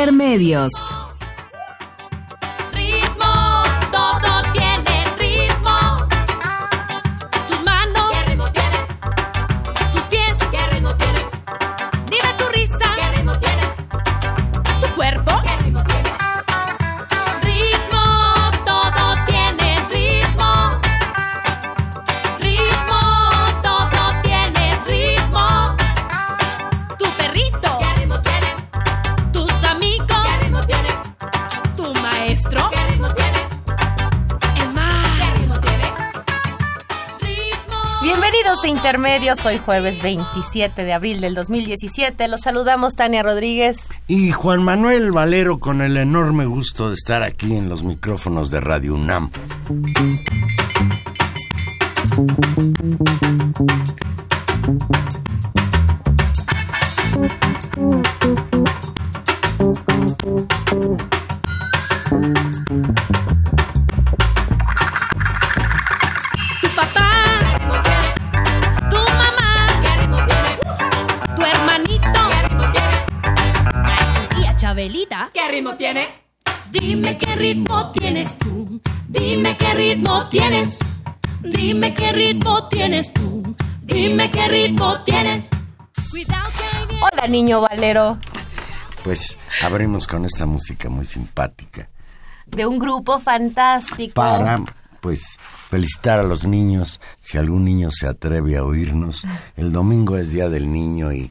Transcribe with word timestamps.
Intermedios. 0.00 0.72
Intermedios, 39.00 39.46
hoy 39.46 39.56
jueves 39.56 40.02
27 40.02 40.84
de 40.84 40.92
abril 40.92 41.22
del 41.22 41.34
2017. 41.34 42.28
Los 42.28 42.42
saludamos 42.42 42.96
Tania 42.96 43.22
Rodríguez. 43.22 43.88
Y 44.08 44.30
Juan 44.30 44.62
Manuel 44.62 45.10
Valero 45.10 45.58
con 45.58 45.80
el 45.80 45.96
enorme 45.96 46.44
gusto 46.44 46.90
de 46.90 46.96
estar 46.96 47.22
aquí 47.22 47.56
en 47.56 47.70
los 47.70 47.82
micrófonos 47.82 48.50
de 48.50 48.60
Radio 48.60 48.96
UNAM. 48.96 49.30
Ritmo 75.60 75.76
tiene? 75.76 76.08
Dime 76.70 77.18
qué 77.18 77.36
ritmo 77.36 77.92
tienes 77.92 78.38
tú. 78.38 78.80
Dime 79.08 79.58
qué 79.58 79.74
ritmo 79.74 80.26
tienes. 80.30 80.78
Dime 81.42 81.92
qué 81.92 82.12
ritmo 82.12 82.66
tienes 82.68 83.12
tú. 83.12 83.54
Dime 83.82 84.30
qué 84.30 84.48
ritmo 84.48 84.98
tienes. 85.04 85.50
Hola, 87.02 87.26
niño 87.28 87.60
Valero. 87.60 88.18
Pues 89.04 89.36
abrimos 89.62 90.06
con 90.06 90.24
esta 90.24 90.46
música 90.46 90.88
muy 90.88 91.04
simpática. 91.04 91.90
De 92.46 92.64
un 92.64 92.78
grupo 92.78 93.20
fantástico. 93.20 94.14
Para, 94.14 94.64
pues, 95.02 95.36
felicitar 95.68 96.20
a 96.20 96.22
los 96.22 96.44
niños. 96.44 97.02
Si 97.20 97.36
algún 97.36 97.66
niño 97.66 97.90
se 97.90 98.06
atreve 98.06 98.56
a 98.56 98.64
oírnos. 98.64 99.26
El 99.56 99.72
domingo 99.72 100.16
es 100.16 100.32
Día 100.32 100.48
del 100.48 100.72
Niño 100.72 101.12
y 101.12 101.30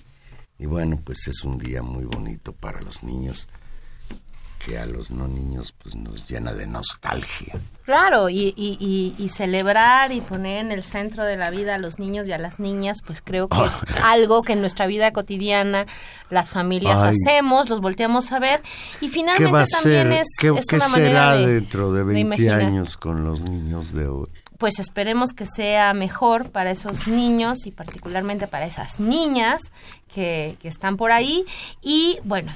y 0.62 0.66
bueno, 0.66 1.00
pues 1.02 1.26
es 1.30 1.46
un 1.46 1.58
día 1.58 1.82
muy 1.82 2.04
bonito 2.04 2.52
para 2.52 2.82
los 2.82 3.02
niños 3.02 3.48
que 4.60 4.78
a 4.78 4.86
los 4.86 5.10
no 5.10 5.28
niños 5.28 5.74
pues 5.82 5.96
nos 5.96 6.28
llena 6.28 6.54
de 6.54 6.68
nostalgia. 6.68 7.56
Claro, 7.86 8.30
y, 8.30 8.54
y, 8.56 9.16
y, 9.18 9.30
celebrar 9.30 10.12
y 10.12 10.22
poner 10.22 10.66
en 10.66 10.72
el 10.72 10.84
centro 10.84 11.24
de 11.24 11.38
la 11.38 11.50
vida 11.50 11.76
a 11.76 11.78
los 11.80 11.98
niños 11.98 12.28
y 12.28 12.34
a 12.34 12.38
las 12.38 12.60
niñas, 12.60 13.00
pues 13.04 13.22
creo 13.24 13.48
que 13.48 13.66
es 13.66 13.74
algo 14.04 14.44
que 14.44 14.54
en 14.54 14.62
nuestra 14.62 14.86
vida 14.86 15.12
cotidiana 15.12 15.88
las 16.30 16.50
familias 16.50 17.02
hacemos, 17.02 17.70
los 17.70 17.82
volteamos 17.82 18.32
a 18.32 18.40
ver 18.40 18.62
y 19.02 19.10
finalmente 19.10 19.72
también 19.82 20.12
es, 20.14 20.28
¿Qué, 20.40 20.50
es 20.50 20.68
¿qué 20.68 20.80
será 20.80 21.38
dentro 21.38 21.92
de 21.92 22.04
20 22.04 22.52
años 22.52 22.98
con 22.98 23.24
los 23.24 23.42
niños 23.42 23.94
de 23.94 24.08
hoy? 24.08 24.28
pues 24.60 24.78
esperemos 24.80 25.32
que 25.32 25.48
sea 25.48 25.94
mejor 25.94 26.52
para 26.52 26.70
esos 26.70 27.08
niños 27.08 27.66
y 27.66 27.72
particularmente 27.72 28.46
para 28.46 28.66
esas 28.66 29.00
niñas 29.00 29.62
que, 30.14 30.54
que 30.60 30.68
están 30.68 30.98
por 30.98 31.14
ahí. 31.14 31.46
Y 31.82 32.20
bueno, 32.26 32.52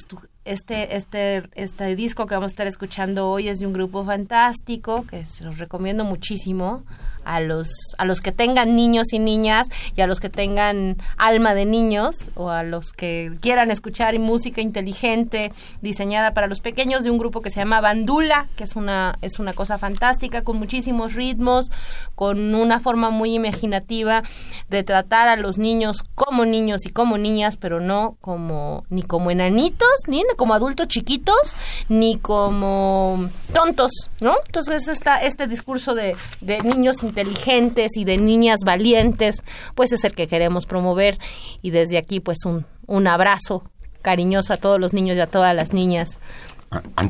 este, 0.45 0.95
este, 0.95 1.43
este 1.55 1.95
disco 1.95 2.25
que 2.25 2.35
vamos 2.35 2.51
a 2.51 2.53
estar 2.53 2.67
escuchando 2.67 3.29
hoy 3.29 3.47
es 3.47 3.59
de 3.59 3.67
un 3.67 3.73
grupo 3.73 4.03
fantástico 4.03 5.05
que 5.05 5.25
se 5.25 5.43
los 5.43 5.57
recomiendo 5.57 6.03
muchísimo 6.03 6.83
a 7.25 7.39
los, 7.39 7.69
a 7.97 8.05
los 8.05 8.21
que 8.21 8.31
tengan 8.31 8.75
niños 8.75 9.13
y 9.13 9.19
niñas 9.19 9.67
y 9.95 10.01
a 10.01 10.07
los 10.07 10.19
que 10.19 10.29
tengan 10.29 10.97
alma 11.17 11.53
de 11.55 11.65
niños 11.65 12.15
o 12.35 12.49
a 12.49 12.63
los 12.63 12.91
que 12.91 13.31
quieran 13.41 13.71
escuchar 13.71 14.17
música 14.19 14.61
inteligente 14.61 15.51
diseñada 15.81 16.33
para 16.33 16.47
los 16.47 16.59
pequeños 16.59 17.03
de 17.03 17.11
un 17.11 17.17
grupo 17.17 17.41
que 17.41 17.49
se 17.49 17.59
llama 17.59 17.81
Bandula, 17.81 18.47
que 18.55 18.63
es 18.63 18.75
una, 18.75 19.17
es 19.21 19.39
una 19.39 19.53
cosa 19.53 19.77
fantástica 19.77 20.43
con 20.43 20.57
muchísimos 20.57 21.13
ritmos, 21.13 21.71
con 22.15 22.53
una 22.55 22.79
forma 22.79 23.09
muy 23.09 23.33
imaginativa 23.33 24.23
de 24.69 24.83
tratar 24.83 25.27
a 25.27 25.35
los 25.35 25.57
niños 25.57 25.97
como 26.15 26.45
niños 26.45 26.85
y 26.85 26.89
como 26.89 27.17
niñas, 27.17 27.57
pero 27.57 27.79
no 27.79 28.17
como 28.21 28.85
ni 28.89 29.03
como 29.03 29.31
enanitos, 29.31 29.89
ni 30.07 30.23
como 30.37 30.53
adultos 30.53 30.87
chiquitos, 30.87 31.55
ni 31.89 32.17
como 32.17 33.29
tontos, 33.53 33.91
¿no? 34.21 34.35
Entonces 34.45 34.87
está 34.87 35.21
este 35.23 35.47
discurso 35.47 35.95
de, 35.95 36.15
de 36.41 36.61
niños 36.61 37.03
inteligentes 37.13 37.95
y 37.95 38.05
de 38.05 38.17
niñas 38.17 38.61
valientes, 38.65 39.43
pues 39.75 39.91
es 39.91 40.03
el 40.03 40.15
que 40.15 40.27
queremos 40.27 40.65
promover 40.65 41.19
y 41.61 41.69
desde 41.69 41.99
aquí 41.99 42.19
pues 42.19 42.39
un, 42.45 42.65
un 42.87 43.05
abrazo 43.05 43.63
cariñoso 44.01 44.51
a 44.51 44.57
todos 44.57 44.79
los 44.79 44.93
niños 44.93 45.15
y 45.15 45.19
a 45.21 45.27
todas 45.27 45.55
las 45.55 45.73
niñas 45.73 46.17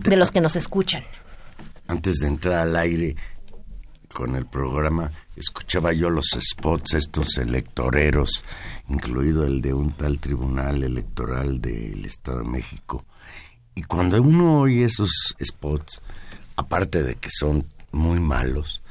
de 0.03 0.17
los 0.17 0.31
que 0.31 0.41
nos 0.41 0.57
escuchan. 0.57 1.03
Antes 1.87 2.15
de 2.15 2.27
entrar 2.27 2.67
al 2.67 2.75
aire 2.75 3.15
con 4.13 4.35
el 4.35 4.45
programa, 4.45 5.09
escuchaba 5.37 5.93
yo 5.93 6.09
los 6.09 6.37
spots 6.37 6.95
estos 6.95 7.37
electoreros, 7.37 8.43
incluido 8.89 9.45
el 9.45 9.61
de 9.61 9.73
un 9.73 9.93
tal 9.93 10.19
tribunal 10.19 10.83
electoral 10.83 11.61
del 11.61 12.03
Estado 12.03 12.39
de 12.39 12.49
México. 12.49 13.05
Y 13.73 13.83
cuando 13.83 14.21
uno 14.21 14.59
oye 14.59 14.83
esos 14.83 15.09
spots, 15.41 16.01
aparte 16.57 17.03
de 17.03 17.15
que 17.15 17.29
son 17.31 17.65
muy 17.93 18.19
malos, 18.19 18.81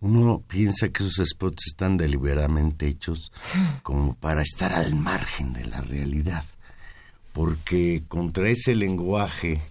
uno 0.00 0.42
piensa 0.46 0.88
que 0.88 1.04
esos 1.04 1.28
spots 1.28 1.68
están 1.68 1.96
deliberadamente 1.96 2.88
hechos 2.88 3.32
como 3.82 4.14
para 4.14 4.42
estar 4.42 4.72
al 4.72 4.94
margen 4.94 5.52
de 5.52 5.66
la 5.66 5.82
realidad, 5.82 6.44
porque 7.32 8.02
contra 8.08 8.48
ese 8.48 8.74
lenguaje 8.74 9.62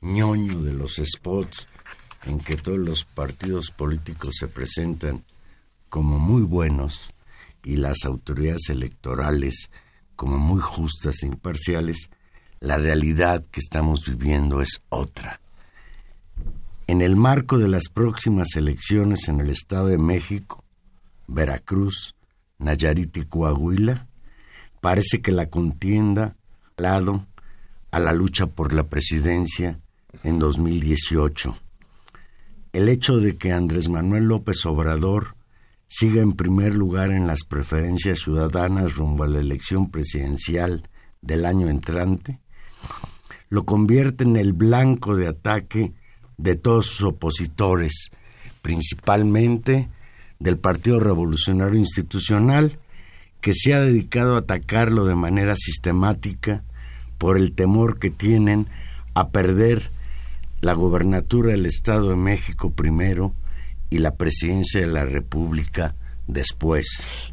ñoño 0.00 0.62
de 0.62 0.72
los 0.72 1.00
spots 1.04 1.66
en 2.24 2.38
que 2.38 2.56
todos 2.56 2.78
los 2.78 3.04
partidos 3.04 3.70
políticos 3.70 4.36
se 4.38 4.48
presentan 4.48 5.24
como 5.88 6.18
muy 6.18 6.42
buenos 6.42 7.12
y 7.62 7.76
las 7.76 8.04
autoridades 8.04 8.70
electorales 8.70 9.70
como 10.16 10.38
muy 10.38 10.60
justas 10.60 11.22
e 11.22 11.26
imparciales, 11.26 12.10
la 12.60 12.78
realidad 12.78 13.44
que 13.50 13.60
estamos 13.60 14.06
viviendo 14.06 14.62
es 14.62 14.80
otra 14.88 15.40
en 16.86 17.02
el 17.02 17.16
marco 17.16 17.58
de 17.58 17.68
las 17.68 17.88
próximas 17.88 18.54
elecciones 18.56 19.28
en 19.28 19.40
el 19.40 19.50
Estado 19.50 19.88
de 19.88 19.98
México, 19.98 20.64
Veracruz, 21.26 22.14
Nayarit 22.58 23.16
y 23.16 23.24
Coahuila, 23.24 24.06
parece 24.80 25.20
que 25.20 25.32
la 25.32 25.46
contienda 25.46 26.36
lado 26.76 27.26
a 27.90 27.98
la 27.98 28.12
lucha 28.12 28.46
por 28.46 28.72
la 28.72 28.84
presidencia 28.84 29.80
en 30.22 30.38
2018. 30.38 31.56
El 32.72 32.88
hecho 32.88 33.18
de 33.18 33.36
que 33.36 33.52
Andrés 33.52 33.88
Manuel 33.88 34.24
López 34.24 34.64
Obrador 34.66 35.34
siga 35.86 36.22
en 36.22 36.34
primer 36.34 36.74
lugar 36.74 37.10
en 37.10 37.26
las 37.26 37.44
preferencias 37.44 38.20
ciudadanas 38.20 38.96
rumbo 38.96 39.24
a 39.24 39.28
la 39.28 39.40
elección 39.40 39.90
presidencial 39.90 40.88
del 41.20 41.46
año 41.46 41.68
entrante, 41.68 42.40
lo 43.48 43.64
convierte 43.64 44.24
en 44.24 44.36
el 44.36 44.52
blanco 44.52 45.16
de 45.16 45.28
ataque 45.28 45.94
de 46.38 46.56
todos 46.56 46.86
sus 46.86 47.02
opositores, 47.02 48.10
principalmente 48.62 49.88
del 50.38 50.58
Partido 50.58 51.00
Revolucionario 51.00 51.78
Institucional, 51.78 52.78
que 53.40 53.52
se 53.54 53.74
ha 53.74 53.80
dedicado 53.80 54.34
a 54.34 54.40
atacarlo 54.40 55.04
de 55.04 55.14
manera 55.14 55.54
sistemática 55.56 56.62
por 57.18 57.36
el 57.36 57.52
temor 57.52 57.98
que 57.98 58.10
tienen 58.10 58.66
a 59.14 59.28
perder 59.28 59.90
la 60.60 60.74
gobernatura 60.74 61.52
del 61.52 61.66
Estado 61.66 62.10
de 62.10 62.16
México 62.16 62.70
primero 62.70 63.34
y 63.88 63.98
la 63.98 64.16
presidencia 64.16 64.80
de 64.80 64.88
la 64.88 65.04
República 65.04 65.94
después. 66.26 66.86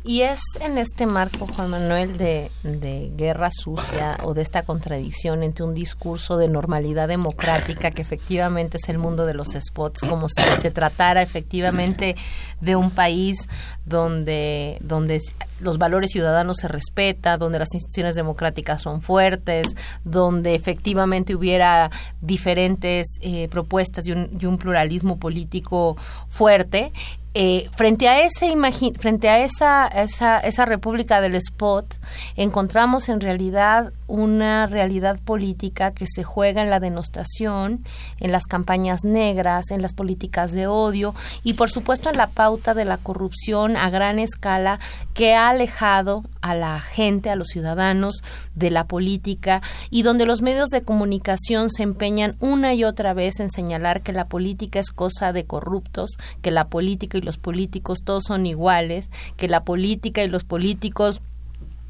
Y 0.03 0.21
es 0.21 0.39
en 0.59 0.77
este 0.77 1.05
marco, 1.05 1.47
Juan 1.47 1.69
Manuel, 1.69 2.17
de, 2.17 2.51
de, 2.63 3.11
guerra 3.15 3.49
sucia 3.51 4.17
o 4.23 4.33
de 4.33 4.41
esta 4.41 4.63
contradicción 4.63 5.43
entre 5.43 5.63
un 5.63 5.73
discurso 5.73 6.37
de 6.37 6.47
normalidad 6.47 7.07
democrática, 7.07 7.91
que 7.91 8.01
efectivamente 8.01 8.77
es 8.77 8.89
el 8.89 8.99
mundo 8.99 9.25
de 9.25 9.33
los 9.33 9.49
spots, 9.53 10.01
como 10.01 10.27
si 10.29 10.43
se 10.61 10.71
tratara 10.71 11.21
efectivamente 11.21 12.15
de 12.61 12.75
un 12.75 12.91
país 12.91 13.47
donde, 13.85 14.77
donde 14.81 15.19
los 15.59 15.77
valores 15.77 16.11
ciudadanos 16.11 16.57
se 16.57 16.67
respetan, 16.67 17.39
donde 17.39 17.59
las 17.59 17.73
instituciones 17.73 18.15
democráticas 18.15 18.81
son 18.81 19.01
fuertes, 19.01 19.75
donde 20.03 20.55
efectivamente 20.55 21.35
hubiera 21.35 21.89
diferentes 22.21 23.17
eh, 23.21 23.47
propuestas 23.49 24.07
y 24.07 24.11
un, 24.11 24.29
y 24.39 24.45
un 24.45 24.57
pluralismo 24.57 25.17
político 25.17 25.97
fuerte 26.29 26.91
eh, 27.35 27.69
frente 27.75 28.07
a 28.07 28.21
ese 28.21 28.53
frente 28.99 29.29
a 29.29 29.39
esa, 29.39 29.87
esa, 29.87 30.39
esa 30.39 30.65
república 30.65 31.19
del 31.19 31.35
spot 31.35 31.95
encontramos 32.35 33.09
en 33.09 33.21
realidad 33.21 33.91
una 34.07 34.65
realidad 34.67 35.19
política 35.19 35.91
que 35.91 36.05
se 36.07 36.23
juega 36.23 36.61
en 36.61 36.69
la 36.69 36.79
denostación, 36.79 37.83
en 38.19 38.31
las 38.31 38.43
campañas 38.45 39.03
negras, 39.03 39.71
en 39.71 39.81
las 39.81 39.93
políticas 39.93 40.51
de 40.51 40.67
odio 40.67 41.15
y 41.43 41.53
por 41.53 41.69
supuesto 41.69 42.09
en 42.09 42.17
la 42.17 42.27
pauta 42.27 42.73
de 42.73 42.85
la 42.85 42.97
corrupción 42.97 43.77
a 43.77 43.89
gran 43.89 44.19
escala 44.19 44.79
que 45.13 45.33
ha 45.33 45.49
alejado 45.49 46.23
a 46.41 46.55
la 46.55 46.79
gente, 46.79 47.29
a 47.29 47.35
los 47.35 47.47
ciudadanos 47.47 48.23
de 48.55 48.71
la 48.71 48.85
política 48.85 49.61
y 49.89 50.03
donde 50.03 50.25
los 50.25 50.41
medios 50.41 50.69
de 50.69 50.83
comunicación 50.83 51.69
se 51.69 51.83
empeñan 51.83 52.35
una 52.39 52.73
y 52.73 52.83
otra 52.83 53.13
vez 53.13 53.39
en 53.39 53.49
señalar 53.49 54.01
que 54.01 54.13
la 54.13 54.27
política 54.27 54.79
es 54.79 54.91
cosa 54.91 55.33
de 55.33 55.45
corruptos, 55.45 56.17
que 56.41 56.51
la 56.51 56.67
política 56.67 57.17
y 57.17 57.21
los 57.21 57.37
políticos 57.37 57.99
todos 58.03 58.23
son 58.27 58.45
iguales, 58.45 59.09
que 59.37 59.47
la 59.47 59.63
política 59.63 60.23
y 60.23 60.27
los 60.27 60.43
políticos 60.43 61.21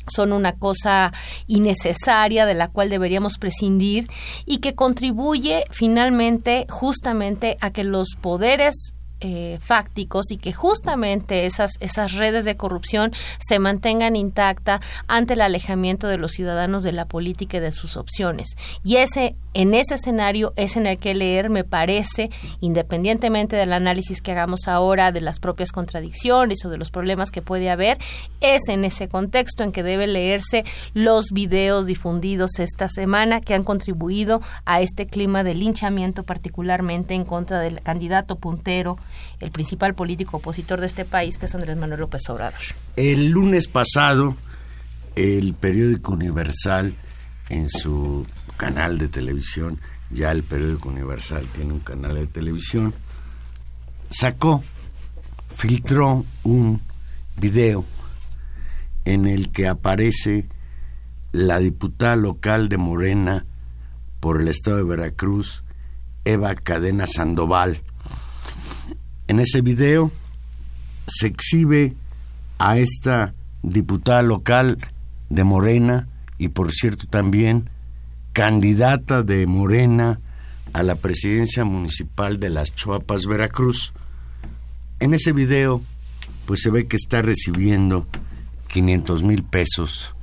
son 0.07 0.33
una 0.33 0.53
cosa 0.53 1.11
innecesaria 1.47 2.45
de 2.45 2.53
la 2.53 2.67
cual 2.67 2.89
deberíamos 2.89 3.37
prescindir 3.37 4.09
y 4.45 4.57
que 4.57 4.75
contribuye 4.75 5.65
finalmente 5.71 6.65
justamente 6.69 7.57
a 7.61 7.71
que 7.71 7.83
los 7.83 8.15
poderes 8.19 8.93
eh, 9.25 9.57
fácticos 9.61 10.31
y 10.31 10.37
que 10.37 10.51
justamente 10.51 11.45
esas, 11.45 11.71
esas 11.79 12.11
redes 12.11 12.43
de 12.43 12.57
corrupción 12.57 13.13
se 13.39 13.57
mantengan 13.57 14.17
intactas 14.17 14.81
ante 15.07 15.35
el 15.35 15.41
alejamiento 15.41 16.07
de 16.07 16.17
los 16.17 16.33
ciudadanos 16.33 16.83
de 16.83 16.91
la 16.91 17.05
política 17.05 17.57
y 17.57 17.61
de 17.61 17.71
sus 17.71 17.95
opciones. 17.95 18.49
Y 18.83 18.97
ese, 18.97 19.37
en 19.53 19.73
ese 19.73 19.95
escenario 19.95 20.53
es 20.55 20.77
en 20.77 20.87
el 20.87 20.97
que 20.97 21.13
leer, 21.13 21.49
me 21.49 21.63
parece, 21.63 22.29
independientemente 22.59 23.55
del 23.55 23.73
análisis 23.73 24.21
que 24.21 24.31
hagamos 24.31 24.67
ahora 24.67 25.11
de 25.11 25.21
las 25.21 25.39
propias 25.39 25.71
contradicciones 25.71 26.65
o 26.65 26.69
de 26.69 26.77
los 26.77 26.91
problemas 26.91 27.31
que 27.31 27.41
puede 27.41 27.69
haber, 27.69 27.97
es 28.41 28.61
en 28.67 28.85
ese 28.85 29.07
contexto 29.07 29.63
en 29.63 29.71
que 29.71 29.83
debe 29.83 30.07
leerse 30.07 30.63
los 30.93 31.27
videos 31.31 31.85
difundidos 31.85 32.59
esta 32.59 32.89
semana 32.89 33.41
que 33.41 33.53
han 33.53 33.63
contribuido 33.63 34.41
a 34.65 34.81
este 34.81 35.07
clima 35.07 35.43
de 35.43 35.53
linchamiento 35.53 36.23
particularmente 36.23 37.13
en 37.13 37.25
contra 37.25 37.59
del 37.59 37.81
candidato 37.81 38.37
puntero 38.37 38.97
el 39.39 39.51
principal 39.51 39.93
político 39.93 40.37
opositor 40.37 40.79
de 40.79 40.87
este 40.87 41.05
país, 41.05 41.37
que 41.37 41.45
es 41.45 41.55
Andrés 41.55 41.77
Manuel 41.77 42.01
López 42.01 42.27
Obrador. 42.29 42.59
El 42.95 43.29
lunes 43.29 43.67
pasado, 43.67 44.35
el 45.15 45.53
periódico 45.53 46.13
Universal, 46.13 46.93
en 47.49 47.69
su 47.69 48.25
canal 48.57 48.97
de 48.97 49.07
televisión, 49.07 49.79
ya 50.09 50.31
el 50.31 50.43
periódico 50.43 50.89
Universal 50.89 51.45
tiene 51.53 51.73
un 51.73 51.79
canal 51.79 52.15
de 52.15 52.27
televisión, 52.27 52.93
sacó, 54.09 54.63
filtró 55.53 56.25
un 56.43 56.81
video 57.37 57.85
en 59.05 59.27
el 59.27 59.51
que 59.51 59.67
aparece 59.67 60.47
la 61.31 61.59
diputada 61.59 62.15
local 62.15 62.69
de 62.69 62.77
Morena 62.77 63.45
por 64.19 64.41
el 64.41 64.47
estado 64.47 64.77
de 64.77 64.83
Veracruz, 64.83 65.63
Eva 66.25 66.55
Cadena 66.55 67.07
Sandoval, 67.07 67.81
en 69.27 69.39
ese 69.39 69.61
video 69.61 70.11
se 71.07 71.27
exhibe 71.27 71.95
a 72.59 72.77
esta 72.77 73.33
diputada 73.61 74.21
local 74.21 74.77
de 75.29 75.43
Morena 75.43 76.07
y 76.37 76.49
por 76.49 76.71
cierto 76.71 77.07
también 77.07 77.69
candidata 78.33 79.21
de 79.21 79.45
Morena 79.45 80.19
a 80.73 80.81
la 80.81 80.95
presidencia 80.95 81.63
municipal 81.63 82.39
de 82.39 82.49
las 82.49 82.73
Chuapas, 82.73 83.27
Veracruz. 83.27 83.93
En 84.99 85.13
ese 85.13 85.31
video 85.31 85.81
pues 86.47 86.61
se 86.61 86.71
ve 86.71 86.87
que 86.87 86.97
está 86.97 87.21
recibiendo 87.21 88.07
500 88.67 89.23
mil 89.23 89.43
pesos 89.43 90.15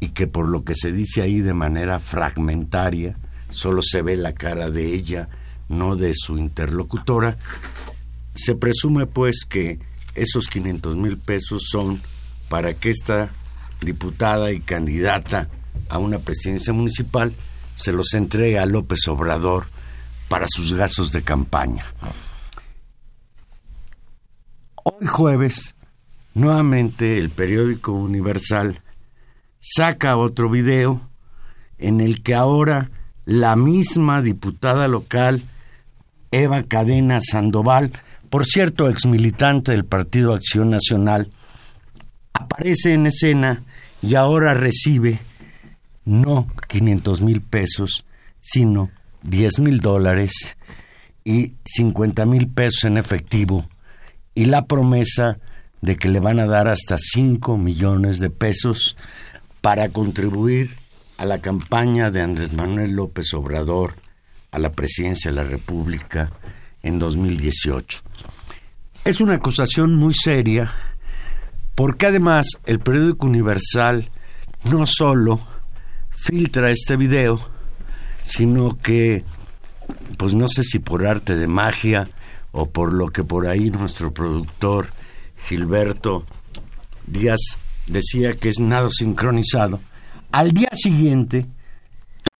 y 0.00 0.08
que 0.10 0.26
por 0.26 0.48
lo 0.48 0.64
que 0.64 0.74
se 0.74 0.92
dice 0.92 1.22
ahí 1.22 1.40
de 1.40 1.54
manera 1.54 2.00
fragmentaria 2.00 3.16
solo 3.50 3.80
se 3.80 4.02
ve 4.02 4.16
la 4.16 4.32
cara 4.32 4.68
de 4.68 4.94
ella 4.94 5.28
no 5.68 5.96
de 5.96 6.12
su 6.14 6.38
interlocutora. 6.38 7.38
Se 8.34 8.56
presume 8.56 9.06
pues 9.06 9.44
que 9.48 9.78
esos 10.14 10.48
500 10.48 10.96
mil 10.96 11.18
pesos 11.18 11.66
son 11.70 12.00
para 12.48 12.74
que 12.74 12.90
esta 12.90 13.30
diputada 13.80 14.52
y 14.52 14.60
candidata 14.60 15.48
a 15.88 15.98
una 15.98 16.18
presidencia 16.18 16.72
municipal 16.72 17.32
se 17.76 17.92
los 17.92 18.14
entregue 18.14 18.58
a 18.58 18.66
López 18.66 19.06
Obrador 19.08 19.66
para 20.28 20.46
sus 20.48 20.72
gastos 20.72 21.12
de 21.12 21.22
campaña. 21.22 21.84
Hoy 24.82 25.06
jueves, 25.06 25.74
nuevamente 26.34 27.18
el 27.18 27.30
periódico 27.30 27.92
Universal 27.92 28.80
saca 29.58 30.16
otro 30.16 30.48
video 30.48 31.00
en 31.78 32.00
el 32.00 32.22
que 32.22 32.34
ahora 32.34 32.90
la 33.24 33.56
misma 33.56 34.22
diputada 34.22 34.88
local 34.88 35.42
Eva 36.30 36.62
Cadena 36.62 37.20
Sandoval, 37.20 37.92
por 38.30 38.44
cierto, 38.44 38.88
exmilitante 38.88 39.72
del 39.72 39.84
Partido 39.84 40.34
Acción 40.34 40.70
Nacional, 40.70 41.30
aparece 42.32 42.94
en 42.94 43.06
escena 43.06 43.62
y 44.02 44.14
ahora 44.14 44.54
recibe 44.54 45.18
no 46.06 46.46
500 46.68 47.20
mil 47.20 47.42
pesos, 47.42 48.06
sino 48.40 48.90
10 49.24 49.58
mil 49.58 49.80
dólares 49.80 50.56
y 51.24 51.52
50 51.64 52.24
mil 52.24 52.48
pesos 52.48 52.84
en 52.84 52.96
efectivo 52.96 53.68
y 54.34 54.46
la 54.46 54.66
promesa 54.66 55.38
de 55.82 55.96
que 55.96 56.08
le 56.08 56.20
van 56.20 56.38
a 56.38 56.46
dar 56.46 56.68
hasta 56.68 56.96
5 56.96 57.58
millones 57.58 58.18
de 58.20 58.30
pesos 58.30 58.96
para 59.60 59.88
contribuir 59.88 60.70
a 61.18 61.24
la 61.24 61.40
campaña 61.40 62.10
de 62.10 62.22
Andrés 62.22 62.52
Manuel 62.52 62.92
López 62.92 63.34
Obrador 63.34 63.94
a 64.52 64.58
la 64.58 64.72
presidencia 64.72 65.30
de 65.30 65.36
la 65.36 65.44
República 65.44 66.30
en 66.82 66.98
2018. 66.98 68.00
Es 69.04 69.20
una 69.20 69.34
acusación 69.34 69.94
muy 69.94 70.14
seria 70.14 70.72
porque 71.74 72.06
además 72.06 72.46
el 72.64 72.78
periódico 72.78 73.26
Universal 73.26 74.10
no 74.70 74.86
solo 74.86 75.40
filtra 76.16 76.70
este 76.70 76.96
video, 76.96 77.38
sino 78.24 78.76
que, 78.78 79.24
pues 80.18 80.34
no 80.34 80.48
sé 80.48 80.62
si 80.62 80.78
por 80.78 81.06
arte 81.06 81.36
de 81.36 81.46
magia 81.46 82.08
o 82.52 82.68
por 82.68 82.92
lo 82.92 83.10
que 83.10 83.22
por 83.22 83.46
ahí 83.46 83.70
nuestro 83.70 84.12
productor 84.12 84.88
Gilberto 85.46 86.24
Díaz 87.06 87.40
decía 87.86 88.34
que 88.34 88.48
es 88.48 88.58
nada 88.58 88.88
sincronizado, 88.90 89.78
al 90.32 90.52
día 90.52 90.70
siguiente 90.74 91.46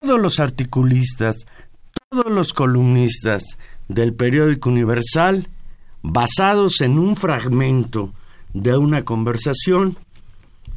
todos 0.01 0.19
los 0.19 0.39
articulistas 0.39 1.45
todos 2.09 2.31
los 2.31 2.53
columnistas 2.53 3.57
del 3.89 4.13
periódico 4.13 4.69
Universal, 4.69 5.47
basados 6.01 6.79
en 6.81 6.97
un 6.99 7.17
fragmento 7.17 8.13
de 8.53 8.77
una 8.77 9.03
conversación, 9.03 9.97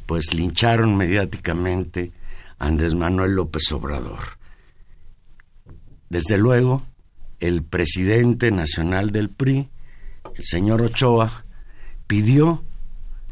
pues 0.07 0.35
lincharon 0.35 0.97
mediáticamente 0.97 2.11
Andrés 2.61 2.95
Manuel 2.95 3.33
López 3.33 3.73
Obrador. 3.73 4.21
Desde 6.11 6.38
luego, 6.38 6.83
el 7.40 7.62
presidente 7.62 8.52
nacional 8.52 9.11
del 9.11 9.31
PRI, 9.31 9.69
el 10.37 10.45
señor 10.45 10.83
Ochoa, 10.83 11.45
pidió 12.07 12.62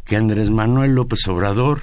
que 0.04 0.16
Andrés 0.16 0.50
Manuel 0.50 0.94
López 0.94 1.28
Obrador, 1.28 1.82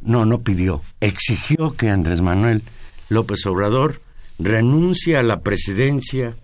no, 0.00 0.24
no 0.24 0.42
pidió, 0.42 0.82
exigió 1.00 1.74
que 1.76 1.90
Andrés 1.90 2.22
Manuel 2.22 2.62
López 3.08 3.44
Obrador 3.46 4.00
renuncia 4.38 5.20
a 5.20 5.24
la 5.24 5.40
presidencia 5.40 6.36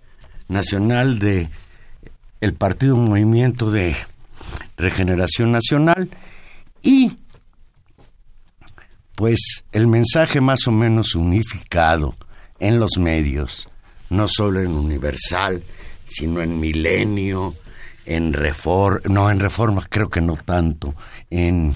nacional 0.49 1.19
de 1.19 1.49
el 2.41 2.53
Partido 2.53 2.97
Movimiento 2.97 3.71
de 3.71 3.95
Regeneración 4.75 5.51
Nacional 5.51 6.09
y 6.83 7.17
pues 9.17 9.65
el 9.71 9.87
mensaje 9.87 10.41
más 10.41 10.67
o 10.67 10.71
menos 10.71 11.15
unificado 11.15 12.15
en 12.59 12.79
los 12.79 12.99
medios, 12.99 13.67
no 14.11 14.27
solo 14.27 14.61
en 14.61 14.67
Universal, 14.67 15.63
sino 16.03 16.39
en 16.43 16.59
Milenio, 16.59 17.55
en 18.05 18.31
Reforma, 18.31 18.99
no 19.09 19.31
en 19.31 19.39
Reforma 19.39 19.87
creo 19.89 20.11
que 20.11 20.21
no 20.21 20.35
tanto, 20.35 20.93
en 21.31 21.73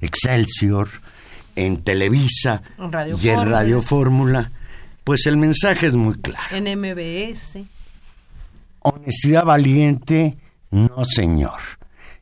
Excelsior, 0.00 0.88
en 1.54 1.82
Televisa 1.82 2.62
y 3.20 3.28
en 3.28 3.50
Radio 3.50 3.82
Fórmula, 3.82 4.50
pues 5.04 5.26
el 5.26 5.36
mensaje 5.36 5.86
es 5.86 5.92
muy 5.92 6.14
claro. 6.14 6.56
En 6.56 6.64
MBS. 6.80 7.58
Honestidad 8.80 9.44
valiente, 9.44 10.38
no 10.70 11.04
señor. 11.04 11.60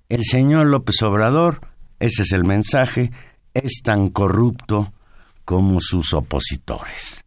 El 0.08 0.24
señor 0.24 0.66
López 0.66 1.00
Obrador, 1.02 1.60
ese 2.00 2.22
es 2.22 2.32
el 2.32 2.42
mensaje, 2.42 3.12
es 3.62 3.82
tan 3.82 4.10
corrupto 4.10 4.92
como 5.44 5.80
sus 5.80 6.14
opositores. 6.14 7.24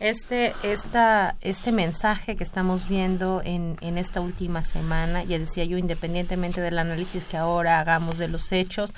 Este, 0.00 0.52
esta, 0.62 1.36
este 1.40 1.72
mensaje 1.72 2.36
que 2.36 2.44
estamos 2.44 2.88
viendo 2.88 3.40
en, 3.44 3.76
en 3.80 3.96
esta 3.96 4.20
última 4.20 4.64
semana, 4.64 5.24
ya 5.24 5.38
decía 5.38 5.64
yo, 5.64 5.78
independientemente 5.78 6.60
del 6.60 6.78
análisis 6.78 7.24
que 7.24 7.36
ahora 7.36 7.78
hagamos 7.78 8.18
de 8.18 8.28
los 8.28 8.52
hechos, 8.52 8.92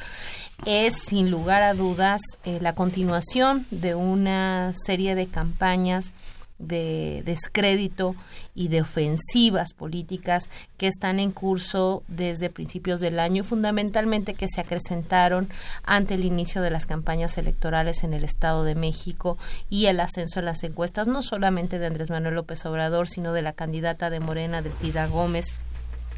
es 0.65 0.97
sin 0.97 1.31
lugar 1.31 1.63
a 1.63 1.75
dudas 1.75 2.23
eh, 2.45 2.59
la 2.61 2.75
continuación 2.75 3.67
de 3.71 3.95
una 3.95 4.73
serie 4.75 5.15
de 5.15 5.27
campañas 5.27 6.13
de 6.59 7.23
descrédito 7.25 8.15
y 8.55 8.69
de 8.69 8.81
ofensivas 8.81 9.75
políticas 9.75 10.49
que 10.79 10.87
están 10.87 11.21
en 11.21 11.33
curso 11.33 12.03
desde 12.09 12.51
principios 12.51 13.01
del 13.01 13.19
año 13.19 13.43
y 13.43 13.47
fundamentalmente 13.47 14.35
que 14.35 14.49
se 14.49 14.61
acrecentaron 14.61 15.49
ante 15.85 16.15
el 16.15 16.25
inicio 16.25 16.63
de 16.63 16.71
las 16.71 16.87
campañas 16.87 17.37
electorales 17.37 18.05
en 18.05 18.15
el 18.15 18.25
Estado 18.25 18.65
de 18.65 18.75
México 18.75 19.37
y 19.69 19.87
el 19.87 20.01
ascenso 20.01 20.39
en 20.39 20.47
las 20.47 20.63
encuestas 20.63 21.09
no 21.09 21.23
solamente 21.23 21.79
de 21.79 21.87
Andrés 21.87 22.11
Manuel 22.11 22.35
López 22.35 22.65
Obrador, 22.65 23.09
sino 23.09 23.33
de 23.33 23.43
la 23.43 23.53
candidata 23.53 24.11
de 24.11 24.21
Morena, 24.21 24.63
de 24.63 24.71
Tida 24.71 25.07
Gómez, 25.07 25.55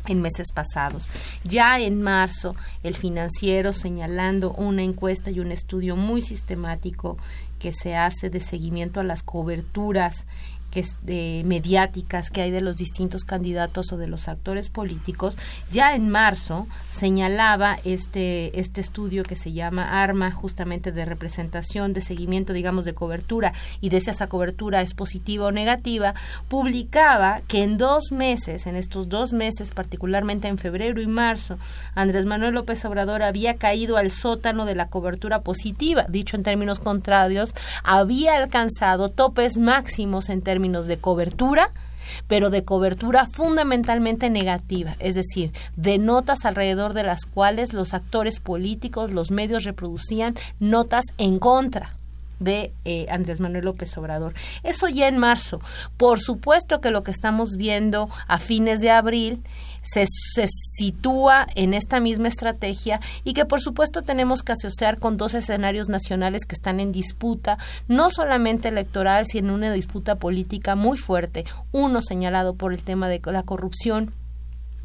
en 0.06 0.22
meses 0.22 0.52
pasados. 0.52 1.08
Ya 1.44 1.78
en 1.78 2.02
marzo, 2.02 2.56
el 2.82 2.94
financiero 2.94 3.72
señalando 3.72 4.52
una 4.52 4.82
encuesta 4.82 5.30
y 5.30 5.40
un 5.40 5.52
estudio 5.52 5.96
muy 5.96 6.22
sistemático 6.22 7.18
que 7.58 7.72
se 7.72 7.96
hace 7.96 8.30
de 8.30 8.40
seguimiento 8.40 9.00
a 9.00 9.04
las 9.04 9.22
coberturas 9.22 10.26
mediáticas 11.04 12.30
que 12.30 12.42
hay 12.42 12.50
de 12.50 12.60
los 12.60 12.76
distintos 12.76 13.24
candidatos 13.24 13.92
o 13.92 13.96
de 13.96 14.06
los 14.06 14.28
actores 14.28 14.70
políticos, 14.70 15.36
ya 15.70 15.94
en 15.94 16.08
marzo 16.08 16.66
señalaba 16.90 17.78
este, 17.84 18.58
este 18.58 18.80
estudio 18.80 19.22
que 19.22 19.36
se 19.36 19.52
llama 19.52 20.02
ARMA, 20.02 20.30
justamente 20.30 20.92
de 20.92 21.04
representación, 21.04 21.92
de 21.92 22.00
seguimiento, 22.00 22.52
digamos, 22.52 22.84
de 22.84 22.94
cobertura, 22.94 23.52
y 23.80 23.88
de 23.90 24.00
si 24.00 24.10
esa 24.10 24.26
cobertura 24.26 24.82
es 24.82 24.94
positiva 24.94 25.46
o 25.46 25.52
negativa, 25.52 26.14
publicaba 26.48 27.40
que 27.46 27.62
en 27.62 27.78
dos 27.78 28.12
meses, 28.12 28.66
en 28.66 28.76
estos 28.76 29.08
dos 29.08 29.32
meses, 29.32 29.72
particularmente 29.72 30.48
en 30.48 30.58
febrero 30.58 31.00
y 31.00 31.06
marzo, 31.06 31.58
Andrés 31.94 32.26
Manuel 32.26 32.54
López 32.54 32.84
Obrador 32.84 33.22
había 33.22 33.54
caído 33.54 33.96
al 33.96 34.10
sótano 34.10 34.64
de 34.64 34.74
la 34.74 34.88
cobertura 34.88 35.40
positiva, 35.40 36.06
dicho 36.08 36.36
en 36.36 36.42
términos 36.42 36.78
contrarios, 36.78 37.54
había 37.84 38.36
alcanzado 38.36 39.08
topes 39.08 39.58
máximos 39.58 40.28
en 40.28 40.42
términos 40.42 40.67
de 40.72 40.98
cobertura, 40.98 41.70
pero 42.26 42.50
de 42.50 42.64
cobertura 42.64 43.26
fundamentalmente 43.26 44.30
negativa, 44.30 44.96
es 44.98 45.14
decir, 45.14 45.52
de 45.76 45.98
notas 45.98 46.44
alrededor 46.44 46.94
de 46.94 47.02
las 47.02 47.24
cuales 47.24 47.72
los 47.72 47.94
actores 47.94 48.40
políticos, 48.40 49.10
los 49.10 49.30
medios 49.30 49.64
reproducían 49.64 50.34
notas 50.58 51.04
en 51.18 51.38
contra 51.38 51.94
de 52.40 52.72
eh, 52.84 53.06
Andrés 53.10 53.40
Manuel 53.40 53.64
López 53.64 53.96
Obrador. 53.98 54.34
Eso 54.62 54.88
ya 54.88 55.08
en 55.08 55.18
marzo. 55.18 55.60
Por 55.96 56.20
supuesto 56.20 56.80
que 56.80 56.90
lo 56.90 57.02
que 57.02 57.10
estamos 57.10 57.56
viendo 57.56 58.08
a 58.26 58.38
fines 58.38 58.80
de 58.80 58.90
abril 58.90 59.42
se, 59.82 60.06
sitúa 60.46 61.46
en 61.54 61.74
esta 61.74 62.00
misma 62.00 62.28
estrategia 62.28 63.00
y 63.24 63.34
que 63.34 63.44
por 63.44 63.60
supuesto 63.60 64.02
tenemos 64.02 64.42
que 64.42 64.52
asociar 64.52 64.98
con 64.98 65.16
dos 65.16 65.34
escenarios 65.34 65.88
nacionales 65.88 66.44
que 66.46 66.54
están 66.54 66.80
en 66.80 66.92
disputa, 66.92 67.58
no 67.86 68.10
solamente 68.10 68.68
electoral, 68.68 69.26
sino 69.26 69.54
una 69.54 69.72
disputa 69.72 70.16
política 70.16 70.74
muy 70.74 70.98
fuerte, 70.98 71.44
uno 71.72 72.02
señalado 72.02 72.54
por 72.54 72.72
el 72.72 72.82
tema 72.82 73.08
de 73.08 73.20
la 73.24 73.42
corrupción 73.42 74.12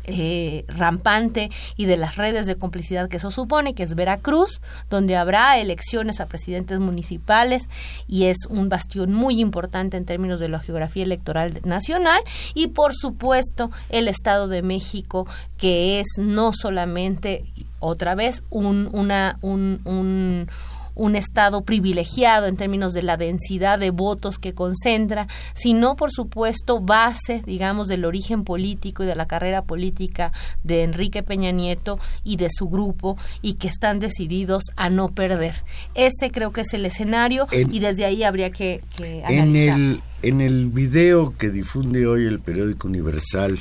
eh, 0.06 0.66
rampante 0.68 1.50
y 1.78 1.86
de 1.86 1.98
las 1.98 2.18
redes 2.18 2.46
de 2.46 2.58
complicidad 2.58 3.10
que 3.10 3.18
eso 3.18 3.32
supone, 3.32 3.74
que 3.74 3.84
es 3.84 3.96
Veracruz, 3.96 4.62
donde 4.90 5.16
habrá 5.16 5.58
elecciones 5.60 6.20
a 6.20 6.28
presidentes 6.28 6.80
municipales 6.80 7.70
y 8.08 8.26
es 8.26 8.46
un 8.50 8.70
bastión 8.70 9.14
muy 9.14 9.40
importante 9.40 9.98
en 9.98 10.06
términos 10.06 10.40
de 10.40 10.50
la 10.50 10.60
geografía 10.60 11.04
electoral 11.04 11.62
nacional, 11.64 12.22
y 12.54 12.68
por 12.68 12.94
supuesto 12.94 13.72
el 13.90 14.08
Estado 14.08 14.48
de 14.48 14.62
México, 14.62 15.28
que 15.58 16.00
es 16.00 16.08
no 16.18 16.52
solamente 16.54 17.46
otra 17.80 18.16
vez 18.16 18.44
un, 18.50 18.90
una, 18.94 19.38
un, 19.42 19.82
un 19.86 20.50
un 20.96 21.16
estado 21.16 21.64
privilegiado 21.64 22.48
en 22.48 22.58
términos 22.58 22.94
de 22.94 23.04
la 23.04 23.18
densidad 23.18 23.80
de 23.80 23.92
votos 23.92 24.38
que 24.38 24.54
concentra, 24.54 25.28
sino 25.54 25.96
por 25.96 26.12
supuesto 26.12 26.80
base, 26.80 27.42
digamos, 27.46 27.88
del 27.88 28.06
origen 28.06 28.44
político 28.44 29.04
y 29.04 29.08
de 29.08 29.16
la 29.16 29.28
carrera 29.28 29.64
política 29.64 30.32
de 30.64 30.84
Enrique 30.84 31.24
Peña 31.24 31.52
Nieto 31.52 32.00
y 32.24 32.38
de 32.38 32.50
su 32.52 32.70
grupo 32.70 33.18
y 33.42 33.54
que 33.54 33.68
están 33.68 34.00
decididos 34.00 34.64
a 34.76 34.90
no 34.90 35.10
perder. 35.10 35.64
Ese 35.96 36.32
creo 36.32 36.52
que 36.52 36.62
es 36.62 36.74
el 36.74 36.86
escenario 36.86 37.48
y 37.52 37.80
desde 37.80 38.06
ahí 38.06 38.24
habría 38.24 38.52
que, 38.52 38.82
analizar. 39.26 39.34
En 39.40 39.56
el, 39.56 40.02
en 40.22 40.42
el 40.42 40.68
video 40.68 41.36
que 41.38 41.50
difunde 41.50 42.08
hoy 42.08 42.26
el 42.26 42.40
periódico 42.40 42.88
Universal 42.88 43.60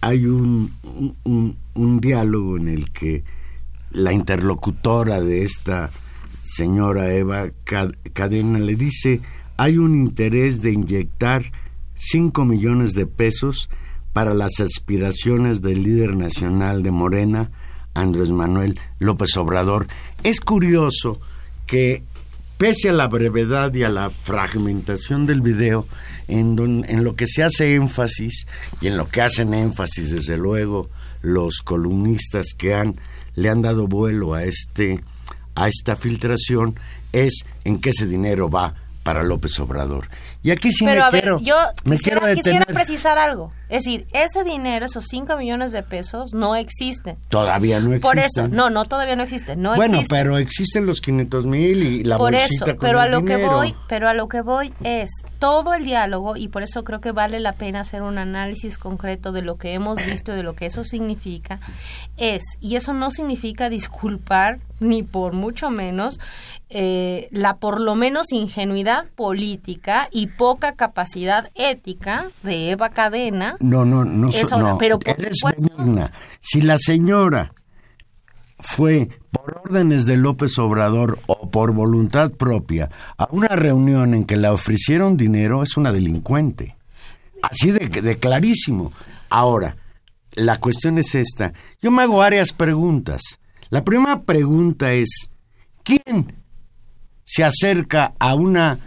hay 0.00 0.26
un, 0.26 0.72
un, 1.24 1.56
un 1.74 2.00
diálogo 2.00 2.56
en 2.56 2.68
el 2.68 2.90
que 2.90 3.22
la 3.92 4.12
interlocutora 4.12 5.20
de 5.20 5.44
esta 5.44 5.90
señora 6.52 7.14
Eva 7.14 7.50
Cadena 8.12 8.58
le 8.58 8.76
dice, 8.76 9.22
hay 9.56 9.78
un 9.78 9.94
interés 9.94 10.60
de 10.60 10.72
inyectar 10.72 11.44
5 11.94 12.44
millones 12.44 12.92
de 12.92 13.06
pesos 13.06 13.70
para 14.12 14.34
las 14.34 14.60
aspiraciones 14.60 15.62
del 15.62 15.82
líder 15.82 16.14
nacional 16.14 16.82
de 16.82 16.90
Morena, 16.90 17.50
Andrés 17.94 18.32
Manuel 18.32 18.78
López 18.98 19.34
Obrador. 19.38 19.86
Es 20.24 20.40
curioso 20.40 21.20
que, 21.66 22.02
pese 22.58 22.90
a 22.90 22.92
la 22.92 23.08
brevedad 23.08 23.72
y 23.72 23.84
a 23.84 23.88
la 23.88 24.10
fragmentación 24.10 25.24
del 25.24 25.40
video, 25.40 25.86
en, 26.28 26.84
en 26.86 27.04
lo 27.04 27.16
que 27.16 27.26
se 27.26 27.42
hace 27.42 27.74
énfasis, 27.74 28.46
y 28.82 28.88
en 28.88 28.98
lo 28.98 29.08
que 29.08 29.22
hacen 29.22 29.54
énfasis, 29.54 30.10
desde 30.10 30.36
luego, 30.36 30.90
los 31.22 31.62
columnistas 31.62 32.48
que 32.56 32.74
han, 32.74 32.96
le 33.36 33.48
han 33.48 33.62
dado 33.62 33.86
vuelo 33.86 34.34
a 34.34 34.44
este 34.44 35.00
a 35.54 35.68
esta 35.68 35.96
filtración 35.96 36.74
es 37.12 37.44
en 37.64 37.80
qué 37.80 37.90
ese 37.90 38.06
dinero 38.06 38.50
va 38.50 38.74
para 39.02 39.22
López 39.22 39.58
Obrador. 39.60 40.08
Y 40.42 40.50
aquí 40.50 40.70
sí 40.70 40.84
me 40.84 40.98
quiero, 41.10 41.40
yo 41.40 41.56
quisiera, 42.34 42.64
precisar 42.66 43.18
algo. 43.18 43.52
Es 43.72 43.84
decir, 43.84 44.06
ese 44.12 44.44
dinero, 44.44 44.84
esos 44.84 45.06
5 45.08 45.34
millones 45.38 45.72
de 45.72 45.82
pesos, 45.82 46.34
no 46.34 46.54
existen. 46.56 47.16
Todavía 47.28 47.80
no 47.80 47.94
existen. 47.94 48.02
Por 48.02 48.18
eso, 48.18 48.48
no, 48.48 48.68
no, 48.68 48.84
todavía 48.84 49.16
no 49.16 49.22
existen. 49.22 49.62
No 49.62 49.74
bueno, 49.76 50.02
pero 50.10 50.36
existen 50.36 50.84
los 50.84 51.00
500 51.00 51.46
mil 51.46 51.82
y 51.82 52.04
la 52.04 52.18
por 52.18 52.32
bolsita 52.32 52.72
eso, 52.72 52.78
pero 52.78 53.00
a 53.00 53.08
lo 53.08 53.24
que 53.24 53.38
voy, 53.38 53.74
pero 53.88 54.10
a 54.10 54.14
lo 54.14 54.28
que 54.28 54.42
voy 54.42 54.74
es 54.84 55.08
todo 55.38 55.72
el 55.72 55.86
diálogo 55.86 56.36
y 56.36 56.48
por 56.48 56.62
eso 56.62 56.84
creo 56.84 57.00
que 57.00 57.12
vale 57.12 57.40
la 57.40 57.54
pena 57.54 57.80
hacer 57.80 58.02
un 58.02 58.18
análisis 58.18 58.76
concreto 58.76 59.32
de 59.32 59.40
lo 59.40 59.56
que 59.56 59.72
hemos 59.72 60.04
visto 60.04 60.32
y 60.32 60.36
de 60.36 60.42
lo 60.42 60.54
que 60.54 60.66
eso 60.66 60.84
significa 60.84 61.58
es 62.18 62.42
y 62.60 62.76
eso 62.76 62.92
no 62.92 63.10
significa 63.10 63.70
disculpar 63.70 64.58
ni 64.80 65.02
por 65.02 65.32
mucho 65.32 65.70
menos 65.70 66.18
eh, 66.68 67.28
la 67.30 67.56
por 67.56 67.80
lo 67.80 67.94
menos 67.94 68.32
ingenuidad 68.32 69.06
política 69.14 70.08
y 70.10 70.26
poca 70.28 70.72
capacidad 70.72 71.50
ética 71.54 72.24
de 72.42 72.70
Eva 72.70 72.88
Cadena. 72.90 73.56
No, 73.62 73.84
no, 73.84 74.04
no, 74.04 74.28
no. 74.58 74.78
Pero 74.78 74.98
Si 76.40 76.60
la 76.60 76.76
señora 76.78 77.52
fue 78.58 79.08
por 79.30 79.62
órdenes 79.64 80.04
de 80.06 80.16
López 80.16 80.58
Obrador 80.58 81.18
o 81.26 81.50
por 81.50 81.72
voluntad 81.72 82.32
propia 82.32 82.90
a 83.16 83.28
una 83.30 83.48
reunión 83.48 84.14
en 84.14 84.24
que 84.24 84.36
le 84.36 84.48
ofrecieron 84.48 85.16
dinero, 85.16 85.62
es 85.62 85.76
una 85.76 85.92
delincuente. 85.92 86.76
Así 87.42 87.70
de, 87.70 87.88
de 87.88 88.18
clarísimo. 88.18 88.92
Ahora, 89.30 89.76
la 90.32 90.58
cuestión 90.58 90.98
es 90.98 91.14
esta. 91.14 91.52
Yo 91.80 91.90
me 91.90 92.02
hago 92.02 92.18
varias 92.18 92.52
preguntas. 92.52 93.20
La 93.70 93.84
primera 93.84 94.20
pregunta 94.20 94.92
es, 94.92 95.30
¿quién 95.82 96.34
se 97.24 97.44
acerca 97.44 98.12
a 98.18 98.34
una 98.34 98.78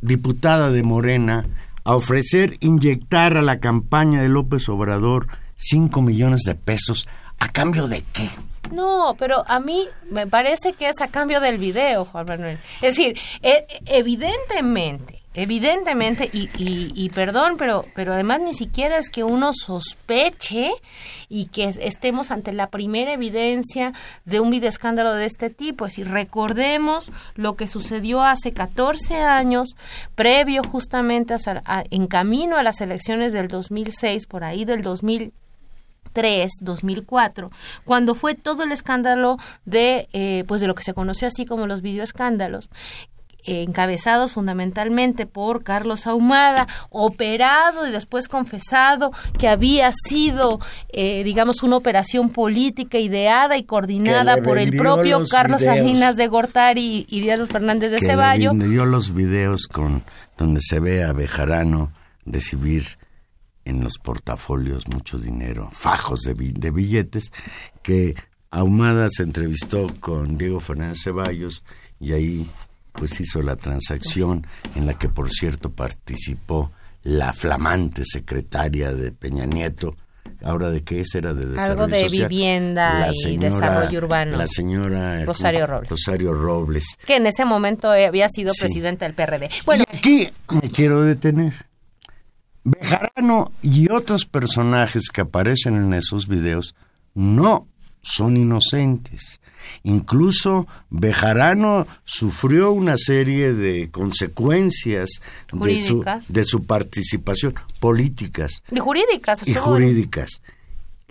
diputada 0.00 0.70
de 0.70 0.82
Morena 0.82 1.46
a 1.84 1.94
ofrecer 1.94 2.56
inyectar 2.60 3.36
a 3.36 3.42
la 3.42 3.60
campaña 3.60 4.22
de 4.22 4.28
López 4.28 4.68
Obrador 4.68 5.26
5 5.56 6.02
millones 6.02 6.40
de 6.44 6.54
pesos. 6.54 7.08
¿A 7.38 7.48
cambio 7.48 7.88
de 7.88 8.02
qué? 8.12 8.28
No, 8.72 9.16
pero 9.18 9.42
a 9.48 9.60
mí 9.60 9.88
me 10.10 10.26
parece 10.26 10.74
que 10.74 10.88
es 10.88 11.00
a 11.00 11.08
cambio 11.08 11.40
del 11.40 11.58
video, 11.58 12.04
Juan 12.04 12.26
Manuel. 12.26 12.58
Es 12.76 12.96
decir, 12.96 13.18
e- 13.42 13.66
evidentemente, 13.86 15.19
evidentemente, 15.34 16.28
y, 16.32 16.48
y, 16.58 16.92
y 16.94 17.10
perdón, 17.10 17.56
pero, 17.58 17.84
pero 17.94 18.12
además 18.12 18.40
ni 18.40 18.54
siquiera 18.54 18.98
es 18.98 19.10
que 19.10 19.24
uno 19.24 19.52
sospeche 19.52 20.72
y 21.28 21.46
que 21.46 21.64
estemos 21.64 22.30
ante 22.30 22.52
la 22.52 22.68
primera 22.68 23.12
evidencia 23.12 23.92
de 24.24 24.40
un 24.40 24.50
videoescándalo 24.50 25.14
de 25.14 25.26
este 25.26 25.50
tipo. 25.50 25.86
Es 25.86 25.92
decir, 25.92 26.08
recordemos 26.08 27.10
lo 27.34 27.54
que 27.54 27.68
sucedió 27.68 28.22
hace 28.22 28.52
14 28.52 29.16
años, 29.18 29.76
previo 30.14 30.62
justamente 30.62 31.34
a, 31.34 31.84
en 31.90 32.06
camino 32.06 32.56
a 32.56 32.62
las 32.62 32.80
elecciones 32.80 33.32
del 33.32 33.48
2006, 33.48 34.26
por 34.26 34.44
ahí 34.44 34.64
del 34.64 34.82
2000 34.82 35.32
2003, 36.12 36.50
2004, 36.62 37.50
cuando 37.84 38.14
fue 38.14 38.34
todo 38.34 38.64
el 38.64 38.72
escándalo 38.72 39.36
de, 39.64 40.08
eh, 40.12 40.44
pues 40.46 40.60
de 40.60 40.66
lo 40.66 40.74
que 40.74 40.82
se 40.82 40.94
conoció 40.94 41.28
así 41.28 41.46
como 41.46 41.66
los 41.66 41.82
videoescándalos, 41.82 42.70
eh, 43.44 43.62
encabezados 43.62 44.32
fundamentalmente 44.32 45.26
por 45.26 45.62
Carlos 45.62 46.06
Ahumada, 46.06 46.66
operado 46.90 47.86
y 47.86 47.90
después 47.90 48.28
confesado 48.28 49.12
que 49.38 49.48
había 49.48 49.92
sido, 49.92 50.60
eh, 50.90 51.24
digamos, 51.24 51.62
una 51.62 51.76
operación 51.76 52.30
política 52.30 52.98
ideada 52.98 53.56
y 53.56 53.64
coordinada 53.64 54.42
por 54.42 54.58
el 54.58 54.76
propio 54.76 55.20
los 55.20 55.30
Carlos. 55.30 55.62
Salinas 55.62 56.16
de 56.16 56.26
Gortari 56.28 57.06
y, 57.08 57.16
y 57.16 57.20
Díaz 57.20 57.48
Fernández 57.48 57.90
de 57.90 57.98
que 57.98 58.06
Ceballo. 58.06 58.52
le 58.54 58.68
dio 58.68 58.84
los 58.84 59.14
videos 59.14 59.66
con 59.66 60.02
donde 60.36 60.60
se 60.62 60.80
ve 60.80 61.04
a 61.04 61.12
Bejarano 61.12 61.92
recibir 62.24 62.98
en 63.64 63.84
los 63.84 63.98
portafolios 63.98 64.88
mucho 64.88 65.18
dinero, 65.18 65.70
fajos 65.72 66.22
de, 66.22 66.34
de 66.34 66.70
billetes, 66.70 67.32
que 67.82 68.14
Ahumada 68.50 69.08
se 69.10 69.22
entrevistó 69.22 69.92
con 70.00 70.36
Diego 70.36 70.60
Fernández 70.60 70.98
Ceballos 71.04 71.62
y 72.00 72.12
ahí 72.12 72.46
pues 72.92 73.20
hizo 73.20 73.42
la 73.42 73.56
transacción 73.56 74.46
en 74.74 74.86
la 74.86 74.94
que 74.94 75.08
por 75.08 75.30
cierto 75.30 75.70
participó 75.70 76.72
la 77.02 77.32
flamante 77.32 78.02
secretaria 78.04 78.92
de 78.92 79.10
Peña 79.12 79.46
Nieto, 79.46 79.96
ahora 80.42 80.70
de 80.70 80.82
qué 80.84 81.00
es 81.00 81.14
era 81.14 81.32
de 81.34 81.46
desarrollo 81.46 81.82
Algo 81.84 81.86
de 81.96 82.02
social, 82.02 82.28
vivienda 82.28 83.10
y 83.26 83.36
desarrollo 83.38 83.98
urbano. 83.98 84.36
la 84.36 84.46
señora 84.46 85.24
Rosario 85.24 85.66
Robles. 85.66 85.90
Rosario 85.90 86.34
Robles 86.34 86.84
que 87.06 87.16
en 87.16 87.26
ese 87.26 87.44
momento 87.44 87.92
eh, 87.94 88.06
había 88.06 88.28
sido 88.28 88.52
Sí. 88.52 88.60
presidente 88.62 89.04
del 89.06 89.14
PRD. 89.14 89.48
Bueno, 89.64 89.84
y 89.92 89.96
aquí 89.96 90.30
me 90.50 90.70
quiero 90.70 91.02
detener. 91.02 91.54
Bejarano 92.62 93.52
y 93.62 93.90
otros 93.90 94.26
personajes 94.26 95.08
que 95.10 95.22
aparecen 95.22 95.76
en 95.76 95.94
esos 95.94 96.28
videos 96.28 96.74
no 97.14 97.66
son 98.02 98.36
inocentes. 98.36 99.39
Incluso 99.82 100.66
Bejarano 100.90 101.86
sufrió 102.04 102.72
una 102.72 102.96
serie 102.96 103.52
de 103.52 103.90
consecuencias 103.90 105.20
de 105.52 105.76
su, 105.82 106.04
de 106.28 106.44
su 106.44 106.64
participación 106.64 107.54
políticas 107.80 108.62
y 108.70 108.78
jurídicas. 108.78 109.46
y 109.48 109.54
jurídicas. 109.54 110.42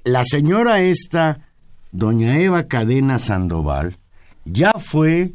La 0.04 0.24
señora 0.24 0.82
esta, 0.82 1.40
doña 1.92 2.40
Eva 2.40 2.64
Cadena 2.68 3.20
Sandoval, 3.20 3.98
ya 4.46 4.72
fue, 4.74 5.32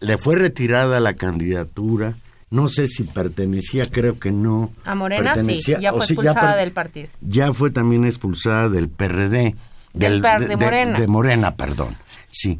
le 0.00 0.18
fue 0.18 0.36
retirada 0.36 1.00
la 1.00 1.14
candidatura, 1.14 2.14
no 2.50 2.68
sé 2.68 2.86
si 2.86 3.02
pertenecía, 3.04 3.86
creo 3.90 4.18
que 4.18 4.30
no. 4.32 4.70
A 4.84 4.94
Morena 4.94 5.34
sí, 5.34 5.40
pertenecía- 5.40 5.80
ya 5.80 5.92
o 5.92 5.96
fue 5.96 6.06
sí, 6.06 6.12
expulsada 6.14 6.50
per- 6.52 6.60
del 6.60 6.72
partido. 6.72 7.08
Ya 7.20 7.52
fue 7.52 7.70
también 7.70 8.04
expulsada 8.04 8.68
del 8.68 8.88
PRD. 8.88 9.54
Del 9.92 10.20
de 10.20 10.56
Morena. 10.58 11.00
de 11.00 11.06
Morena, 11.06 11.54
perdón. 11.56 11.96
Sí. 12.36 12.58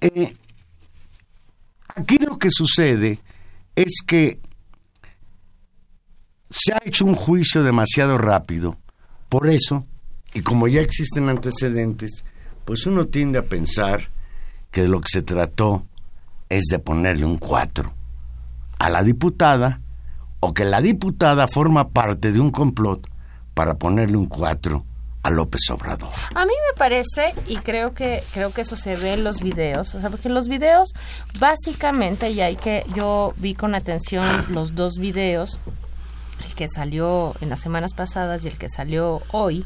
Eh, 0.00 0.32
aquí 1.94 2.16
lo 2.16 2.38
que 2.38 2.48
sucede 2.50 3.18
es 3.76 4.00
que 4.06 4.40
se 6.48 6.72
ha 6.72 6.80
hecho 6.86 7.04
un 7.04 7.14
juicio 7.14 7.62
demasiado 7.62 8.16
rápido. 8.16 8.78
Por 9.28 9.50
eso, 9.50 9.84
y 10.32 10.40
como 10.40 10.68
ya 10.68 10.80
existen 10.80 11.28
antecedentes, 11.28 12.24
pues 12.64 12.86
uno 12.86 13.08
tiende 13.08 13.38
a 13.38 13.44
pensar 13.44 14.08
que 14.70 14.82
de 14.82 14.88
lo 14.88 15.02
que 15.02 15.10
se 15.10 15.20
trató 15.20 15.86
es 16.48 16.64
de 16.70 16.78
ponerle 16.78 17.26
un 17.26 17.36
4 17.36 17.92
a 18.78 18.88
la 18.88 19.02
diputada 19.02 19.82
o 20.40 20.54
que 20.54 20.64
la 20.64 20.80
diputada 20.80 21.46
forma 21.46 21.90
parte 21.90 22.32
de 22.32 22.40
un 22.40 22.50
complot 22.50 23.06
para 23.52 23.74
ponerle 23.74 24.16
un 24.16 24.26
4 24.26 24.86
a 25.22 25.30
López 25.30 25.60
Obrador. 25.70 26.10
A 26.34 26.44
mí 26.44 26.52
me 26.70 26.76
parece, 26.76 27.34
y 27.46 27.56
creo 27.56 27.94
que, 27.94 28.22
creo 28.32 28.52
que 28.52 28.62
eso 28.62 28.76
se 28.76 28.96
ve 28.96 29.14
en 29.14 29.24
los 29.24 29.40
videos, 29.40 29.94
o 29.94 30.00
sea, 30.00 30.10
porque 30.10 30.28
en 30.28 30.34
los 30.34 30.48
videos, 30.48 30.92
básicamente, 31.38 32.30
y 32.30 32.40
hay 32.40 32.56
que, 32.56 32.84
yo 32.94 33.34
vi 33.36 33.54
con 33.54 33.74
atención 33.74 34.26
los 34.48 34.74
dos 34.74 34.98
videos, 34.98 35.58
el 36.46 36.54
que 36.54 36.68
salió 36.68 37.34
en 37.40 37.50
las 37.50 37.60
semanas 37.60 37.92
pasadas 37.94 38.44
y 38.44 38.48
el 38.48 38.58
que 38.58 38.68
salió 38.68 39.22
hoy, 39.30 39.64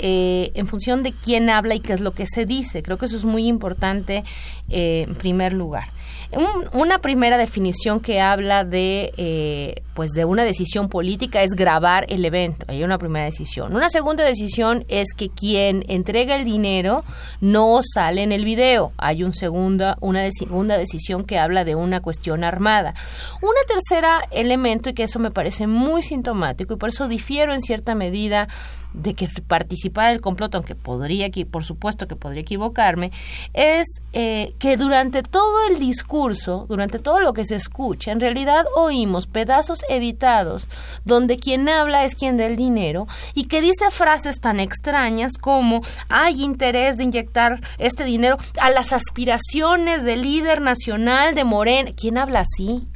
eh, 0.00 0.52
en 0.54 0.68
función 0.68 1.02
de 1.02 1.12
quién 1.12 1.50
habla 1.50 1.74
y 1.74 1.80
qué 1.80 1.92
es 1.92 2.00
lo 2.00 2.12
que 2.12 2.26
se 2.26 2.46
dice. 2.46 2.82
Creo 2.82 2.98
que 2.98 3.06
eso 3.06 3.16
es 3.16 3.24
muy 3.24 3.48
importante 3.48 4.22
eh, 4.68 5.06
en 5.08 5.14
primer 5.16 5.52
lugar. 5.52 5.88
Un- 6.30 6.68
una 6.78 6.98
primera 6.98 7.38
definición 7.38 8.00
que 8.00 8.20
habla 8.20 8.64
de 8.64 9.12
eh, 9.16 9.82
pues 9.94 10.10
de 10.10 10.26
una 10.26 10.44
decisión 10.44 10.88
política 10.90 11.42
es 11.42 11.52
grabar 11.54 12.04
el 12.10 12.24
evento. 12.24 12.66
Hay 12.68 12.84
una 12.84 12.98
primera 12.98 13.24
decisión. 13.24 13.74
Una 13.74 13.88
segunda 13.88 14.22
decisión 14.24 14.84
es 14.88 15.14
que 15.16 15.30
quien 15.30 15.84
entrega 15.88 16.36
el 16.36 16.44
dinero 16.44 17.02
no 17.40 17.80
sale 17.82 18.22
en 18.22 18.30
el 18.30 18.44
video. 18.44 18.92
Hay 18.98 19.24
un 19.24 19.32
segunda, 19.32 19.96
una 20.00 20.30
segunda 20.30 20.76
decisión 20.76 21.24
que 21.24 21.38
habla 21.38 21.64
de 21.64 21.74
una 21.74 22.00
cuestión 22.00 22.44
armada. 22.44 22.94
Una 23.40 23.60
tercera 23.66 24.20
elemento, 24.30 24.90
y 24.90 24.94
que 24.94 25.04
eso 25.04 25.18
me 25.18 25.30
parece 25.30 25.66
muy 25.66 26.02
sintomático, 26.02 26.74
y 26.74 26.76
por 26.76 26.90
eso 26.90 27.08
difiero 27.08 27.52
en 27.54 27.60
cierta 27.62 27.94
medida 27.94 28.48
de 28.92 29.14
que 29.14 29.28
participara 29.46 30.10
el 30.10 30.20
complot, 30.20 30.54
aunque 30.54 30.74
podría, 30.74 31.30
por 31.50 31.64
supuesto 31.64 32.08
que 32.08 32.16
podría 32.16 32.42
equivocarme, 32.42 33.12
es 33.52 33.86
eh, 34.12 34.54
que 34.58 34.76
durante 34.76 35.22
todo 35.22 35.68
el 35.70 35.78
discurso, 35.78 36.66
durante 36.68 36.98
todo 36.98 37.20
lo 37.20 37.32
que 37.32 37.44
se 37.44 37.56
escucha, 37.56 38.12
en 38.12 38.20
realidad 38.20 38.64
oímos 38.76 39.26
pedazos 39.26 39.80
editados 39.88 40.68
donde 41.04 41.36
quien 41.36 41.68
habla 41.68 42.04
es 42.04 42.14
quien 42.14 42.36
da 42.36 42.46
el 42.46 42.56
dinero 42.56 43.06
y 43.34 43.44
que 43.44 43.60
dice 43.60 43.90
frases 43.90 44.40
tan 44.40 44.60
extrañas 44.60 45.32
como 45.40 45.82
hay 46.08 46.42
interés 46.42 46.96
de 46.96 47.04
inyectar 47.04 47.60
este 47.78 48.04
dinero 48.04 48.38
a 48.60 48.70
las 48.70 48.92
aspiraciones 48.92 50.04
del 50.04 50.22
líder 50.22 50.60
nacional 50.60 51.34
de 51.34 51.44
Morena. 51.44 51.92
¿Quién 51.96 52.18
habla 52.18 52.40
así? 52.40 52.88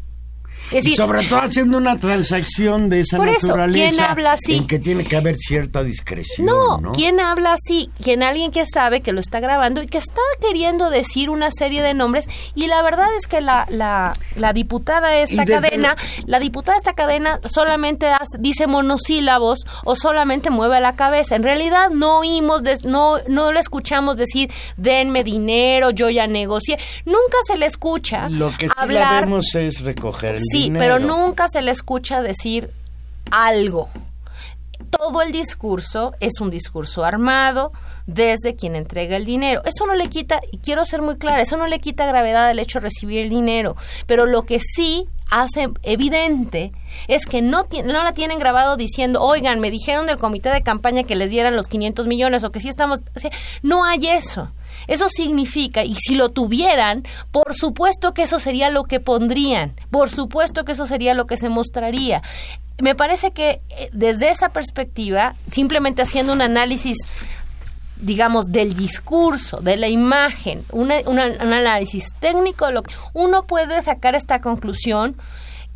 Es 0.72 0.84
decir, 0.84 0.96
sobre 0.96 1.24
todo 1.26 1.40
haciendo 1.40 1.76
una 1.78 1.98
transacción 1.98 2.88
de 2.88 3.00
esa 3.00 3.16
Por 3.16 3.28
eso, 3.28 3.46
naturaleza 3.48 3.88
¿quién 3.90 4.00
habla 4.02 4.32
así? 4.32 4.54
en 4.54 4.66
que 4.66 4.78
tiene 4.78 5.04
que 5.04 5.16
haber 5.16 5.36
cierta 5.36 5.82
discreción. 5.82 6.46
No, 6.46 6.78
No, 6.78 6.92
¿quién 6.92 7.20
habla 7.20 7.54
así? 7.54 7.90
¿Quién 8.02 8.22
alguien 8.22 8.50
que 8.52 8.64
sabe 8.66 9.00
que 9.02 9.12
lo 9.12 9.20
está 9.20 9.40
grabando 9.40 9.82
y 9.82 9.86
que 9.86 9.98
está 9.98 10.20
queriendo 10.40 10.90
decir 10.90 11.30
una 11.30 11.50
serie 11.50 11.82
de 11.82 11.94
nombres? 11.94 12.26
Y 12.54 12.66
la 12.66 12.82
verdad 12.82 13.08
es 13.18 13.26
que 13.26 13.40
la, 13.40 13.66
la, 13.68 14.14
la 14.36 14.52
diputada 14.52 15.08
de 15.10 15.22
esta 15.22 15.44
cadena, 15.44 15.96
la 16.26 16.38
diputada 16.38 16.74
de 16.74 16.78
esta 16.78 16.94
cadena 16.94 17.38
solamente 17.48 18.06
hace- 18.08 18.38
dice 18.38 18.66
monosílabos 18.66 19.60
o 19.84 19.96
solamente 19.96 20.50
mueve 20.50 20.80
la 20.80 20.94
cabeza. 20.96 21.36
En 21.36 21.42
realidad 21.42 21.90
no 21.90 22.18
oímos, 22.20 22.62
de- 22.62 22.78
no, 22.84 23.16
no 23.28 23.52
le 23.52 23.60
escuchamos 23.60 24.16
decir 24.16 24.50
denme 24.76 25.24
dinero, 25.24 25.90
yo 25.90 26.08
ya 26.10 26.26
negocié. 26.26 26.78
Nunca 27.04 27.36
se 27.46 27.56
le 27.58 27.66
escucha 27.66 28.28
Lo 28.28 28.50
que 28.56 28.68
sí 28.68 28.74
hablar. 28.76 29.14
la 29.14 29.20
vemos 29.22 29.54
es 29.54 29.80
recoger 29.80 30.36
el 30.36 30.40
Sí, 30.52 30.61
pero 30.70 30.98
nunca 30.98 31.48
se 31.48 31.62
le 31.62 31.70
escucha 31.70 32.22
decir 32.22 32.70
algo. 33.30 33.88
Todo 34.90 35.22
el 35.22 35.32
discurso 35.32 36.14
es 36.20 36.40
un 36.40 36.50
discurso 36.50 37.04
armado 37.04 37.72
desde 38.06 38.56
quien 38.56 38.76
entrega 38.76 39.16
el 39.16 39.24
dinero. 39.24 39.62
Eso 39.64 39.86
no 39.86 39.94
le 39.94 40.08
quita, 40.08 40.40
y 40.50 40.58
quiero 40.58 40.84
ser 40.84 41.02
muy 41.02 41.16
clara, 41.16 41.40
eso 41.40 41.56
no 41.56 41.66
le 41.66 41.80
quita 41.80 42.06
gravedad 42.06 42.48
al 42.48 42.58
hecho 42.58 42.78
de 42.78 42.84
recibir 42.84 43.22
el 43.22 43.30
dinero, 43.30 43.76
pero 44.06 44.26
lo 44.26 44.42
que 44.42 44.60
sí 44.60 45.06
hace 45.30 45.68
evidente 45.82 46.72
es 47.08 47.24
que 47.24 47.40
no, 47.40 47.66
no 47.84 48.04
la 48.04 48.12
tienen 48.12 48.38
grabado 48.38 48.76
diciendo, 48.76 49.22
oigan, 49.22 49.60
me 49.60 49.70
dijeron 49.70 50.06
del 50.06 50.18
comité 50.18 50.50
de 50.50 50.62
campaña 50.62 51.04
que 51.04 51.16
les 51.16 51.30
dieran 51.30 51.56
los 51.56 51.68
500 51.68 52.06
millones 52.06 52.44
o 52.44 52.52
que 52.52 52.60
sí 52.60 52.68
estamos... 52.68 53.00
o 53.16 53.18
sea, 53.18 53.30
no 53.62 53.84
hay 53.84 54.08
eso. 54.08 54.52
Eso 54.88 55.08
significa, 55.08 55.84
y 55.84 55.94
si 55.94 56.14
lo 56.14 56.28
tuvieran, 56.30 57.04
por 57.30 57.54
supuesto 57.54 58.14
que 58.14 58.22
eso 58.24 58.38
sería 58.38 58.70
lo 58.70 58.84
que 58.84 59.00
pondrían, 59.00 59.72
por 59.90 60.10
supuesto 60.10 60.64
que 60.64 60.72
eso 60.72 60.86
sería 60.86 61.14
lo 61.14 61.26
que 61.26 61.36
se 61.36 61.48
mostraría. 61.48 62.22
Me 62.80 62.94
parece 62.94 63.30
que 63.32 63.60
eh, 63.70 63.90
desde 63.92 64.30
esa 64.30 64.48
perspectiva, 64.48 65.34
simplemente 65.50 66.02
haciendo 66.02 66.32
un 66.32 66.42
análisis 66.42 66.96
digamos, 67.96 68.46
del 68.46 68.74
discurso, 68.74 69.58
de 69.60 69.76
la 69.76 69.86
imagen, 69.86 70.64
una- 70.72 70.98
un 71.06 71.20
análisis 71.20 72.08
técnico, 72.18 72.68
lo 72.72 72.82
que 72.82 72.92
uno 73.12 73.44
puede 73.44 73.80
sacar 73.82 74.16
esta 74.16 74.40
conclusión 74.40 75.14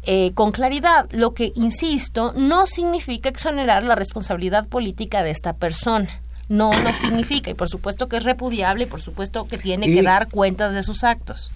eh, 0.08 0.32
con 0.34 0.50
claridad. 0.50 1.06
Lo 1.12 1.34
que, 1.34 1.52
insisto, 1.54 2.32
no 2.36 2.66
significa 2.66 3.28
exonerar 3.28 3.84
la 3.84 3.94
responsabilidad 3.94 4.66
política 4.66 5.22
de 5.22 5.30
esta 5.30 5.52
persona. 5.52 6.08
No 6.48 6.70
lo 6.72 6.92
significa. 6.92 7.50
Y 7.50 7.54
por 7.54 7.68
supuesto 7.68 8.08
que 8.08 8.18
es 8.18 8.24
repudiable 8.24 8.84
y 8.84 8.86
por 8.86 9.00
supuesto 9.00 9.48
que 9.48 9.58
tiene 9.58 9.86
que 9.86 10.02
dar 10.02 10.28
cuentas 10.28 10.74
de 10.74 10.82
sus 10.82 11.04
actos. 11.04 11.50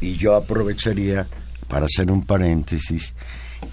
Y 0.00 0.16
yo 0.16 0.34
aprovecharía 0.34 1.26
para 1.68 1.86
hacer 1.86 2.10
un 2.10 2.24
paréntesis 2.24 3.14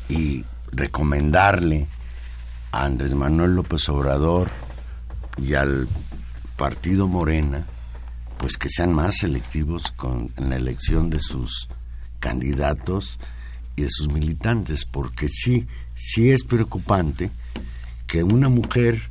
y 0.09 0.45
recomendarle 0.71 1.87
a 2.71 2.85
Andrés 2.85 3.13
Manuel 3.13 3.55
López 3.55 3.87
Obrador 3.89 4.49
y 5.37 5.55
al 5.55 5.87
partido 6.55 7.07
Morena, 7.07 7.65
pues 8.37 8.57
que 8.57 8.69
sean 8.69 8.93
más 8.93 9.17
selectivos 9.17 9.91
con, 9.91 10.31
en 10.37 10.49
la 10.49 10.55
elección 10.55 11.09
de 11.09 11.19
sus 11.19 11.69
candidatos 12.19 13.19
y 13.75 13.83
de 13.83 13.89
sus 13.89 14.09
militantes, 14.09 14.85
porque 14.85 15.27
sí, 15.27 15.67
sí 15.95 16.31
es 16.31 16.43
preocupante 16.43 17.31
que 18.07 18.23
una 18.23 18.49
mujer 18.49 19.01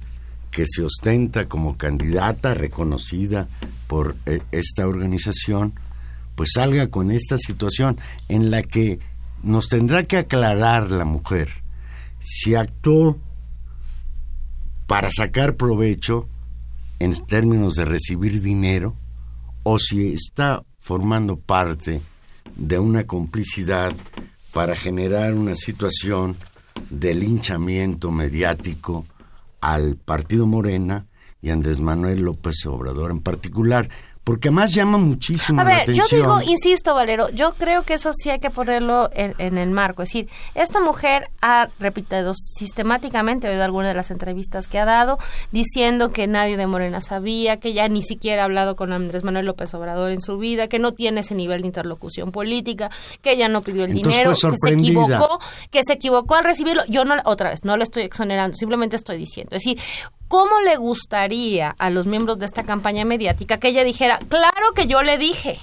que 0.51 0.65
se 0.67 0.83
ostenta 0.83 1.49
como 1.49 1.77
candidata 1.77 2.55
reconocida 2.55 3.49
por 3.87 4.17
eh, 4.27 4.41
esta 4.53 4.87
organización, 4.87 5.73
pues 6.35 6.51
salga 6.55 6.89
con 6.89 7.11
esta 7.11 7.39
situación 7.39 7.99
en 8.29 8.51
la 8.51 8.63
que 8.63 8.99
nos 9.43 9.69
tendrá 9.69 10.05
que 10.05 10.19
aclarar 10.19 10.91
la 10.91 11.05
mujer 11.05 11.49
si 12.19 12.55
actuó 12.55 13.19
para 14.87 15.11
sacar 15.11 15.57
provecho 15.57 16.29
en 16.99 17.15
términos 17.27 17.75
de 17.75 17.85
recibir 17.85 18.43
dinero 18.43 18.95
o 19.63 19.79
si 19.79 20.13
está 20.13 20.63
formando 20.79 21.39
parte 21.39 22.01
de 22.57 22.79
una 22.79 23.05
complicidad 23.05 23.93
para 24.53 24.75
generar 24.75 25.35
una 25.35 25.55
situación 25.55 26.37
de 26.91 27.15
linchamiento 27.15 28.11
mediático 28.11 29.07
al 29.61 29.97
partido 29.97 30.47
Morena 30.47 31.07
y 31.43 31.51
Andrés 31.51 31.81
Manuel 31.81 32.21
López 32.21 32.67
Obrador 32.67 33.11
en 33.11 33.21
particular, 33.21 33.89
porque 34.31 34.47
además 34.47 34.71
llama 34.71 34.97
muchísimo 34.97 35.61
A 35.61 35.65
la 35.65 35.71
ver, 35.71 35.93
yo 35.93 36.05
atención. 36.05 36.21
digo, 36.23 36.41
insisto, 36.43 36.95
Valero, 36.95 37.31
yo 37.31 37.53
creo 37.55 37.83
que 37.83 37.95
eso 37.95 38.13
sí 38.13 38.31
hay 38.31 38.39
que 38.39 38.49
ponerlo 38.49 39.11
en, 39.13 39.35
en 39.39 39.59
el 39.59 39.73
marco. 39.73 40.05
Es 40.05 40.11
decir, 40.11 40.29
esta 40.55 40.79
mujer 40.79 41.31
ha 41.43 41.67
repetido 41.81 42.33
sistemáticamente, 42.33 43.49
he 43.49 43.51
oído 43.51 43.65
algunas 43.65 43.91
de 43.91 43.95
las 43.95 44.13
entrevistas 44.13 44.69
que 44.69 44.79
ha 44.79 44.85
dado, 44.85 45.19
diciendo 45.51 46.13
que 46.13 46.29
nadie 46.29 46.57
de 46.57 46.69
Morena 46.69 47.01
sabía, 47.01 47.57
que 47.57 47.73
ya 47.73 47.89
ni 47.89 48.05
siquiera 48.05 48.43
ha 48.43 48.45
hablado 48.45 48.77
con 48.77 48.93
Andrés 48.93 49.25
Manuel 49.25 49.47
López 49.47 49.75
Obrador 49.75 50.13
en 50.13 50.21
su 50.21 50.39
vida, 50.39 50.69
que 50.69 50.79
no 50.79 50.93
tiene 50.93 51.23
ese 51.23 51.35
nivel 51.35 51.63
de 51.63 51.67
interlocución 51.67 52.31
política, 52.31 52.89
que 53.23 53.33
ella 53.33 53.49
no 53.49 53.63
pidió 53.63 53.85
el 53.85 53.91
Entonces 53.91 54.15
dinero, 54.15 54.31
que 54.31 54.69
se 54.69 54.75
equivocó, 54.75 55.41
que 55.73 55.83
se 55.83 55.95
equivocó 55.95 56.37
al 56.37 56.45
recibirlo. 56.45 56.85
Yo 56.87 57.05
no, 57.05 57.17
otra 57.25 57.51
vez, 57.51 57.65
no 57.65 57.77
le 57.77 57.83
estoy 57.83 58.05
exonerando, 58.05 58.55
simplemente 58.55 58.95
estoy 58.95 59.19
diciendo. 59.19 59.57
Es 59.57 59.65
decir, 59.65 59.81
¿cómo 60.29 60.61
le 60.61 60.77
gustaría 60.77 61.75
a 61.77 61.91
los 61.91 62.07
miembros 62.07 62.39
de 62.39 62.47
esta 62.47 62.63
campaña 62.63 63.05
mediática 63.05 63.59
que 63.59 63.67
ella 63.67 63.83
dijera, 63.83 64.20
claro 64.29 64.73
que 64.75 64.87
yo 64.87 65.03
le 65.03 65.19
dije? 65.19 65.59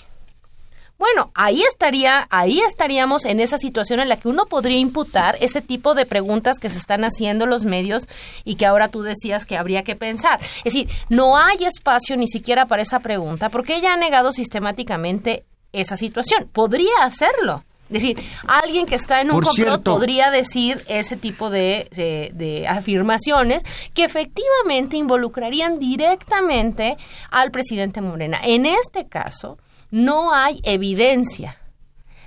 Bueno, 0.98 1.30
ahí 1.36 1.62
estaría, 1.62 2.28
ahí 2.32 2.60
estaríamos 2.62 3.26
en 3.26 3.40
esa 3.40 3.60
situación 3.60 4.00
en 4.00 4.10
la 4.10 4.18
que 4.18 4.30
uno 4.30 4.48
podría 4.48 4.80
imputar 4.80 5.38
ese 5.42 5.62
tipo 5.62 5.94
de 5.94 6.08
preguntas 6.08 6.58
que 6.60 6.72
se 6.72 6.78
están 6.80 7.04
haciendo 7.04 7.46
los 7.46 7.66
medios 7.66 8.08
y 8.44 8.56
que 8.56 8.66
ahora 8.66 8.88
tú 8.88 9.04
decías 9.04 9.46
que 9.46 9.58
habría 9.58 9.84
que 9.84 9.96
pensar. 9.96 10.40
Es 10.42 10.74
decir, 10.74 10.90
no 11.10 11.38
hay 11.38 11.66
espacio 11.66 12.18
ni 12.18 12.28
siquiera 12.28 12.66
para 12.66 12.82
esa 12.82 13.00
pregunta 13.02 13.50
porque 13.50 13.76
ella 13.76 13.94
ha 13.94 13.98
negado 13.98 14.32
sistemáticamente 14.32 15.46
esa 15.72 15.98
situación. 15.98 16.50
Podría 16.52 17.04
hacerlo. 17.04 17.64
Es 17.90 18.02
decir, 18.02 18.18
alguien 18.48 18.86
que 18.86 18.96
está 18.96 19.22
en 19.22 19.28
un 19.32 19.36
Por 19.38 19.46
complot 19.46 19.68
cierto. 19.68 19.94
podría 19.94 20.30
decir 20.30 20.82
ese 20.88 21.16
tipo 21.18 21.50
de, 21.50 21.88
de- 21.96 22.32
de 22.34 22.68
afirmaciones 22.68 23.62
que 23.94 24.04
efectivamente 24.04 24.98
involucrarían 24.98 25.80
directamente 25.80 26.98
al 27.32 27.52
presidente 27.52 28.02
Morena. 28.02 28.40
En 28.44 28.66
este 28.66 29.08
caso, 29.08 29.58
no 29.92 30.34
hay 30.34 30.60
evidencia 30.64 31.58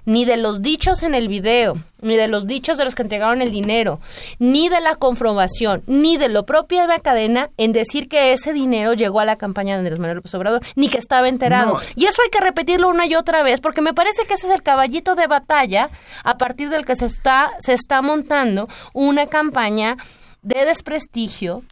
ni 0.04 0.24
de 0.24 0.36
los 0.36 0.62
dichos 0.62 1.02
en 1.02 1.14
el 1.14 1.28
video, 1.28 1.78
ni 2.00 2.16
de 2.16 2.28
los 2.28 2.46
dichos 2.46 2.78
de 2.78 2.84
los 2.84 2.94
que 2.94 3.02
entregaron 3.02 3.42
el 3.42 3.50
dinero, 3.50 4.00
ni 4.38 4.68
de 4.68 4.80
la 4.80 4.96
comprobación, 4.96 5.82
ni 5.86 6.16
de 6.16 6.28
lo 6.28 6.46
propio 6.46 6.80
de 6.82 6.88
la 6.88 7.00
cadena 7.00 7.50
en 7.56 7.72
decir 7.72 8.08
que 8.08 8.32
ese 8.32 8.52
dinero 8.52 8.94
llegó 8.94 9.20
a 9.20 9.24
la 9.24 9.36
campaña 9.36 9.74
de 9.74 9.80
Andrés 9.80 9.98
Manuel 9.98 10.16
López 10.16 10.34
Obrador, 10.34 10.62
ni 10.76 10.88
que 10.88 10.98
estaba 10.98 11.28
enterado. 11.28 11.74
No. 11.74 11.80
Y 11.94 12.06
eso 12.06 12.22
hay 12.22 12.30
que 12.30 12.40
repetirlo 12.40 12.88
una 12.88 13.06
y 13.06 13.14
otra 13.14 13.42
vez, 13.42 13.60
porque 13.60 13.82
me 13.82 13.94
parece 13.94 14.24
que 14.26 14.34
ese 14.34 14.46
es 14.46 14.54
el 14.54 14.62
caballito 14.62 15.14
de 15.14 15.26
batalla 15.26 15.90
a 16.24 16.38
partir 16.38 16.70
del 16.70 16.84
que 16.84 16.96
se 16.96 17.06
está, 17.06 17.50
se 17.58 17.72
está 17.72 18.02
montando 18.02 18.68
una 18.92 19.26
campaña 19.26 19.96
de 20.42 20.64
desprestigio 20.64 21.62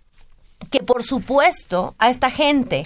que 0.71 0.81
por 0.81 1.03
supuesto 1.03 1.95
a 1.99 2.11
esta 2.11 2.31
gente 2.31 2.85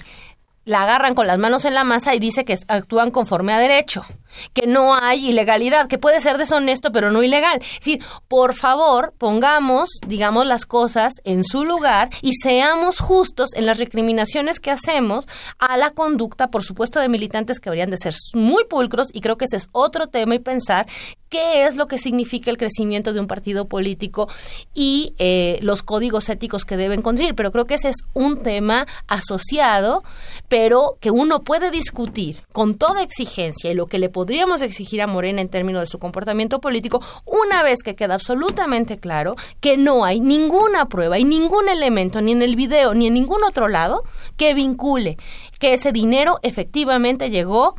la 0.65 0.83
agarran 0.83 1.15
con 1.15 1.27
las 1.27 1.37
manos 1.37 1.65
en 1.65 1.73
la 1.73 1.83
masa 1.83 2.15
y 2.15 2.19
dice 2.19 2.45
que 2.45 2.57
actúan 2.67 3.11
conforme 3.11 3.53
a 3.53 3.59
derecho, 3.59 4.05
que 4.53 4.67
no 4.67 4.95
hay 4.95 5.29
ilegalidad, 5.29 5.87
que 5.87 5.97
puede 5.97 6.21
ser 6.21 6.37
deshonesto 6.37 6.91
pero 6.91 7.11
no 7.11 7.23
ilegal. 7.23 7.59
Es 7.61 7.79
decir, 7.79 8.03
por 8.27 8.53
favor, 8.53 9.13
pongamos, 9.17 9.89
digamos, 10.07 10.45
las 10.45 10.65
cosas 10.65 11.13
en 11.23 11.43
su 11.43 11.65
lugar 11.65 12.09
y 12.21 12.33
seamos 12.33 12.99
justos 12.99 13.49
en 13.55 13.65
las 13.65 13.77
recriminaciones 13.77 14.59
que 14.59 14.71
hacemos 14.71 15.25
a 15.59 15.77
la 15.77 15.91
conducta, 15.91 16.49
por 16.49 16.63
supuesto, 16.63 16.99
de 16.99 17.09
militantes 17.09 17.59
que 17.59 17.69
deberían 17.69 17.91
de 17.91 17.97
ser 17.97 18.15
muy 18.33 18.65
pulcros 18.65 19.09
y 19.13 19.21
creo 19.21 19.37
que 19.37 19.45
ese 19.45 19.57
es 19.57 19.69
otro 19.71 20.07
tema 20.07 20.35
y 20.35 20.39
pensar 20.39 20.87
qué 21.33 21.65
es 21.65 21.77
lo 21.77 21.87
que 21.87 21.97
significa 21.97 22.51
el 22.51 22.59
crecimiento 22.59 23.11
de 23.11 23.19
un 23.19 23.25
partido 23.25 23.67
político 23.67 24.29
y 24.75 25.15
eh, 25.17 25.57
los 25.63 25.81
códigos 25.81 26.29
éticos 26.29 26.63
que 26.63 26.77
deben 26.77 27.01
construir. 27.01 27.33
Pero 27.33 27.51
creo 27.51 27.65
que 27.65 27.73
ese 27.73 27.89
es 27.89 28.03
un 28.13 28.43
tema 28.43 28.85
asociado, 29.07 30.03
pero 30.47 30.99
que 31.01 31.09
uno 31.09 31.41
puede 31.41 31.71
discutir 31.71 32.43
con 32.51 32.75
toda 32.75 33.01
exigencia 33.01 33.71
y 33.71 33.73
lo 33.73 33.87
que 33.87 33.97
le 33.97 34.09
podríamos 34.09 34.61
exigir 34.61 35.01
a 35.01 35.07
Morena 35.07 35.41
en 35.41 35.49
términos 35.49 35.81
de 35.81 35.87
su 35.87 35.97
comportamiento 35.97 36.61
político, 36.61 37.01
una 37.25 37.63
vez 37.63 37.81
que 37.81 37.95
queda 37.95 38.13
absolutamente 38.13 38.99
claro 38.99 39.35
que 39.59 39.75
no 39.75 40.05
hay 40.05 40.19
ninguna 40.19 40.87
prueba 40.87 41.17
y 41.17 41.23
ningún 41.23 41.67
elemento, 41.67 42.21
ni 42.21 42.33
en 42.33 42.43
el 42.43 42.55
video 42.55 42.93
ni 42.93 43.07
en 43.07 43.15
ningún 43.15 43.43
otro 43.43 43.69
lado, 43.69 44.03
que 44.37 44.53
vincule 44.53 45.17
que 45.57 45.73
ese 45.73 45.91
dinero 45.91 46.37
efectivamente 46.43 47.31
llegó 47.31 47.73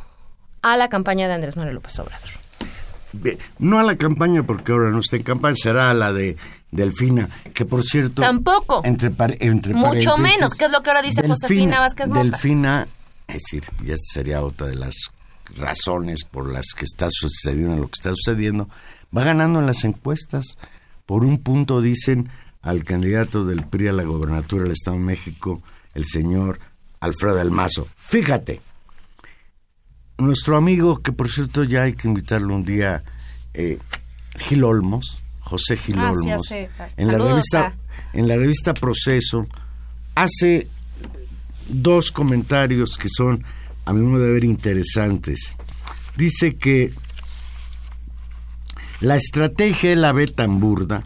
a 0.60 0.76
la 0.76 0.88
campaña 0.88 1.28
de 1.28 1.34
Andrés 1.34 1.56
Manuel 1.56 1.76
López 1.76 1.96
Obrador. 2.00 2.43
No 3.58 3.78
a 3.78 3.82
la 3.82 3.96
campaña, 3.96 4.42
porque 4.42 4.72
ahora 4.72 4.90
no 4.90 4.98
está 4.98 5.16
en 5.16 5.22
campaña, 5.22 5.54
será 5.56 5.90
a 5.90 5.94
la 5.94 6.12
de 6.12 6.36
Delfina, 6.70 7.28
que 7.52 7.64
por 7.64 7.82
cierto... 7.82 8.22
Tampoco. 8.22 8.82
Entre, 8.84 9.12
entre 9.40 9.74
Mucho 9.74 10.18
menos, 10.18 10.54
que 10.54 10.66
es 10.66 10.72
lo 10.72 10.82
que 10.82 10.90
ahora 10.90 11.02
dice 11.02 11.26
Josefina 11.26 11.80
Vázquez 11.80 12.08
Mota. 12.08 12.22
Delfina, 12.22 12.88
es 13.28 13.34
decir, 13.34 13.64
y 13.84 13.92
esta 13.92 14.12
sería 14.12 14.42
otra 14.42 14.66
de 14.66 14.74
las 14.74 14.94
razones 15.56 16.24
por 16.24 16.50
las 16.50 16.66
que 16.76 16.84
está 16.84 17.08
sucediendo 17.10 17.76
lo 17.76 17.86
que 17.88 17.98
está 17.98 18.10
sucediendo, 18.14 18.68
va 19.16 19.24
ganando 19.24 19.60
en 19.60 19.66
las 19.66 19.84
encuestas. 19.84 20.56
Por 21.06 21.24
un 21.24 21.38
punto 21.38 21.80
dicen 21.80 22.30
al 22.62 22.82
candidato 22.82 23.44
del 23.44 23.66
PRI 23.66 23.88
a 23.88 23.92
la 23.92 24.04
gobernatura 24.04 24.62
del 24.62 24.72
Estado 24.72 24.96
de 24.96 25.02
México, 25.02 25.62
el 25.94 26.06
señor 26.06 26.58
Alfredo 27.00 27.36
del 27.36 27.50
Mazo. 27.50 27.86
Fíjate, 27.94 28.60
nuestro 30.18 30.56
amigo, 30.56 31.00
que 31.02 31.12
por 31.12 31.28
cierto 31.28 31.64
ya 31.64 31.82
hay 31.82 31.94
que 31.94 32.08
invitarlo 32.08 32.54
un 32.54 32.64
día, 32.64 33.02
eh, 33.54 33.78
Gil 34.38 34.64
Olmos, 34.64 35.18
José 35.40 35.76
Gil 35.76 35.96
Ah, 35.98 36.10
Olmos, 36.12 36.50
en 36.96 37.06
la 37.08 37.18
revista, 37.18 37.66
a- 37.66 37.74
en 38.12 38.28
la 38.28 38.36
revista 38.36 38.74
Proceso, 38.74 39.46
hace 40.14 40.68
dos 41.68 42.10
comentarios 42.12 42.96
que 42.98 43.08
son, 43.08 43.44
a 43.84 43.92
mi 43.92 44.02
modo 44.02 44.22
de 44.24 44.30
ver, 44.32 44.44
interesantes. 44.44 45.56
Dice 46.16 46.56
que 46.56 46.92
la 49.00 49.16
estrategia 49.16 49.92
él 49.92 50.02
la 50.02 50.12
ve 50.12 50.26
tan 50.26 50.60
burda, 50.60 51.02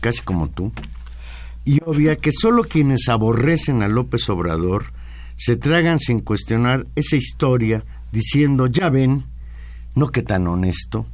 casi 0.00 0.22
como 0.22 0.48
tú, 0.50 0.72
y 1.64 1.80
obvia 1.84 2.16
que 2.16 2.30
solo 2.32 2.64
quienes 2.64 3.08
aborrecen 3.08 3.82
a 3.82 3.88
López 3.88 4.28
Obrador 4.28 4.92
se 5.36 5.56
tragan 5.56 5.98
sin 5.98 6.20
cuestionar 6.20 6.86
esa 6.96 7.16
historia 7.16 7.84
diciendo, 8.12 8.66
ya 8.66 8.90
ven, 8.90 9.24
no 9.94 10.08
que 10.08 10.22
tan 10.22 10.46
honesto. 10.46 11.06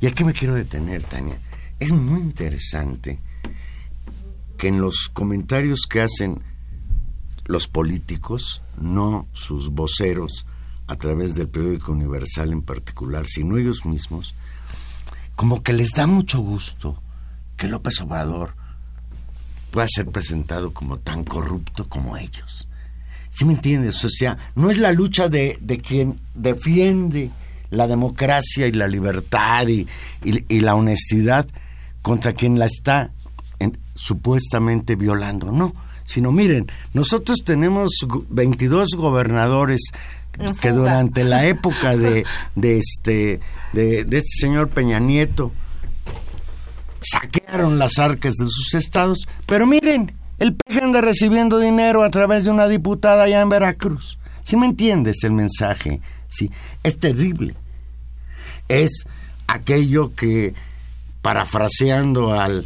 Y 0.00 0.06
aquí 0.06 0.24
me 0.24 0.32
quiero 0.32 0.54
detener, 0.54 1.02
Tania. 1.02 1.38
Es 1.78 1.92
muy 1.92 2.20
interesante 2.20 3.18
que 4.56 4.68
en 4.68 4.80
los 4.80 5.10
comentarios 5.12 5.86
que 5.88 6.00
hacen 6.00 6.42
los 7.44 7.68
políticos, 7.68 8.62
no 8.80 9.28
sus 9.32 9.68
voceros, 9.68 10.46
a 10.88 10.96
través 10.96 11.34
del 11.34 11.48
periódico 11.48 11.92
Universal 11.92 12.52
en 12.52 12.62
particular, 12.62 13.26
sino 13.26 13.56
ellos 13.56 13.84
mismos, 13.84 14.34
como 15.34 15.62
que 15.62 15.72
les 15.72 15.90
da 15.90 16.06
mucho 16.06 16.40
gusto 16.40 17.02
que 17.56 17.68
López 17.68 18.00
Obrador 18.00 18.54
pueda 19.70 19.86
ser 19.88 20.06
presentado 20.06 20.72
como 20.72 20.98
tan 20.98 21.24
corrupto 21.24 21.88
como 21.88 22.16
ellos. 22.16 22.68
¿Sí 23.30 23.44
me 23.44 23.54
entiendes? 23.54 24.04
O 24.04 24.08
sea, 24.08 24.38
no 24.54 24.70
es 24.70 24.78
la 24.78 24.92
lucha 24.92 25.28
de, 25.28 25.58
de 25.60 25.78
quien 25.78 26.18
defiende 26.34 27.30
la 27.70 27.86
democracia 27.86 28.66
y 28.66 28.72
la 28.72 28.88
libertad 28.88 29.66
y, 29.68 29.86
y, 30.22 30.60
la 30.60 30.74
honestidad 30.74 31.46
contra 32.02 32.32
quien 32.32 32.58
la 32.58 32.66
está 32.66 33.10
supuestamente 33.94 34.94
violando. 34.94 35.50
No, 35.50 35.74
sino 36.04 36.32
miren, 36.32 36.70
nosotros 36.92 37.38
tenemos 37.44 38.06
22 38.30 38.90
gobernadores 38.96 39.80
que 40.60 40.70
durante 40.70 41.24
la 41.24 41.46
época 41.46 41.96
de, 41.96 42.24
de 42.54 42.78
este 42.78 43.40
de, 43.72 44.04
de, 44.04 44.18
este 44.18 44.46
señor 44.46 44.68
Peña 44.68 44.98
Nieto 44.98 45.50
saquearon 47.00 47.78
las 47.78 47.98
arcas 47.98 48.34
de 48.34 48.46
sus 48.46 48.74
estados, 48.74 49.26
pero 49.46 49.66
miren, 49.66 50.12
el 50.38 50.54
PG 50.54 50.82
anda 50.82 51.00
recibiendo 51.00 51.58
dinero 51.58 52.02
a 52.02 52.10
través 52.10 52.44
de 52.44 52.50
una 52.50 52.68
diputada 52.68 53.24
allá 53.24 53.40
en 53.40 53.48
Veracruz. 53.48 54.18
Si 54.44 54.56
me 54.56 54.66
entiendes 54.66 55.24
el 55.24 55.32
mensaje, 55.32 56.00
sí, 56.28 56.50
es 56.82 56.98
terrible. 56.98 57.54
Es 58.68 59.06
aquello 59.46 60.14
que, 60.14 60.54
parafraseando 61.22 62.32
al 62.32 62.64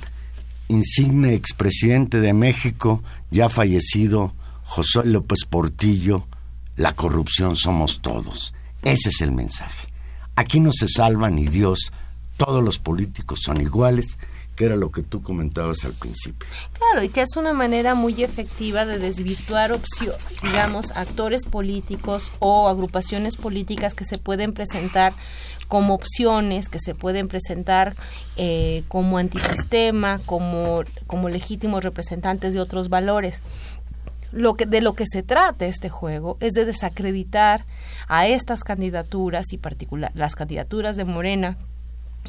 insigne 0.69 1.35
expresidente 1.35 2.21
de 2.21 2.33
México, 2.33 3.03
ya 3.31 3.49
fallecido, 3.49 4.33
José 4.65 5.05
López 5.05 5.45
Portillo, 5.49 6.27
la 6.77 6.93
corrupción 6.93 7.57
somos 7.57 8.01
todos. 8.01 8.55
Ese 8.83 9.09
es 9.11 9.21
el 9.21 9.33
mensaje. 9.33 9.89
Aquí 10.37 10.61
no 10.61 10.71
se 10.73 10.89
salva 10.89 11.29
ni 11.29 11.47
Dios, 11.47 11.93
todos 12.37 12.65
los 12.65 12.79
políticos 12.79 13.41
son 13.43 13.61
iguales, 13.61 14.19
que 14.61 14.67
era 14.67 14.77
lo 14.77 14.91
que 14.91 15.03
tú 15.03 15.23
comentabas 15.23 15.87
al 15.87 15.95
principio. 15.95 16.47
Claro, 16.75 17.03
y 17.03 17.09
que 17.09 17.23
es 17.23 17.35
una 17.39 17.55
manera 17.55 17.95
muy 17.95 18.23
efectiva 18.23 18.85
de 18.85 18.99
desvirtuar 18.99 19.73
opción, 19.73 20.15
digamos, 20.43 20.91
actores 20.97 21.47
políticos 21.47 22.31
o 22.41 22.69
agrupaciones 22.69 23.39
políticas 23.39 23.95
que 23.95 24.05
se 24.05 24.19
pueden 24.19 24.53
presentar 24.53 25.15
como 25.67 25.95
opciones, 25.95 26.69
que 26.69 26.79
se 26.79 26.95
pueden 26.95 27.27
presentar 27.27 27.95
eh, 28.37 28.85
como 28.89 29.17
antisistema, 29.17 30.21
como, 30.27 30.83
como 31.07 31.31
legítimos 31.31 31.83
representantes 31.83 32.53
de 32.53 32.61
otros 32.61 32.91
valores 32.91 33.43
lo 34.33 34.55
que 34.55 34.65
de 34.67 34.81
lo 34.81 34.93
que 34.93 35.07
se 35.11 35.25
trata 35.25 35.67
este 35.67 35.89
juego 35.89 36.37
es 36.39 36.53
de 36.53 36.65
desacreditar 36.65 37.65
a 38.07 38.29
estas 38.29 38.63
candidaturas 38.63 39.53
y 39.53 39.59
particular 39.59 40.13
las 40.15 40.37
candidaturas 40.37 40.97
de 40.97 41.05
Morena 41.05 41.57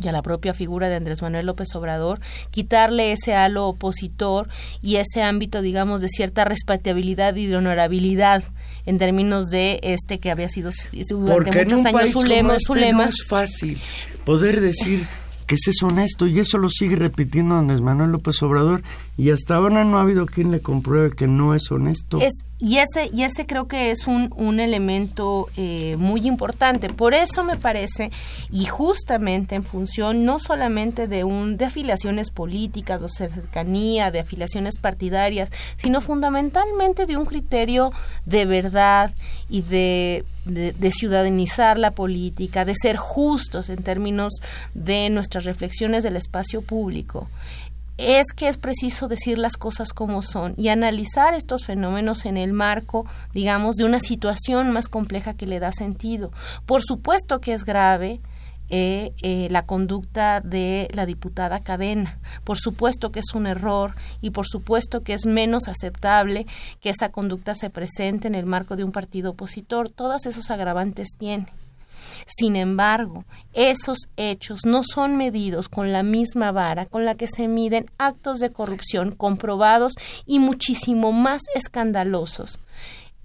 y 0.02 0.08
a 0.08 0.12
la 0.12 0.22
propia 0.22 0.54
figura 0.54 0.90
de 0.90 0.96
Andrés 0.96 1.22
Manuel 1.22 1.46
López 1.46 1.76
Obrador, 1.76 2.20
quitarle 2.50 3.12
ese 3.12 3.34
halo 3.34 3.68
opositor 3.68 4.48
y 4.82 4.98
ese 4.98 5.24
ámbito, 5.24 5.62
digamos, 5.62 6.02
de 6.02 6.10
cierta 6.10 6.46
respetabilidad 6.46 7.36
y 7.36 7.48
de 7.48 7.58
honorabilidad 7.58 8.44
en 8.86 8.98
términos 8.98 9.50
de 9.50 9.80
este 9.84 10.20
que 10.20 10.32
había 10.32 10.50
sido 10.50 10.72
durante 11.10 11.66
muchos 11.66 11.86
años 11.86 12.12
su 12.12 12.24
lema, 12.24 12.56
este 12.56 12.94
No 12.94 13.04
es 13.04 13.26
fácil 13.28 13.80
poder 14.26 14.62
decir 14.62 15.06
que 15.46 15.56
ese 15.56 15.72
es 15.72 15.84
honesto 15.84 16.28
y 16.28 16.40
eso 16.40 16.58
lo 16.58 16.70
sigue 16.70 16.96
repitiendo 16.96 17.56
Andrés 17.56 17.82
Manuel 17.82 18.12
López 18.12 18.42
Obrador 18.42 18.84
y 19.18 19.32
hasta 19.32 19.56
ahora 19.56 19.84
no 19.84 19.98
ha 19.98 20.02
habido 20.02 20.26
quien 20.26 20.52
le 20.52 20.62
compruebe 20.62 21.16
que 21.16 21.28
no 21.28 21.54
es 21.54 21.72
honesto. 21.72 22.20
Es, 22.22 22.34
y, 22.60 22.78
ese, 22.78 23.10
y 23.14 23.24
ese 23.24 23.46
creo 23.46 23.68
que 23.68 23.92
es 23.92 24.08
un, 24.08 24.34
un 24.36 24.60
elemento 24.60 25.48
eh, 25.58 25.96
muy 25.98 26.28
importante. 26.28 26.90
Por 26.90 27.14
eso 27.14 27.44
me 27.44 27.58
parece, 27.58 28.10
y 28.50 28.66
justamente 28.66 29.56
en 29.56 29.64
función 29.64 30.26
no 30.26 30.40
solamente 30.40 31.08
de, 31.08 31.24
un, 31.24 31.58
de 31.58 31.66
afiliaciones 31.66 32.32
políticas, 32.32 33.02
de 33.02 33.10
cercanía, 33.10 34.12
de 34.12 34.22
afiliaciones 34.22 34.78
partidarias, 34.80 35.52
sino 35.78 36.02
fundamentalmente 36.02 37.06
de 37.06 37.18
un 37.18 37.26
criterio 37.26 37.92
de 38.26 38.46
verdad 38.46 39.14
y 39.50 39.62
de 39.62 40.26
de, 40.46 40.92
ciudadanizar 40.92 41.78
la 41.78 41.92
política, 41.92 42.66
de 42.66 42.74
ser 42.76 42.98
justos 42.98 43.70
en 43.70 43.84
términos 43.84 44.34
de 44.74 45.10
nuestras 45.10 45.46
reflexiones 45.46 46.04
del 46.04 46.16
espacio 46.16 46.62
público, 46.62 47.30
es 48.02 48.28
que 48.36 48.48
es 48.48 48.58
preciso 48.58 49.08
decir 49.08 49.38
las 49.38 49.58
cosas 49.58 49.94
como 49.94 50.22
son 50.22 50.56
y 50.58 50.70
analizar 50.70 51.34
estos 51.34 51.66
fenómenos 51.66 52.26
en 52.26 52.38
el 52.38 52.52
marco, 52.52 53.06
digamos, 53.34 53.76
de 53.76 53.86
una 53.86 54.00
situación 54.00 54.72
más 54.72 54.88
compleja 54.88 55.36
que 55.36 55.46
le 55.46 55.60
da 55.60 55.72
sentido. 55.72 56.32
Por 56.66 56.82
supuesto 56.82 57.40
que 57.40 57.54
es 57.54 57.64
grave, 57.64 58.22
eh, 58.74 59.14
eh, 59.22 59.50
la 59.52 59.66
conducta 59.66 60.40
de 60.40 60.88
la 60.94 61.06
diputada 61.06 61.60
Cadena. 61.60 62.20
Por 62.46 62.58
supuesto 62.58 63.12
que 63.12 63.20
es 63.20 63.34
un 63.36 63.46
error 63.46 63.96
y 64.22 64.30
por 64.30 64.48
supuesto 64.48 65.04
que 65.04 65.14
es 65.14 65.26
menos 65.26 65.68
aceptable 65.68 66.48
que 66.80 66.90
esa 66.90 67.10
conducta 67.10 67.54
se 67.54 67.70
presente 67.70 68.30
en 68.30 68.36
el 68.36 68.46
marco 68.46 68.78
de 68.78 68.86
un 68.86 68.94
partido 68.94 69.32
opositor. 69.32 69.90
Todas 69.90 70.26
esos 70.26 70.50
agravantes 70.52 71.10
tiene. 71.18 71.48
Sin 72.26 72.56
embargo, 72.56 73.26
esos 73.54 73.98
hechos 74.18 74.66
no 74.66 74.82
son 74.84 75.18
medidos 75.18 75.70
con 75.70 75.92
la 75.92 76.04
misma 76.04 76.52
vara 76.52 76.86
con 76.86 77.06
la 77.06 77.16
que 77.16 77.28
se 77.28 77.48
miden 77.48 77.86
actos 77.98 78.40
de 78.40 78.52
corrupción 78.52 79.12
comprobados 79.12 79.94
y 80.26 80.40
muchísimo 80.40 81.12
más 81.12 81.42
escandalosos 81.56 82.60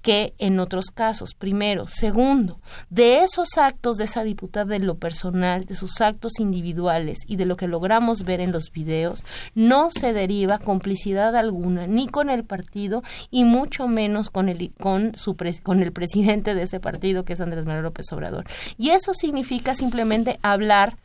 que 0.06 0.34
en 0.38 0.60
otros 0.60 0.92
casos. 0.94 1.34
Primero. 1.34 1.88
Segundo, 1.88 2.60
de 2.90 3.24
esos 3.24 3.58
actos 3.58 3.96
de 3.96 4.04
esa 4.04 4.22
diputada 4.22 4.66
de 4.66 4.78
lo 4.78 4.98
personal, 4.98 5.64
de 5.64 5.74
sus 5.74 6.00
actos 6.00 6.38
individuales 6.38 7.18
y 7.26 7.34
de 7.34 7.44
lo 7.44 7.56
que 7.56 7.66
logramos 7.66 8.22
ver 8.22 8.38
en 8.38 8.52
los 8.52 8.70
videos, 8.70 9.24
no 9.56 9.90
se 9.90 10.12
deriva 10.12 10.60
complicidad 10.60 11.34
alguna 11.34 11.88
ni 11.88 12.06
con 12.06 12.30
el 12.30 12.44
partido 12.44 13.02
y 13.32 13.42
mucho 13.42 13.88
menos 13.88 14.30
con 14.30 14.48
el, 14.48 14.72
con 14.80 15.16
su 15.16 15.36
con 15.64 15.82
el 15.82 15.90
presidente 15.90 16.54
de 16.54 16.62
ese 16.62 16.78
partido 16.78 17.24
que 17.24 17.32
es 17.32 17.40
Andrés 17.40 17.66
Manuel 17.66 17.82
López 17.82 18.06
Obrador. 18.12 18.44
Y 18.78 18.90
eso 18.90 19.12
significa 19.12 19.74
simplemente 19.74 20.38
hablar 20.40 20.96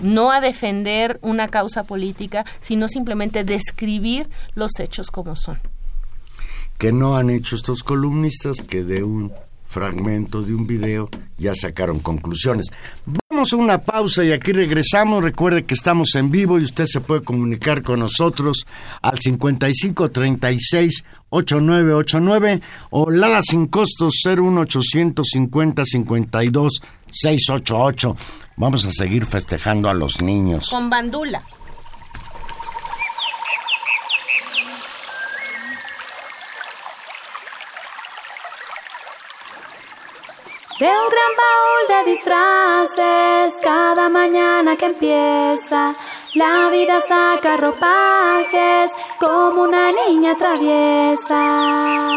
no 0.00 0.30
a 0.30 0.40
defender 0.40 1.18
una 1.22 1.48
causa 1.48 1.82
política, 1.82 2.44
sino 2.60 2.86
simplemente 2.86 3.42
describir 3.42 4.30
los 4.54 4.78
hechos 4.78 5.10
como 5.10 5.34
son 5.34 5.58
que 6.78 6.92
no 6.92 7.16
han 7.16 7.30
hecho 7.30 7.56
estos 7.56 7.82
columnistas 7.82 8.60
que 8.60 8.84
de 8.84 9.04
un 9.04 9.32
fragmento 9.74 10.42
de 10.42 10.54
un 10.54 10.66
video 10.66 11.08
ya 11.36 11.52
sacaron 11.54 11.98
conclusiones. 11.98 12.66
Vamos 13.28 13.52
a 13.52 13.56
una 13.56 13.78
pausa 13.78 14.24
y 14.24 14.30
aquí 14.30 14.52
regresamos. 14.52 15.24
Recuerde 15.24 15.64
que 15.64 15.74
estamos 15.74 16.14
en 16.14 16.30
vivo 16.30 16.60
y 16.60 16.62
usted 16.62 16.84
se 16.86 17.00
puede 17.00 17.24
comunicar 17.24 17.82
con 17.82 17.98
nosotros 17.98 18.66
al 19.02 19.18
55 19.18 20.10
36 20.12 21.04
8989 21.30 22.60
o 22.90 23.10
Lada 23.10 23.40
sin 23.42 23.66
costos 23.66 24.14
01850 24.24 25.84
52 25.84 26.80
688. 27.10 28.16
Vamos 28.56 28.84
a 28.84 28.92
seguir 28.92 29.26
festejando 29.26 29.90
a 29.90 29.94
los 29.94 30.22
niños. 30.22 30.70
Con 30.70 30.88
bandula. 30.88 31.42
De 40.78 40.86
un 40.86 41.08
gran 41.14 41.32
baúl 41.42 41.82
de 41.88 42.10
disfraces, 42.10 43.54
cada 43.62 44.08
mañana 44.08 44.74
que 44.76 44.86
empieza, 44.86 45.94
la 46.34 46.68
vida 46.68 47.00
saca 47.00 47.56
ropajes 47.56 48.90
como 49.20 49.62
una 49.62 49.92
niña 49.92 50.36
traviesa. 50.36 52.14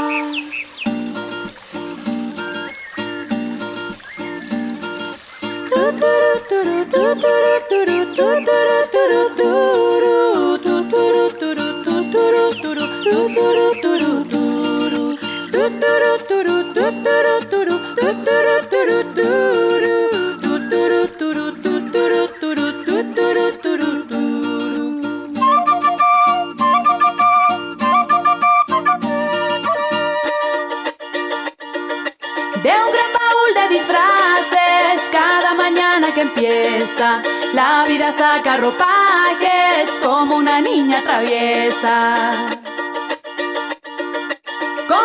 La 37.53 37.85
vida 37.87 38.11
saca 38.11 38.57
ropajes 38.57 39.89
como 40.03 40.37
una 40.37 40.61
niña 40.61 41.01
traviesa. 41.03 42.66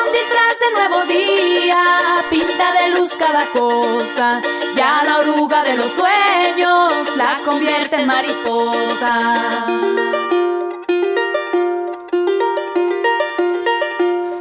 Con 0.02 0.12
disfraz 0.12 0.56
de 0.58 0.70
nuevo 0.78 1.06
día, 1.06 1.84
pinta 2.28 2.72
de 2.72 2.88
luz 2.90 3.10
cada 3.16 3.46
cosa, 3.52 4.42
ya 4.74 5.02
la 5.04 5.18
oruga 5.18 5.62
de 5.62 5.76
los 5.76 5.92
sueños 5.92 7.16
la 7.16 7.38
convierte 7.44 8.00
en 8.00 8.06
mariposa. 8.08 9.66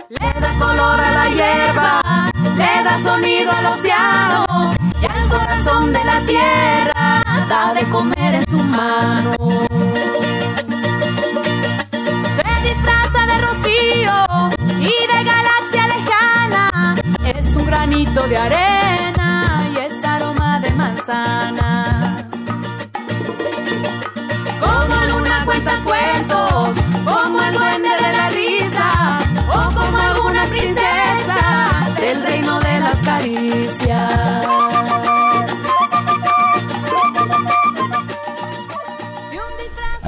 Le 0.09 0.39
da 0.39 0.51
color 0.57 0.99
a 0.99 1.11
la 1.11 1.29
hierba 1.29 2.31
le 2.57 2.83
da 2.83 3.03
sonido 3.03 3.51
al 3.51 3.65
océano 3.67 4.73
y 4.99 5.05
al 5.05 5.29
corazón 5.29 5.93
de 5.93 6.03
la 6.03 6.25
tierra 6.25 7.23
da 7.47 7.73
de 7.75 7.87
comer 7.89 8.33
en 8.33 8.47
su 8.47 8.57
mano. 8.57 9.70
Granito 18.01 18.27
de 18.27 18.37
arena 18.37 19.69
y 19.73 19.77
es 19.77 20.03
aroma 20.03 20.59
de 20.59 20.71
manzana. 20.71 22.27
Como 24.59 24.95
luna 25.11 25.45
cuenta 25.45 25.79
cuentos, 25.83 26.79
como 27.05 27.41
el 27.43 27.53
duende 27.53 27.89
de 27.89 28.17
la 28.17 28.29
risa, 28.29 29.19
o 29.47 29.75
como 29.75 29.97
alguna 29.97 30.45
princesa 30.45 31.93
del 31.99 32.23
reino 32.23 32.59
de 32.59 32.79
las 32.79 33.01
caricias. 33.03 34.50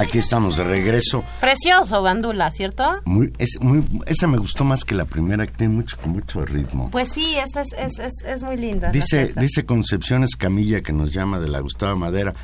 Aquí 0.04 0.18
estamos 0.18 0.58
de 0.58 0.64
regreso. 0.64 1.24
Precioso, 1.40 2.02
Bandula, 2.02 2.50
¿cierto? 2.50 3.00
Muy, 3.06 3.32
es 3.38 3.58
muy, 3.60 3.82
esta 4.04 4.26
me 4.26 4.36
gustó 4.36 4.62
más 4.62 4.84
que 4.84 4.94
la 4.94 5.06
primera, 5.06 5.46
que 5.46 5.52
tiene 5.54 5.72
mucho, 5.72 5.96
mucho 6.04 6.44
ritmo. 6.44 6.90
Pues 6.90 7.10
sí, 7.10 7.36
es, 7.36 7.56
es, 7.56 7.98
es, 7.98 8.22
es 8.22 8.44
muy 8.44 8.58
linda. 8.58 8.90
Dice, 8.90 9.32
dice 9.34 9.64
Concepción 9.64 10.22
Escamilla, 10.22 10.82
que 10.82 10.92
nos 10.92 11.10
llama 11.10 11.40
de 11.40 11.48
la 11.48 11.60
Gustavo 11.60 11.96
Madera. 11.96 12.34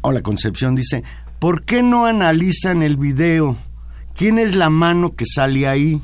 Hola, 0.00 0.20
Concepción, 0.22 0.74
dice, 0.74 1.04
¿por 1.38 1.62
qué 1.62 1.80
no 1.82 2.06
analizan 2.06 2.82
el 2.82 2.96
video? 2.96 3.56
¿Quién 4.16 4.40
es 4.40 4.56
la 4.56 4.68
mano 4.68 5.14
que 5.14 5.26
sale 5.26 5.68
ahí? 5.68 6.02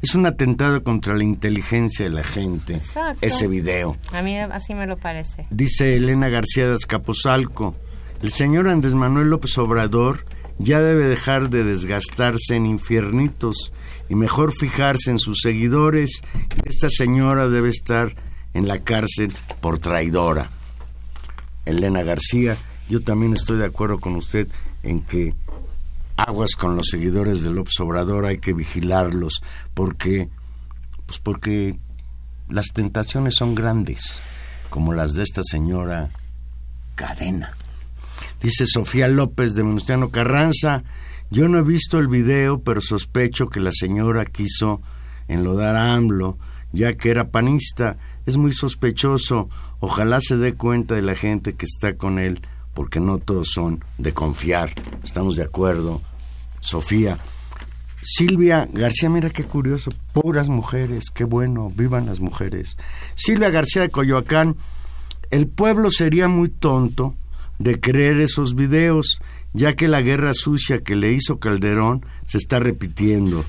Es 0.00 0.14
un 0.14 0.24
atentado 0.24 0.82
contra 0.84 1.14
la 1.14 1.22
inteligencia 1.22 2.06
de 2.06 2.10
la 2.10 2.24
gente, 2.24 2.76
Exacto. 2.76 3.18
ese 3.20 3.46
video. 3.46 3.96
A 4.12 4.22
mí 4.22 4.38
así 4.38 4.72
me 4.72 4.86
lo 4.86 4.96
parece. 4.96 5.46
Dice 5.50 5.96
Elena 5.96 6.28
García 6.30 6.66
de 6.66 6.74
Azcapotzalco, 6.74 7.76
el 8.22 8.30
señor 8.30 8.68
Andrés 8.68 8.94
Manuel 8.94 9.30
López 9.30 9.56
Obrador 9.58 10.24
ya 10.58 10.80
debe 10.80 11.04
dejar 11.04 11.50
de 11.50 11.64
desgastarse 11.64 12.56
en 12.56 12.66
infiernitos 12.66 13.72
y 14.08 14.14
mejor 14.14 14.52
fijarse 14.52 15.10
en 15.10 15.18
sus 15.18 15.40
seguidores. 15.42 16.22
Esta 16.64 16.88
señora 16.90 17.48
debe 17.48 17.68
estar 17.68 18.14
en 18.54 18.68
la 18.68 18.78
cárcel 18.78 19.34
por 19.60 19.78
traidora. 19.78 20.50
Elena 21.66 22.02
García, 22.02 22.56
yo 22.88 23.02
también 23.02 23.32
estoy 23.34 23.58
de 23.58 23.66
acuerdo 23.66 24.00
con 24.00 24.16
usted 24.16 24.48
en 24.82 25.00
que 25.00 25.34
aguas 26.16 26.52
con 26.56 26.76
los 26.76 26.86
seguidores 26.90 27.42
de 27.42 27.50
López 27.50 27.78
Obrador, 27.80 28.24
hay 28.24 28.38
que 28.38 28.54
vigilarlos 28.54 29.42
porque 29.74 30.30
pues 31.04 31.18
porque 31.18 31.78
las 32.48 32.68
tentaciones 32.72 33.34
son 33.34 33.54
grandes, 33.54 34.20
como 34.70 34.92
las 34.92 35.14
de 35.14 35.22
esta 35.22 35.42
señora 35.44 36.10
Cadena. 36.94 37.52
Dice 38.42 38.66
Sofía 38.66 39.08
López 39.08 39.54
de 39.54 39.62
Venustiano 39.62 40.10
Carranza, 40.10 40.82
yo 41.30 41.48
no 41.48 41.58
he 41.58 41.62
visto 41.62 41.98
el 41.98 42.08
video, 42.08 42.60
pero 42.62 42.80
sospecho 42.80 43.48
que 43.48 43.60
la 43.60 43.72
señora 43.72 44.24
quiso 44.24 44.80
enlodar 45.28 45.74
a 45.74 45.94
AMLO, 45.94 46.38
ya 46.72 46.94
que 46.94 47.10
era 47.10 47.30
panista. 47.30 47.98
Es 48.26 48.36
muy 48.36 48.52
sospechoso. 48.52 49.48
Ojalá 49.80 50.20
se 50.20 50.36
dé 50.36 50.54
cuenta 50.54 50.94
de 50.94 51.02
la 51.02 51.14
gente 51.14 51.54
que 51.54 51.66
está 51.66 51.96
con 51.96 52.18
él, 52.18 52.40
porque 52.74 53.00
no 53.00 53.18
todos 53.18 53.48
son 53.52 53.84
de 53.98 54.12
confiar. 54.12 54.72
Estamos 55.02 55.36
de 55.36 55.42
acuerdo. 55.42 56.00
Sofía. 56.60 57.18
Silvia 58.02 58.68
García, 58.72 59.10
mira 59.10 59.30
qué 59.30 59.42
curioso, 59.42 59.90
puras 60.12 60.48
mujeres, 60.48 61.06
qué 61.12 61.24
bueno, 61.24 61.72
vivan 61.74 62.06
las 62.06 62.20
mujeres. 62.20 62.76
Silvia 63.16 63.50
García 63.50 63.82
de 63.82 63.88
Coyoacán, 63.88 64.56
el 65.30 65.48
pueblo 65.48 65.90
sería 65.90 66.28
muy 66.28 66.48
tonto 66.48 67.16
de 67.58 67.80
creer 67.80 68.20
esos 68.20 68.54
videos, 68.54 69.20
ya 69.52 69.74
que 69.74 69.88
la 69.88 70.02
guerra 70.02 70.32
sucia 70.34 70.82
que 70.82 70.96
le 70.96 71.12
hizo 71.12 71.38
Calderón 71.38 72.04
se 72.26 72.38
está 72.38 72.58
repitiendo. 72.58 73.44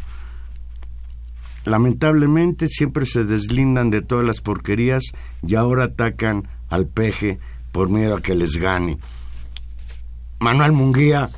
Lamentablemente 1.66 2.68
siempre 2.68 3.06
se 3.06 3.26
deslindan 3.26 3.90
de 3.90 4.02
todas 4.02 4.26
las 4.26 4.42
porquerías 4.42 5.04
y 5.46 5.56
ahora 5.56 5.86
atacan 5.86 6.48
al 6.70 6.88
peje 6.88 7.40
por 7.72 7.90
miedo 7.90 8.16
a 8.16 8.22
que 8.22 8.36
les 8.36 8.54
gane. 8.58 8.98
Manuel 10.40 10.72
Munguía, 10.72 11.30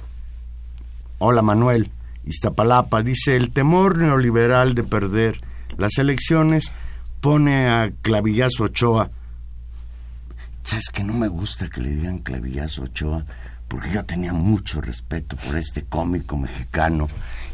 hola 1.17 1.41
Manuel, 1.41 1.89
Iztapalapa, 2.25 3.01
dice 3.01 3.35
el 3.35 3.51
temor 3.51 3.97
neoliberal 3.97 4.75
de 4.75 4.83
perder 4.83 5.41
las 5.77 5.97
elecciones 5.97 6.73
pone 7.21 7.67
a 7.67 7.91
Clavillazo 8.01 8.65
Ochoa. 8.65 9.09
¿Sabes 10.63 10.89
que 10.91 11.03
no 11.03 11.13
me 11.13 11.27
gusta 11.27 11.67
que 11.67 11.81
le 11.81 11.89
digan 11.89 12.19
Clavillazo 12.19 12.83
Ochoa? 12.83 13.25
Porque 13.67 13.91
yo 13.91 14.03
tenía 14.03 14.33
mucho 14.33 14.81
respeto 14.81 15.35
por 15.37 15.55
este 15.55 15.83
cómico 15.83 16.35
mexicano 16.37 17.07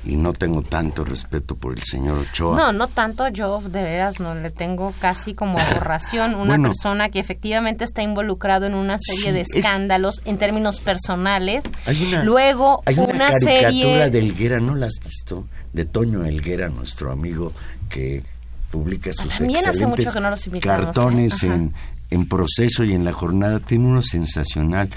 y 0.05 0.15
no 0.15 0.31
tengo 0.33 0.61
tanto 0.61 1.03
respeto 1.03 1.55
por 1.55 1.73
el 1.73 1.83
señor 1.83 2.19
Ochoa. 2.19 2.55
No, 2.57 2.71
no 2.71 2.87
tanto 2.87 3.27
yo, 3.27 3.59
de 3.61 3.83
veras, 3.83 4.19
no 4.21 4.33
le 4.33 4.49
tengo 4.49 4.93
casi 5.01 5.33
como 5.33 5.59
aberración. 5.59 6.35
Una 6.35 6.45
Bueno. 6.51 6.69
persona 6.69 7.09
que 7.09 7.19
efectivamente 7.19 7.83
está 7.83 8.01
involucrado 8.01 8.65
en 8.65 8.75
una 8.75 8.97
serie 8.99 9.23
Sí, 9.25 9.31
de 9.31 9.41
es- 9.41 9.47
escándalos 9.55 10.21
en 10.23 10.37
términos 10.37 10.79
personales. 10.79 11.63
Hay 11.85 12.01
una, 12.05 12.23
Luego, 12.23 12.81
hay 12.85 12.95
una, 12.95 13.05
una, 13.13 13.27
caricatura 13.27 13.61
serie... 13.61 14.09
de 14.09 14.19
Helguera, 14.19 14.59
¿no 14.61 14.75
la 14.75 14.85
has 14.85 14.99
visto? 15.03 15.45
De 15.73 15.83
Toño 15.83 16.23
Helguera, 16.25 16.69
nuestro 16.69 17.11
amigo 17.11 17.51
que 17.89 18.23
publica 18.71 19.11
sus 19.13 19.37
También 19.37 19.59
hace 19.59 19.69
excelentes 19.69 20.05
mucho 20.05 20.13
que 20.13 20.19
no 20.21 20.29
los 20.29 20.47
invitamos, 20.47 20.85
cartones 20.85 21.43
¿eh? 21.43 21.47
Ajá. 21.47 21.55
en, 21.55 21.73
en 22.15 22.27
proceso 22.27 22.83
y 22.83 22.93
en 22.93 23.03
la 23.03 23.13
jornada. 23.13 23.59
Tiene 23.59 23.85
uno 23.85 24.01
sensacional. 24.01 24.89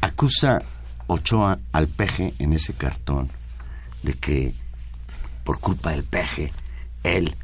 Acusa 0.00 0.62
Ochoa 1.08 1.58
al 1.72 1.88
peje 1.88 2.32
en 2.38 2.52
ese 2.52 2.72
cartón 2.72 3.28
de 4.02 4.14
que 4.14 4.52
por 5.44 5.60
culpa 5.60 5.90
del 5.90 6.04
peje 6.04 6.52
él 7.02 7.34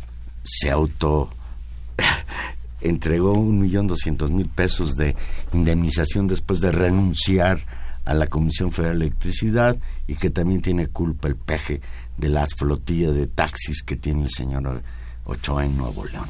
se 0.42 0.70
auto 0.70 1.30
entregó 2.80 3.32
un 3.32 3.60
millón 3.60 3.86
doscientos 3.86 4.30
mil 4.30 4.48
pesos 4.48 4.96
de 4.96 5.14
indemnización 5.52 6.26
después 6.26 6.60
de 6.60 6.72
renunciar 6.72 7.60
a 8.04 8.14
la 8.14 8.26
Comisión 8.26 8.72
Federal 8.72 8.98
de 8.98 9.06
Electricidad 9.06 9.76
y 10.08 10.16
que 10.16 10.30
también 10.30 10.60
tiene 10.62 10.88
culpa 10.88 11.28
el 11.28 11.36
peje 11.36 11.80
de 12.16 12.28
las 12.28 12.54
flotillas 12.56 13.14
de 13.14 13.28
taxis 13.28 13.82
que 13.84 13.94
tiene 13.94 14.24
el 14.24 14.30
señor 14.30 14.82
Ochoa 15.24 15.64
en 15.64 15.76
Nuevo 15.76 16.04
León. 16.04 16.28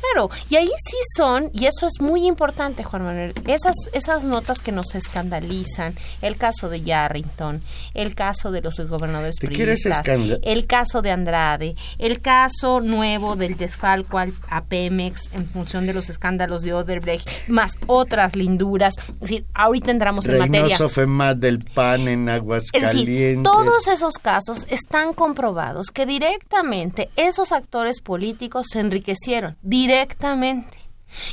Claro, 0.00 0.30
y 0.48 0.56
ahí 0.56 0.66
sí 0.66 0.96
son, 1.16 1.48
y 1.54 1.66
eso 1.66 1.86
es 1.86 2.00
muy 2.00 2.26
importante, 2.26 2.82
Juan 2.82 3.04
Manuel, 3.04 3.34
esas, 3.46 3.76
esas 3.92 4.24
notas 4.24 4.58
que 4.58 4.72
nos 4.72 4.96
escandalizan, 4.96 5.94
el 6.22 6.36
caso 6.36 6.68
de 6.68 6.80
Yarrington, 6.82 7.62
el 7.94 8.16
caso 8.16 8.50
de 8.50 8.62
los 8.62 8.80
gobernadores 8.80 9.36
¿Te 9.36 9.46
quieres 9.46 9.82
priistas, 9.84 10.04
el 10.42 10.66
caso 10.66 11.02
de 11.02 11.12
Andrade, 11.12 11.76
el 11.98 12.20
caso 12.20 12.80
nuevo 12.80 13.36
del 13.36 13.56
desfalco 13.56 14.18
al- 14.18 14.32
a 14.48 14.64
Pemex 14.64 15.30
en 15.34 15.48
función 15.48 15.86
de 15.86 15.94
los 15.94 16.10
escándalos 16.10 16.62
de 16.62 16.74
Odebrecht, 16.74 17.28
más 17.48 17.76
otras 17.86 18.34
linduras, 18.34 18.94
es 18.98 19.20
decir, 19.20 19.44
ahorita 19.54 19.92
entramos 19.92 20.26
en 20.26 20.38
materia. 20.38 20.62
Reynoso 20.62 20.88
Femat 20.88 21.36
del 21.38 21.62
PAN 21.64 22.08
en 22.08 22.28
Es 22.28 22.34
Aguascalientes. 22.36 23.06
decir, 23.06 23.42
todos 23.44 23.86
esos 23.86 24.14
casos 24.14 24.66
están 24.68 25.12
comprobados 25.14 25.92
que 25.92 26.06
directamente 26.06 27.08
esos 27.14 27.52
actores 27.52 28.00
políticos 28.00 28.29
se 28.64 28.80
enriquecieron, 28.80 29.56
directamente. 29.62 30.78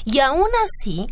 Y 0.05 0.19
aún 0.19 0.47
así, 0.65 1.05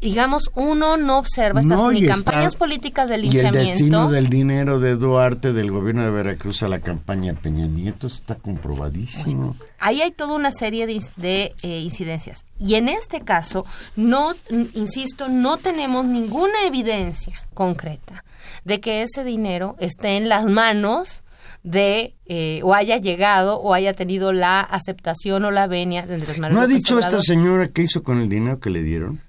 digamos, 0.00 0.50
uno 0.54 0.96
no 0.96 1.18
observa 1.18 1.60
estas 1.60 1.80
No, 1.80 1.90
ni 1.90 2.02
está- 2.02 2.14
campañas 2.14 2.54
políticas 2.54 3.08
de 3.08 3.16
Y 3.18 3.18
el 3.38 3.50
destino 3.50 3.52
linchamiento. 3.52 4.10
del 4.10 4.28
dinero 4.28 4.78
de 4.78 4.94
Duarte 4.94 5.52
del 5.52 5.70
gobierno 5.70 6.04
de 6.04 6.10
Veracruz 6.10 6.62
a 6.62 6.68
la 6.68 6.78
campaña 6.80 7.34
Peña 7.34 7.66
Nieto 7.66 8.06
está 8.06 8.36
comprobadísimo. 8.36 9.56
Ahí 9.78 10.02
hay 10.02 10.12
toda 10.12 10.34
una 10.34 10.52
serie 10.52 10.86
de, 10.86 11.02
de, 11.16 11.54
eh, 11.62 11.80
incidencias. 11.80 12.44
Y 12.58 12.74
en 12.74 12.88
este 12.88 13.22
caso, 13.22 13.64
no, 13.96 14.32
insisto, 14.74 15.28
no 15.28 15.56
tenemos 15.56 16.04
ninguna 16.04 16.64
evidencia 16.66 17.40
concreta 17.54 18.22
de 18.64 18.80
que 18.80 19.02
ese 19.02 19.24
dinero 19.24 19.76
esté 19.80 20.16
en 20.16 20.28
las 20.28 20.44
manos 20.44 21.22
de 21.66 22.14
eh, 22.26 22.60
o 22.62 22.74
haya 22.74 22.98
llegado 22.98 23.58
o 23.58 23.74
haya 23.74 23.92
tenido 23.94 24.32
la 24.32 24.60
aceptación 24.60 25.44
o 25.44 25.50
la 25.50 25.66
venia 25.66 26.06
de 26.06 26.14
Andrés 26.14 26.38
Manuel 26.38 26.54
¿No 26.54 26.60
ha 26.60 26.66
dicho 26.68 26.96
esta 27.00 27.20
señora 27.20 27.66
qué 27.68 27.82
hizo 27.82 28.04
con 28.04 28.20
el 28.20 28.28
dinero 28.28 28.60
que 28.60 28.70
le 28.70 28.84
dieron? 28.84 29.20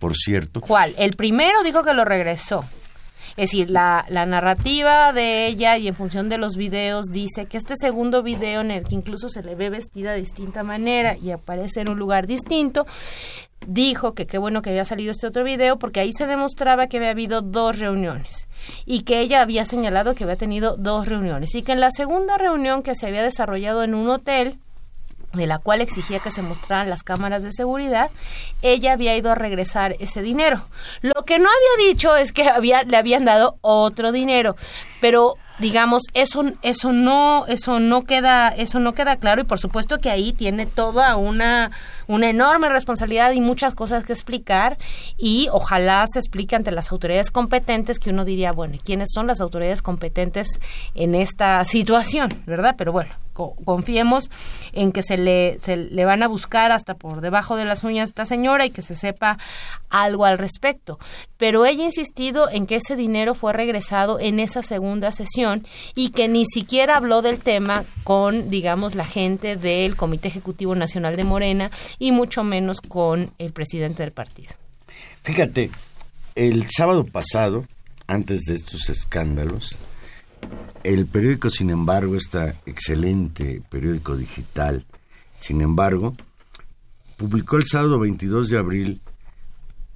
Por 0.00 0.16
cierto. 0.16 0.62
¿Cuál? 0.62 0.94
El 0.96 1.14
primero 1.14 1.62
dijo 1.62 1.82
que 1.82 1.92
lo 1.92 2.06
regresó. 2.06 2.64
Es 3.36 3.50
decir, 3.50 3.68
la, 3.68 4.06
la 4.10 4.26
narrativa 4.26 5.12
de 5.12 5.46
ella 5.46 5.76
y 5.76 5.88
en 5.88 5.96
función 5.96 6.28
de 6.28 6.38
los 6.38 6.56
videos 6.56 7.06
dice 7.06 7.46
que 7.46 7.56
este 7.56 7.74
segundo 7.74 8.22
video 8.22 8.60
en 8.60 8.70
el 8.70 8.84
que 8.84 8.94
incluso 8.94 9.28
se 9.28 9.42
le 9.42 9.56
ve 9.56 9.70
vestida 9.70 10.12
de 10.12 10.20
distinta 10.20 10.62
manera 10.62 11.16
y 11.16 11.32
aparece 11.32 11.80
en 11.80 11.90
un 11.90 11.98
lugar 11.98 12.28
distinto, 12.28 12.86
dijo 13.66 14.14
que 14.14 14.26
qué 14.26 14.38
bueno 14.38 14.62
que 14.62 14.70
había 14.70 14.84
salido 14.84 15.10
este 15.10 15.26
otro 15.26 15.42
video 15.42 15.78
porque 15.78 16.00
ahí 16.00 16.12
se 16.12 16.28
demostraba 16.28 16.86
que 16.86 16.98
había 16.98 17.10
habido 17.10 17.40
dos 17.40 17.80
reuniones 17.80 18.48
y 18.86 19.00
que 19.00 19.20
ella 19.20 19.42
había 19.42 19.64
señalado 19.64 20.14
que 20.14 20.24
había 20.24 20.36
tenido 20.36 20.76
dos 20.76 21.08
reuniones 21.08 21.54
y 21.56 21.62
que 21.62 21.72
en 21.72 21.80
la 21.80 21.90
segunda 21.90 22.38
reunión 22.38 22.82
que 22.82 22.94
se 22.94 23.06
había 23.06 23.22
desarrollado 23.22 23.82
en 23.82 23.94
un 23.94 24.08
hotel 24.10 24.58
de 25.34 25.46
la 25.46 25.58
cual 25.58 25.80
exigía 25.80 26.18
que 26.18 26.30
se 26.30 26.42
mostraran 26.42 26.90
las 26.90 27.02
cámaras 27.02 27.42
de 27.42 27.52
seguridad, 27.52 28.10
ella 28.62 28.92
había 28.92 29.16
ido 29.16 29.30
a 29.30 29.34
regresar 29.34 29.96
ese 30.00 30.22
dinero. 30.22 30.64
Lo 31.02 31.24
que 31.24 31.38
no 31.38 31.48
había 31.48 31.88
dicho 31.88 32.16
es 32.16 32.32
que 32.32 32.48
había, 32.48 32.82
le 32.82 32.96
habían 32.96 33.24
dado 33.24 33.58
otro 33.62 34.12
dinero, 34.12 34.56
pero 35.00 35.36
digamos 35.58 36.02
eso 36.14 36.42
eso 36.62 36.92
no 36.92 37.46
eso 37.46 37.78
no 37.78 38.02
queda 38.02 38.48
eso 38.48 38.80
no 38.80 38.92
queda 38.92 39.16
claro 39.16 39.42
y 39.42 39.44
por 39.44 39.58
supuesto 39.58 39.98
que 39.98 40.10
ahí 40.10 40.32
tiene 40.32 40.66
toda 40.66 41.16
una 41.16 41.70
una 42.08 42.28
enorme 42.28 42.68
responsabilidad 42.68 43.32
y 43.32 43.40
muchas 43.40 43.74
cosas 43.76 44.04
que 44.04 44.12
explicar 44.12 44.76
y 45.16 45.48
ojalá 45.52 46.04
se 46.12 46.18
explique 46.18 46.56
ante 46.56 46.72
las 46.72 46.90
autoridades 46.90 47.30
competentes 47.30 48.00
que 48.00 48.10
uno 48.10 48.24
diría 48.24 48.50
bueno 48.50 48.78
quiénes 48.84 49.10
son 49.14 49.28
las 49.28 49.40
autoridades 49.40 49.80
competentes 49.80 50.58
en 50.94 51.14
esta 51.14 51.64
situación 51.64 52.30
verdad 52.46 52.74
pero 52.76 52.90
bueno 52.90 53.23
confiemos 53.34 54.30
en 54.72 54.92
que 54.92 55.02
se 55.02 55.18
le, 55.18 55.58
se 55.60 55.76
le 55.76 56.04
van 56.04 56.22
a 56.22 56.28
buscar 56.28 56.72
hasta 56.72 56.94
por 56.94 57.20
debajo 57.20 57.56
de 57.56 57.64
las 57.64 57.84
uñas 57.84 58.08
a 58.08 58.10
esta 58.10 58.24
señora 58.24 58.64
y 58.64 58.70
que 58.70 58.82
se 58.82 58.96
sepa 58.96 59.38
algo 59.90 60.24
al 60.24 60.38
respecto. 60.38 60.98
Pero 61.36 61.66
ella 61.66 61.82
ha 61.82 61.86
insistido 61.86 62.48
en 62.48 62.66
que 62.66 62.76
ese 62.76 62.96
dinero 62.96 63.34
fue 63.34 63.52
regresado 63.52 64.18
en 64.20 64.40
esa 64.40 64.62
segunda 64.62 65.12
sesión 65.12 65.66
y 65.94 66.10
que 66.10 66.28
ni 66.28 66.46
siquiera 66.46 66.96
habló 66.96 67.22
del 67.22 67.38
tema 67.40 67.84
con, 68.04 68.48
digamos, 68.50 68.94
la 68.94 69.04
gente 69.04 69.56
del 69.56 69.96
Comité 69.96 70.28
Ejecutivo 70.28 70.74
Nacional 70.74 71.16
de 71.16 71.24
Morena 71.24 71.70
y 71.98 72.12
mucho 72.12 72.44
menos 72.44 72.80
con 72.80 73.32
el 73.38 73.52
presidente 73.52 74.02
del 74.02 74.12
partido. 74.12 74.52
Fíjate, 75.22 75.70
el 76.34 76.66
sábado 76.68 77.04
pasado, 77.04 77.66
antes 78.06 78.42
de 78.42 78.54
estos 78.54 78.90
escándalos, 78.90 79.76
el 80.84 81.06
periódico, 81.06 81.50
sin 81.50 81.70
embargo, 81.70 82.14
este 82.14 82.54
excelente 82.66 83.62
periódico 83.70 84.16
digital, 84.16 84.84
sin 85.34 85.62
embargo, 85.62 86.14
publicó 87.16 87.56
el 87.56 87.64
sábado 87.64 87.98
22 87.98 88.50
de 88.50 88.58
abril 88.58 89.00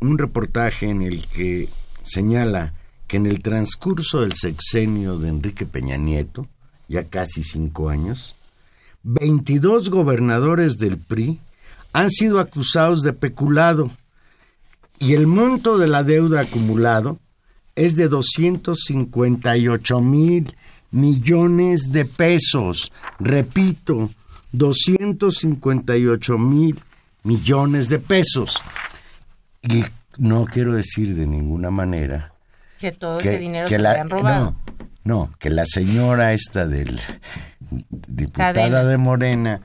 un 0.01 0.19
reportaje 0.19 0.89
en 0.89 1.03
el 1.03 1.27
que 1.29 1.69
señala 2.03 2.73
que 3.07 3.19
en 3.19 3.27
el 3.27 3.43
transcurso 3.43 4.23
del 4.23 4.33
sexenio 4.33 5.19
de 5.19 5.29
Enrique 5.29 5.67
Peña 5.67 5.99
Nieto, 5.99 6.49
ya 6.89 7.05
casi 7.05 7.43
cinco 7.43 7.91
años, 7.91 8.35
22 9.03 9.91
gobernadores 9.91 10.79
del 10.79 10.99
PRI 10.99 11.39
han 11.93 12.11
sido 12.11 12.41
acusados 12.41 13.03
de 13.03 13.13
peculado 13.13 13.91
y 14.99 15.13
el 15.15 15.27
monto 15.27 15.79
de 15.79 15.89
la 15.89 16.03
deuda 16.03 16.41
acumulado 16.41 17.19
es 17.77 17.95
de 17.97 18.09
258 18.09 20.01
mil 20.01 20.55
millones 20.91 21.93
de 21.93 22.05
pesos. 22.05 22.93
Repito, 23.19 24.11
258 24.53 26.39
mil 26.39 26.79
millones 27.25 27.89
de 27.89 27.99
pesos. 27.99 28.63
Y 29.63 29.85
no 30.19 30.45
quiero 30.45 30.73
decir 30.73 31.15
de 31.15 31.27
ninguna 31.27 31.71
manera 31.71 32.33
que 32.79 32.93
todo 32.93 33.19
ese 33.21 33.39
dinero 33.39 33.69
se 33.69 33.79
la, 33.79 34.05
robado. 34.05 34.57
No, 35.05 35.27
no, 35.27 35.35
que 35.39 35.51
la 35.51 35.65
señora 35.67 36.33
esta 36.33 36.67
del 36.67 37.01
diputada 37.91 38.85
de 38.85 38.97
Morena, 38.97 39.61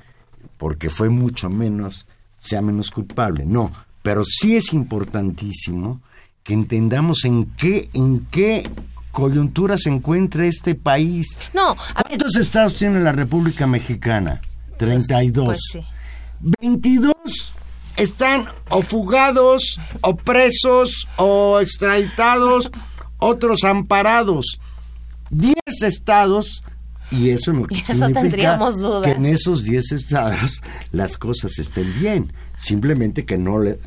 porque 0.58 0.90
fue 0.90 1.10
mucho 1.10 1.50
menos, 1.50 2.08
sea 2.38 2.62
menos 2.62 2.92
culpable. 2.92 3.46
No, 3.46 3.72
pero 4.02 4.24
sí 4.26 4.56
es 4.56 4.74
importantísimo 4.74 6.02
que 6.44 6.54
entendamos 6.54 7.24
en 7.26 7.46
qué, 7.46 7.90
en 7.94 8.26
qué 8.32 8.64
coyuntura 9.14 9.78
se 9.78 9.90
encuentra 9.90 10.46
este 10.46 10.76
país. 10.76 11.38
No, 11.54 11.78
¿Cuántos 12.02 12.36
estados 12.36 12.76
tiene 12.76 13.00
la 13.00 13.14
República 13.14 13.68
Mexicana? 13.68 14.42
32. 14.78 15.46
Pues, 15.46 15.60
pues 15.72 15.86
sí. 15.86 16.56
22 16.60 17.14
están 17.96 18.48
o 18.70 18.82
fugados, 18.82 19.80
o 20.02 20.16
presos, 20.18 21.08
o 21.16 21.60
extraditados, 21.62 22.72
otros 23.20 23.64
amparados. 23.64 24.60
10 25.30 25.56
estados 25.84 26.64
y 27.12 27.30
eso 27.30 27.54
no 27.54 27.66
significa 27.70 28.60
que 29.04 29.12
en 29.12 29.26
esos 29.28 29.64
10 29.64 29.92
estados 29.92 30.62
las 30.92 31.18
cosas 31.18 31.60
estén 31.60 31.94
bien. 32.00 32.34
Simplemente 32.58 33.26
que 33.26 33.38
no 33.38 33.60
le, 33.60 33.80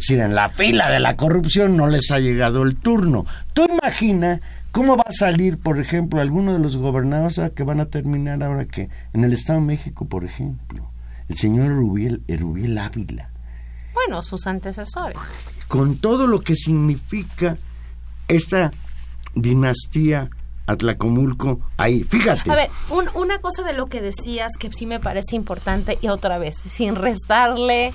decir, 0.00 0.20
en 0.20 0.34
la 0.34 0.48
fila 0.48 0.90
de 0.90 1.00
la 1.00 1.16
corrupción 1.16 1.76
no 1.76 1.86
les 1.86 2.10
ha 2.10 2.18
llegado 2.18 2.62
el 2.62 2.76
turno. 2.76 3.26
Tú 3.52 3.66
imagina 3.70 4.40
cómo 4.72 4.96
va 4.96 5.04
a 5.06 5.12
salir, 5.12 5.58
por 5.58 5.78
ejemplo, 5.78 6.20
alguno 6.20 6.52
de 6.52 6.58
los 6.58 6.76
gobernadores 6.76 7.40
que 7.54 7.62
van 7.62 7.80
a 7.80 7.86
terminar 7.86 8.42
ahora 8.42 8.64
que 8.64 8.88
en 9.12 9.24
el 9.24 9.32
Estado 9.32 9.60
de 9.60 9.66
México, 9.66 10.06
por 10.06 10.24
ejemplo, 10.24 10.90
el 11.28 11.36
señor 11.36 11.72
Erubiel, 12.26 12.78
Ávila. 12.78 13.30
Bueno, 13.94 14.22
sus 14.22 14.46
antecesores. 14.46 15.18
Con 15.66 15.96
todo 15.98 16.26
lo 16.26 16.40
que 16.40 16.54
significa 16.54 17.56
esta 18.28 18.72
dinastía 19.34 20.30
Atlacomulco 20.68 21.60
ahí. 21.78 22.04
Fíjate. 22.04 22.50
A 22.50 22.54
ver, 22.54 22.70
una 23.14 23.38
cosa 23.38 23.62
de 23.62 23.72
lo 23.72 23.86
que 23.86 24.02
decías 24.02 24.52
que 24.58 24.70
sí 24.70 24.86
me 24.86 25.00
parece 25.00 25.34
importante 25.34 25.98
y 26.02 26.08
otra 26.08 26.38
vez, 26.38 26.56
sin 26.70 26.94
restarle 26.94 27.90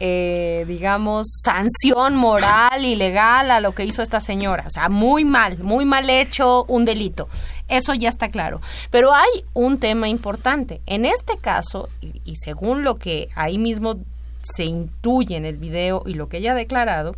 eh, 0.00 0.64
digamos, 0.68 1.26
sanción 1.42 2.14
moral 2.14 2.84
y 2.84 2.94
legal 2.94 3.50
a 3.50 3.60
lo 3.60 3.72
que 3.72 3.84
hizo 3.84 4.02
esta 4.02 4.20
señora. 4.20 4.64
O 4.66 4.70
sea, 4.70 4.88
muy 4.88 5.24
mal, 5.24 5.58
muy 5.58 5.84
mal 5.84 6.08
hecho, 6.08 6.64
un 6.64 6.84
delito. 6.84 7.28
Eso 7.68 7.94
ya 7.94 8.08
está 8.08 8.28
claro. 8.28 8.60
Pero 8.90 9.12
hay 9.12 9.44
un 9.54 9.78
tema 9.78 10.08
importante. 10.08 10.80
En 10.86 11.04
este 11.04 11.36
caso, 11.38 11.88
y, 12.00 12.36
según 12.36 12.84
lo 12.84 12.96
que 12.96 13.28
ahí 13.34 13.58
mismo 13.58 13.96
se 14.42 14.64
intuye 14.64 15.36
en 15.36 15.44
el 15.44 15.56
video 15.56 16.02
y 16.06 16.14
lo 16.14 16.28
que 16.28 16.38
ella 16.38 16.52
ha 16.52 16.56
declarado, 16.56 17.16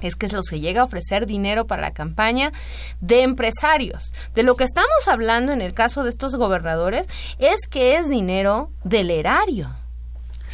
es 0.00 0.14
que 0.14 0.28
se 0.28 0.60
llega 0.60 0.82
a 0.82 0.84
ofrecer 0.84 1.26
dinero 1.26 1.66
para 1.66 1.82
la 1.82 1.92
campaña 1.92 2.52
de 3.00 3.22
empresarios. 3.22 4.12
De 4.34 4.42
lo 4.42 4.54
que 4.54 4.64
estamos 4.64 5.08
hablando 5.08 5.52
en 5.52 5.62
el 5.62 5.74
caso 5.74 6.04
de 6.04 6.10
estos 6.10 6.36
gobernadores 6.36 7.08
es 7.38 7.66
que 7.68 7.96
es 7.96 8.08
dinero 8.08 8.70
del 8.84 9.10
erario. 9.10 9.74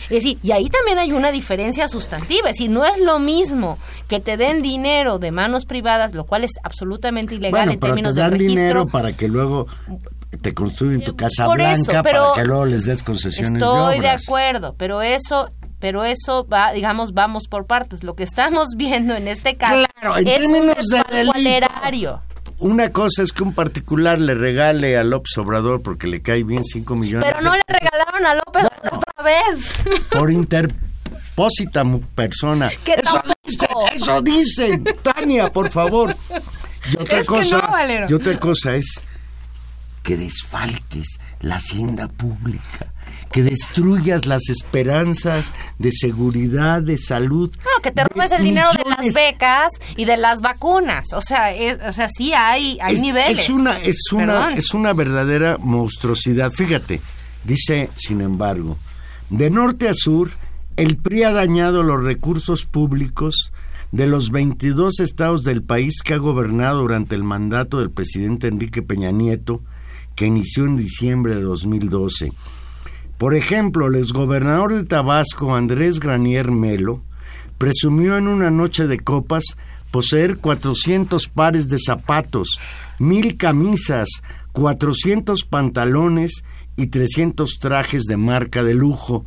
Es 0.04 0.08
decir, 0.08 0.38
y 0.42 0.52
ahí 0.52 0.68
también 0.68 0.98
hay 0.98 1.12
una 1.12 1.30
diferencia 1.30 1.88
sustantiva, 1.88 2.50
es 2.50 2.56
decir, 2.56 2.70
no 2.70 2.84
es 2.84 2.98
lo 2.98 3.18
mismo 3.18 3.78
que 4.08 4.20
te 4.20 4.36
den 4.36 4.62
dinero 4.62 5.18
de 5.18 5.32
manos 5.32 5.66
privadas, 5.66 6.14
lo 6.14 6.24
cual 6.24 6.44
es 6.44 6.52
absolutamente 6.62 7.34
ilegal 7.34 7.70
en 7.70 7.80
términos 7.80 8.14
te 8.14 8.20
dan 8.20 8.30
de 8.30 8.38
registro. 8.38 8.60
dinero 8.60 8.86
para 8.86 9.12
que 9.12 9.28
luego 9.28 9.66
te 10.40 10.54
construyen 10.54 11.02
tu 11.02 11.16
casa 11.16 11.48
blanca 11.48 12.02
para 12.02 12.32
que 12.34 12.44
luego 12.44 12.64
les 12.66 12.84
des 12.84 13.02
concesiones 13.02 13.60
de 13.60 13.64
obras. 13.64 13.94
Estoy 13.94 14.00
de 14.00 14.10
acuerdo, 14.10 14.74
pero 14.76 15.02
eso 15.02 15.50
pero 15.82 16.04
eso 16.04 16.46
va, 16.46 16.72
digamos, 16.72 17.12
vamos 17.12 17.48
por 17.48 17.66
partes. 17.66 18.04
Lo 18.04 18.14
que 18.14 18.22
estamos 18.22 18.68
viendo 18.76 19.16
en 19.16 19.26
este 19.26 19.56
caso 19.56 19.84
es 20.24 20.46
un 20.46 20.68
de 20.68 21.56
erario. 21.56 22.22
Una 22.62 22.92
cosa 22.92 23.24
es 23.24 23.32
que 23.32 23.42
un 23.42 23.54
particular 23.54 24.20
le 24.20 24.36
regale 24.36 24.96
a 24.96 25.02
López 25.02 25.36
Obrador 25.36 25.82
porque 25.82 26.06
le 26.06 26.22
cae 26.22 26.44
bien 26.44 26.62
5 26.62 26.94
millones. 26.94 27.28
Pero 27.28 27.42
no 27.42 27.56
le 27.56 27.62
regalaron 27.66 28.24
a 28.24 28.34
López 28.34 28.66
otra 28.84 29.24
vez. 29.24 29.80
Por 30.10 30.30
interpósita 30.30 31.84
persona. 32.14 32.68
Eso 32.86 33.20
dice, 33.44 33.68
eso 33.94 34.22
dice, 34.22 34.78
Tania, 35.02 35.52
por 35.52 35.70
favor. 35.70 36.14
Y 36.92 37.02
otra 37.02 37.24
cosa, 37.24 37.68
y 38.08 38.12
otra 38.12 38.38
cosa 38.38 38.76
es 38.76 39.02
que 40.04 40.16
desfalques 40.16 41.18
la 41.40 41.56
hacienda 41.56 42.06
pública 42.06 42.91
que 43.32 43.42
destruyas 43.42 44.26
las 44.26 44.48
esperanzas 44.48 45.54
de 45.78 45.90
seguridad, 45.90 46.82
de 46.82 46.98
salud. 46.98 47.50
No, 47.64 47.82
que 47.82 47.90
te 47.90 48.04
robes 48.04 48.30
el 48.32 48.44
dinero 48.44 48.68
de 48.72 48.88
las 48.88 49.14
becas 49.14 49.72
y 49.96 50.04
de 50.04 50.18
las 50.18 50.42
vacunas. 50.42 51.12
O 51.14 51.22
sea, 51.22 51.52
es, 51.52 51.78
o 51.84 51.92
sea 51.92 52.08
sí 52.08 52.32
hay, 52.34 52.78
hay 52.80 53.00
niveles. 53.00 53.40
Es 53.40 53.50
una, 53.50 53.76
es, 53.78 54.12
una, 54.12 54.54
es 54.54 54.74
una 54.74 54.92
verdadera 54.92 55.56
monstruosidad. 55.58 56.52
Fíjate, 56.52 57.00
dice, 57.44 57.88
sin 57.96 58.20
embargo, 58.20 58.76
de 59.30 59.50
norte 59.50 59.88
a 59.88 59.94
sur, 59.94 60.30
el 60.76 60.98
PRI 60.98 61.24
ha 61.24 61.32
dañado 61.32 61.82
los 61.82 62.02
recursos 62.04 62.66
públicos 62.66 63.52
de 63.92 64.06
los 64.06 64.30
22 64.30 65.00
estados 65.00 65.42
del 65.42 65.62
país 65.62 66.02
que 66.02 66.14
ha 66.14 66.18
gobernado 66.18 66.80
durante 66.80 67.14
el 67.14 67.24
mandato 67.24 67.78
del 67.78 67.90
presidente 67.90 68.48
Enrique 68.48 68.82
Peña 68.82 69.10
Nieto, 69.10 69.62
que 70.16 70.26
inició 70.26 70.64
en 70.64 70.76
diciembre 70.76 71.34
de 71.34 71.42
2012 71.42 72.32
por 73.22 73.36
ejemplo, 73.36 73.86
el 73.86 73.94
exgobernador 73.94 74.74
de 74.74 74.82
Tabasco, 74.82 75.54
Andrés 75.54 76.00
Granier 76.00 76.50
Melo, 76.50 77.04
presumió 77.56 78.16
en 78.16 78.26
una 78.26 78.50
noche 78.50 78.88
de 78.88 78.98
copas 78.98 79.44
poseer 79.92 80.38
400 80.38 81.28
pares 81.28 81.68
de 81.68 81.78
zapatos, 81.78 82.60
mil 82.98 83.36
camisas, 83.36 84.08
400 84.50 85.44
pantalones 85.44 86.42
y 86.74 86.88
300 86.88 87.58
trajes 87.60 88.06
de 88.06 88.16
marca 88.16 88.64
de 88.64 88.74
lujo. 88.74 89.24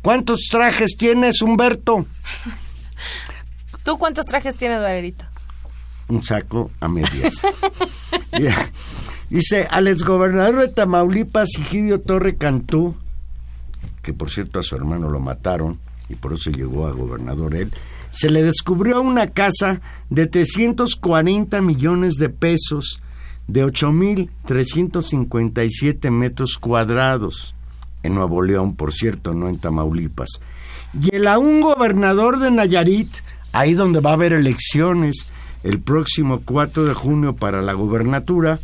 ¿Cuántos 0.00 0.46
trajes 0.48 0.96
tienes, 0.96 1.42
Humberto? 1.42 2.06
¿Tú 3.82 3.98
cuántos 3.98 4.26
trajes 4.26 4.56
tienes, 4.56 4.80
Valerito? 4.80 5.24
Un 6.06 6.22
saco 6.22 6.70
a 6.78 6.86
medias. 6.86 7.42
Dice, 9.28 9.66
al 9.72 9.88
exgobernador 9.88 10.60
de 10.60 10.68
Tamaulipas, 10.68 11.48
Higidio 11.58 12.00
Torre 12.00 12.36
Cantú, 12.36 12.94
que 14.04 14.12
por 14.12 14.30
cierto 14.30 14.60
a 14.60 14.62
su 14.62 14.76
hermano 14.76 15.10
lo 15.10 15.18
mataron 15.18 15.80
y 16.08 16.14
por 16.14 16.34
eso 16.34 16.52
llegó 16.52 16.86
a 16.86 16.92
gobernador 16.92 17.56
él, 17.56 17.72
se 18.10 18.30
le 18.30 18.44
descubrió 18.44 19.02
una 19.02 19.26
casa 19.26 19.80
de 20.10 20.28
340 20.28 21.60
millones 21.62 22.14
de 22.14 22.28
pesos 22.28 23.02
de 23.48 23.66
8.357 23.66 26.10
metros 26.10 26.58
cuadrados 26.58 27.56
en 28.04 28.14
Nuevo 28.14 28.40
León, 28.42 28.76
por 28.76 28.92
cierto, 28.92 29.34
no 29.34 29.48
en 29.48 29.58
Tamaulipas. 29.58 30.38
Y 31.00 31.16
el 31.16 31.26
aún 31.26 31.60
gobernador 31.60 32.38
de 32.38 32.52
Nayarit, 32.52 33.10
ahí 33.52 33.74
donde 33.74 34.00
va 34.00 34.10
a 34.10 34.14
haber 34.14 34.32
elecciones 34.34 35.26
el 35.64 35.80
próximo 35.80 36.42
4 36.44 36.84
de 36.84 36.94
junio 36.94 37.34
para 37.34 37.62
la 37.62 37.72
gobernatura, 37.72 38.60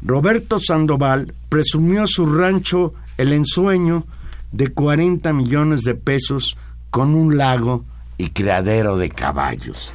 Roberto 0.00 0.58
Sandoval 0.58 1.34
presumió 1.48 2.06
su 2.06 2.32
rancho 2.32 2.94
El 3.18 3.32
Ensueño 3.32 4.06
de 4.54 4.68
40 4.68 5.32
millones 5.32 5.82
de 5.82 5.96
pesos 5.96 6.56
con 6.90 7.16
un 7.16 7.36
lago 7.36 7.84
y 8.16 8.30
criadero 8.30 8.96
de 8.96 9.10
caballos. 9.10 9.92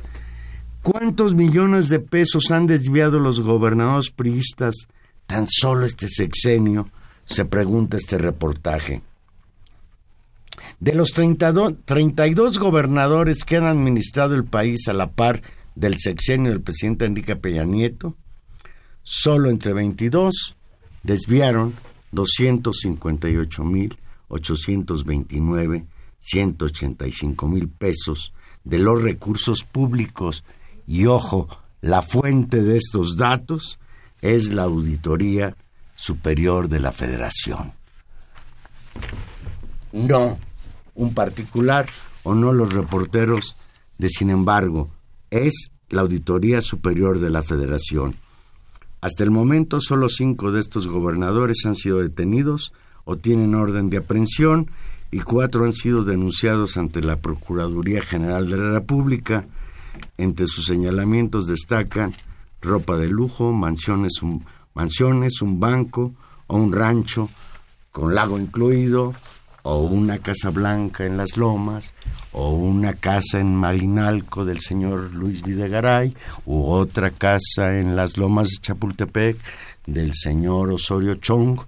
¿Cuántos 0.81 1.33
millones 1.33 1.87
de 1.87 2.01
pesos 2.01 2.51
han 2.51 2.67
desviado 2.67 3.19
los 3.19 3.39
gobernadores 3.39 4.11
priistas 4.11 4.75
tan 5.27 5.47
solo 5.47 5.85
este 5.85 6.09
sexenio? 6.09 6.89
Se 7.23 7.45
pregunta 7.45 7.95
este 7.95 8.17
reportaje. 8.17 9.01
De 10.81 10.93
los 10.93 11.13
32, 11.13 11.75
32 11.85 12.59
gobernadores 12.59 13.45
que 13.45 13.55
han 13.55 13.65
administrado 13.65 14.35
el 14.35 14.43
país 14.43 14.89
a 14.89 14.93
la 14.93 15.09
par 15.09 15.41
del 15.75 15.97
sexenio 15.99 16.51
del 16.51 16.61
presidente 16.61 17.05
Enrique 17.05 17.37
Peña 17.37 17.63
Nieto, 17.63 18.17
solo 19.03 19.49
entre 19.49 19.71
22 19.71 20.57
desviaron 21.03 21.73
258.829 24.29 25.85
185 26.19 27.47
mil 27.47 27.69
pesos 27.69 28.33
de 28.63 28.79
los 28.79 29.01
recursos 29.01 29.63
públicos. 29.63 30.43
Y 30.85 31.05
ojo, 31.05 31.47
la 31.81 32.01
fuente 32.01 32.61
de 32.61 32.77
estos 32.77 33.17
datos 33.17 33.79
es 34.21 34.51
la 34.51 34.63
Auditoría 34.63 35.55
Superior 35.95 36.67
de 36.67 36.79
la 36.79 36.91
Federación. 36.91 37.71
No 39.91 40.37
un 40.95 41.13
particular 41.13 41.85
o 42.23 42.35
no 42.35 42.51
los 42.51 42.73
reporteros 42.73 43.55
de 43.97 44.09
sin 44.09 44.29
embargo, 44.29 44.89
es 45.29 45.71
la 45.89 46.01
Auditoría 46.01 46.61
Superior 46.61 47.19
de 47.19 47.29
la 47.29 47.41
Federación. 47.41 48.15
Hasta 49.01 49.23
el 49.23 49.31
momento 49.31 49.79
solo 49.79 50.09
cinco 50.09 50.51
de 50.51 50.59
estos 50.59 50.87
gobernadores 50.87 51.65
han 51.65 51.75
sido 51.75 51.99
detenidos 51.99 52.73
o 53.09 53.17
tienen 53.17 53.55
orden 53.55 53.89
de 53.89 53.97
aprehensión 53.97 54.69
y 55.09 55.21
cuatro 55.21 55.65
han 55.65 55.73
sido 55.73 56.03
denunciados 56.03 56.77
ante 56.77 57.01
la 57.01 57.15
Procuraduría 57.15 58.03
General 58.03 58.47
de 58.47 58.57
la 58.57 58.69
República. 58.69 59.47
Entre 60.19 60.45
sus 60.45 60.65
señalamientos 60.65 61.47
destacan 61.47 62.13
ropa 62.61 62.97
de 62.97 63.07
lujo, 63.07 63.51
mansiones, 63.51 64.21
un, 64.21 64.45
mansiones, 64.75 65.41
un 65.41 65.59
banco 65.59 66.13
o 66.45 66.57
un 66.57 66.71
rancho 66.71 67.27
con 67.91 68.13
lago 68.13 68.37
incluido, 68.37 69.15
o 69.63 69.79
una 69.79 70.19
casa 70.19 70.51
blanca 70.51 71.07
en 71.07 71.17
las 71.17 71.35
lomas, 71.35 71.95
o 72.31 72.51
una 72.51 72.93
casa 72.93 73.39
en 73.39 73.55
Marinalco 73.55 74.45
del 74.45 74.59
señor 74.61 75.15
Luis 75.15 75.41
Videgaray, 75.41 76.15
u 76.45 76.69
otra 76.69 77.09
casa 77.09 77.79
en 77.79 77.95
las 77.95 78.17
lomas 78.17 78.49
de 78.49 78.57
Chapultepec 78.61 79.35
del 79.87 80.13
señor 80.13 80.69
Osorio 80.69 81.15
Chong, 81.15 81.59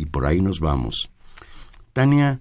y 0.00 0.06
por 0.06 0.24
ahí 0.24 0.40
nos 0.40 0.60
vamos. 0.60 1.10
Tania, 1.92 2.40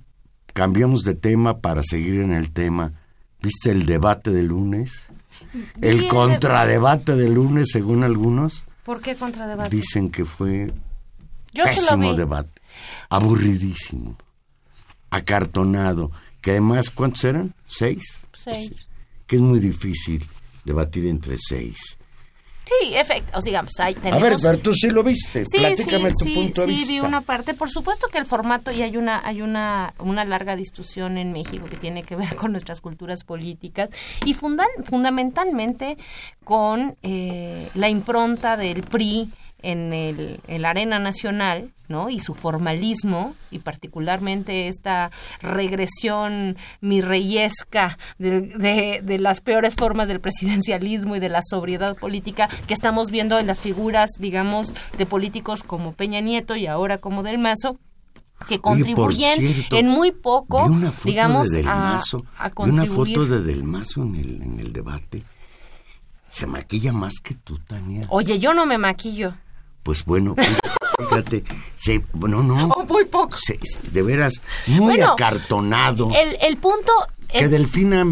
cambiamos 0.53 1.03
de 1.03 1.13
tema 1.13 1.59
para 1.59 1.83
seguir 1.83 2.21
en 2.21 2.31
el 2.31 2.53
tema. 2.53 2.93
¿Viste 3.41 3.71
el 3.71 3.85
debate 3.85 4.31
de 4.31 4.43
lunes? 4.43 5.07
El 5.81 6.07
contradebate 6.07 7.15
de 7.15 7.27
lunes, 7.27 7.69
según 7.71 8.03
algunos. 8.05 8.65
¿Por 8.83 9.01
qué 9.01 9.15
contradebate? 9.15 9.75
Dicen 9.75 10.09
que 10.09 10.23
fue 10.23 10.71
Yo 11.53 11.65
pésimo 11.65 12.13
debate, 12.13 12.61
aburridísimo, 13.09 14.17
acartonado, 15.09 16.11
que 16.41 16.51
además, 16.51 16.89
¿cuántos 16.89 17.25
eran? 17.25 17.53
¿Seis? 17.65 18.25
Seis. 18.31 18.87
Que 19.27 19.35
es 19.35 19.41
muy 19.41 19.59
difícil 19.59 20.25
debatir 20.63 21.07
entre 21.07 21.35
seis. 21.37 21.97
Sí, 22.81 22.95
efecto, 22.95 23.41
digamos, 23.41 23.71
ahí 23.79 23.95
A 23.97 24.01
tenemos... 24.01 24.21
ver, 24.21 24.35
pero 24.41 24.57
tú 24.59 24.73
sí 24.73 24.89
lo 24.91 25.01
viste, 25.03 25.43
Sí, 25.45 25.57
platícame 25.57 26.09
sí, 26.11 26.15
tu 26.19 26.25
sí, 26.25 26.33
punto 26.35 26.67
de 26.67 26.75
sí, 26.75 26.93
vi 26.93 26.99
una 26.99 27.21
parte. 27.21 27.53
Por 27.55 27.69
supuesto 27.69 28.07
que 28.09 28.19
el 28.19 28.25
formato 28.25 28.71
y 28.71 28.83
hay 28.83 28.95
una 28.95 29.25
hay 29.25 29.41
una 29.41 29.93
una 29.97 30.23
larga 30.25 30.55
discusión 30.55 31.17
en 31.17 31.31
México 31.33 31.65
que 31.65 31.77
tiene 31.77 32.03
que 32.03 32.15
ver 32.15 32.35
con 32.37 32.51
nuestras 32.51 32.79
culturas 32.81 33.23
políticas 33.23 33.89
y 34.25 34.33
fundan- 34.35 34.67
fundamentalmente 34.83 35.97
con 36.43 36.95
eh, 37.03 37.69
la 37.73 37.89
impronta 37.89 38.55
del 38.57 38.83
PRI 38.83 39.29
en, 39.61 39.93
el, 39.93 40.39
en 40.47 40.61
la 40.61 40.69
arena 40.71 40.99
nacional, 40.99 41.71
¿no? 41.87 42.09
Y 42.09 42.19
su 42.19 42.35
formalismo 42.35 43.35
y 43.51 43.59
particularmente 43.59 44.67
esta 44.67 45.11
regresión 45.41 46.57
mirreyesca 46.81 47.97
de, 48.17 48.41
de, 48.41 49.01
de 49.03 49.19
las 49.19 49.41
peores 49.41 49.75
formas 49.75 50.07
del 50.07 50.19
presidencialismo 50.19 51.15
y 51.15 51.19
de 51.19 51.29
la 51.29 51.41
sobriedad 51.41 51.95
política 51.97 52.47
que 52.67 52.73
estamos 52.73 53.09
viendo 53.11 53.39
en 53.39 53.47
las 53.47 53.59
figuras, 53.59 54.09
digamos, 54.19 54.73
de 54.97 55.05
políticos 55.05 55.63
como 55.63 55.93
Peña 55.93 56.21
Nieto 56.21 56.55
y 56.55 56.67
ahora 56.67 56.99
como 56.99 57.23
Del 57.23 57.39
Mazo 57.39 57.77
que 58.47 58.59
contribuyen 58.61 59.35
cierto, 59.35 59.75
en 59.75 59.89
muy 59.89 60.11
poco, 60.11 60.65
Vi 60.69 60.73
una 60.73 60.91
foto 60.93 61.09
digamos, 61.09 61.49
de 61.49 61.57
Del 61.57 61.67
a, 61.67 61.75
Mazo, 61.75 62.23
a 62.37 62.47
vi 62.47 62.53
una 62.69 62.85
contribuir. 62.85 63.15
foto 63.17 63.25
de 63.27 63.41
Del 63.43 63.63
Mazo 63.65 64.01
en 64.03 64.15
el, 64.15 64.41
en 64.41 64.59
el 64.59 64.71
debate. 64.71 65.23
Se 66.29 66.45
maquilla 66.45 66.93
más 66.93 67.15
que 67.21 67.33
tú, 67.33 67.57
Tania. 67.57 68.03
Oye, 68.09 68.39
yo 68.39 68.53
no 68.53 68.65
me 68.65 68.77
maquillo. 68.77 69.33
Pues 69.83 70.05
bueno, 70.05 70.35
fíjate, 70.99 71.43
se, 71.75 72.03
no, 72.13 72.43
no, 72.43 72.67
O 72.75 72.83
muy 72.85 73.05
poco. 73.05 73.37
se- 73.37 73.59
de 73.91 74.01
veras, 74.03 74.41
muy 74.67 74.79
Bueno, 74.97 75.13
acartonado. 75.13 76.09
El, 76.13 76.37
el 76.41 76.57
punto... 76.57 76.91
que 77.27 77.39
el- 77.39 77.51
Delfina 77.51 78.05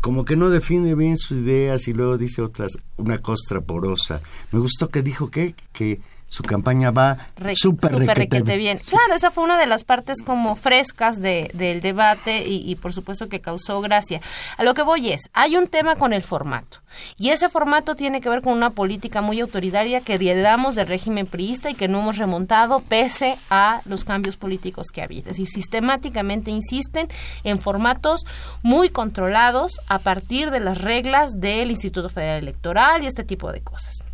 como 0.00 0.24
que 0.26 0.36
no 0.36 0.50
define 0.50 0.94
bien 0.94 1.16
sus 1.16 1.38
ideas 1.38 1.88
y 1.88 1.94
luego 1.94 2.18
dice 2.18 2.42
otras, 2.42 2.72
una 2.98 3.18
costra 3.18 3.62
porosa. 3.62 4.20
Me 4.52 4.60
gustó 4.60 4.88
que 4.90 5.00
dijo 5.02 5.30
que, 5.30 5.54
que 5.72 6.00
su 6.26 6.42
campaña 6.42 6.90
va 6.90 7.18
súper 7.54 7.92
requete 7.92 8.14
requete 8.14 8.56
bien. 8.56 8.78
Claro, 8.78 9.14
esa 9.14 9.30
fue 9.30 9.44
una 9.44 9.58
de 9.58 9.66
las 9.66 9.84
partes 9.84 10.22
como 10.22 10.56
frescas 10.56 11.20
de, 11.20 11.50
del 11.54 11.80
debate 11.80 12.44
y, 12.46 12.70
y 12.70 12.76
por 12.76 12.92
supuesto 12.92 13.28
que 13.28 13.40
causó 13.40 13.80
gracia. 13.80 14.20
A 14.56 14.62
lo 14.64 14.74
que 14.74 14.82
voy 14.82 15.12
es, 15.12 15.22
hay 15.32 15.56
un 15.56 15.68
tema 15.68 15.96
con 15.96 16.12
el 16.12 16.22
formato 16.22 16.78
y 17.16 17.30
ese 17.30 17.48
formato 17.48 17.94
tiene 17.94 18.20
que 18.20 18.28
ver 18.28 18.42
con 18.42 18.52
una 18.52 18.70
política 18.70 19.20
muy 19.20 19.40
autoritaria 19.40 20.00
que 20.00 20.14
heredamos 20.14 20.74
del 20.74 20.86
régimen 20.86 21.26
priista 21.26 21.70
y 21.70 21.74
que 21.74 21.88
no 21.88 22.00
hemos 22.00 22.18
remontado 22.18 22.80
pese 22.80 23.36
a 23.50 23.80
los 23.84 24.04
cambios 24.04 24.36
políticos 24.36 24.86
que 24.92 25.00
ha 25.00 25.04
habido. 25.04 25.30
Es 25.30 25.36
decir, 25.36 25.48
sistemáticamente 25.48 26.50
insisten 26.50 27.08
en 27.44 27.58
formatos 27.58 28.24
muy 28.62 28.88
controlados 28.88 29.80
a 29.88 29.98
partir 29.98 30.50
de 30.50 30.60
las 30.60 30.78
reglas 30.78 31.32
del 31.38 31.70
Instituto 31.70 32.08
Federal 32.08 32.38
Electoral 32.38 33.02
y 33.02 33.06
este 33.06 33.24
tipo 33.24 33.52
de 33.52 33.60
cosas. 33.60 34.04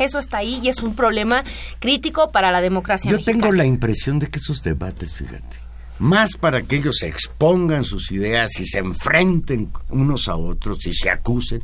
Eso 0.00 0.18
está 0.18 0.38
ahí 0.38 0.60
y 0.62 0.68
es 0.68 0.82
un 0.82 0.96
problema 0.96 1.44
crítico 1.78 2.32
para 2.32 2.50
la 2.50 2.60
democracia 2.62 3.10
Yo 3.10 3.18
mexicana. 3.18 3.40
tengo 3.42 3.52
la 3.54 3.66
impresión 3.66 4.18
de 4.18 4.28
que 4.28 4.38
esos 4.38 4.62
debates, 4.62 5.12
fíjate, 5.12 5.58
más 5.98 6.36
para 6.38 6.62
que 6.62 6.76
ellos 6.76 7.02
expongan 7.02 7.84
sus 7.84 8.10
ideas 8.10 8.58
y 8.58 8.64
se 8.64 8.78
enfrenten 8.78 9.70
unos 9.90 10.28
a 10.28 10.36
otros 10.36 10.86
y 10.86 10.94
se 10.94 11.10
acusen, 11.10 11.62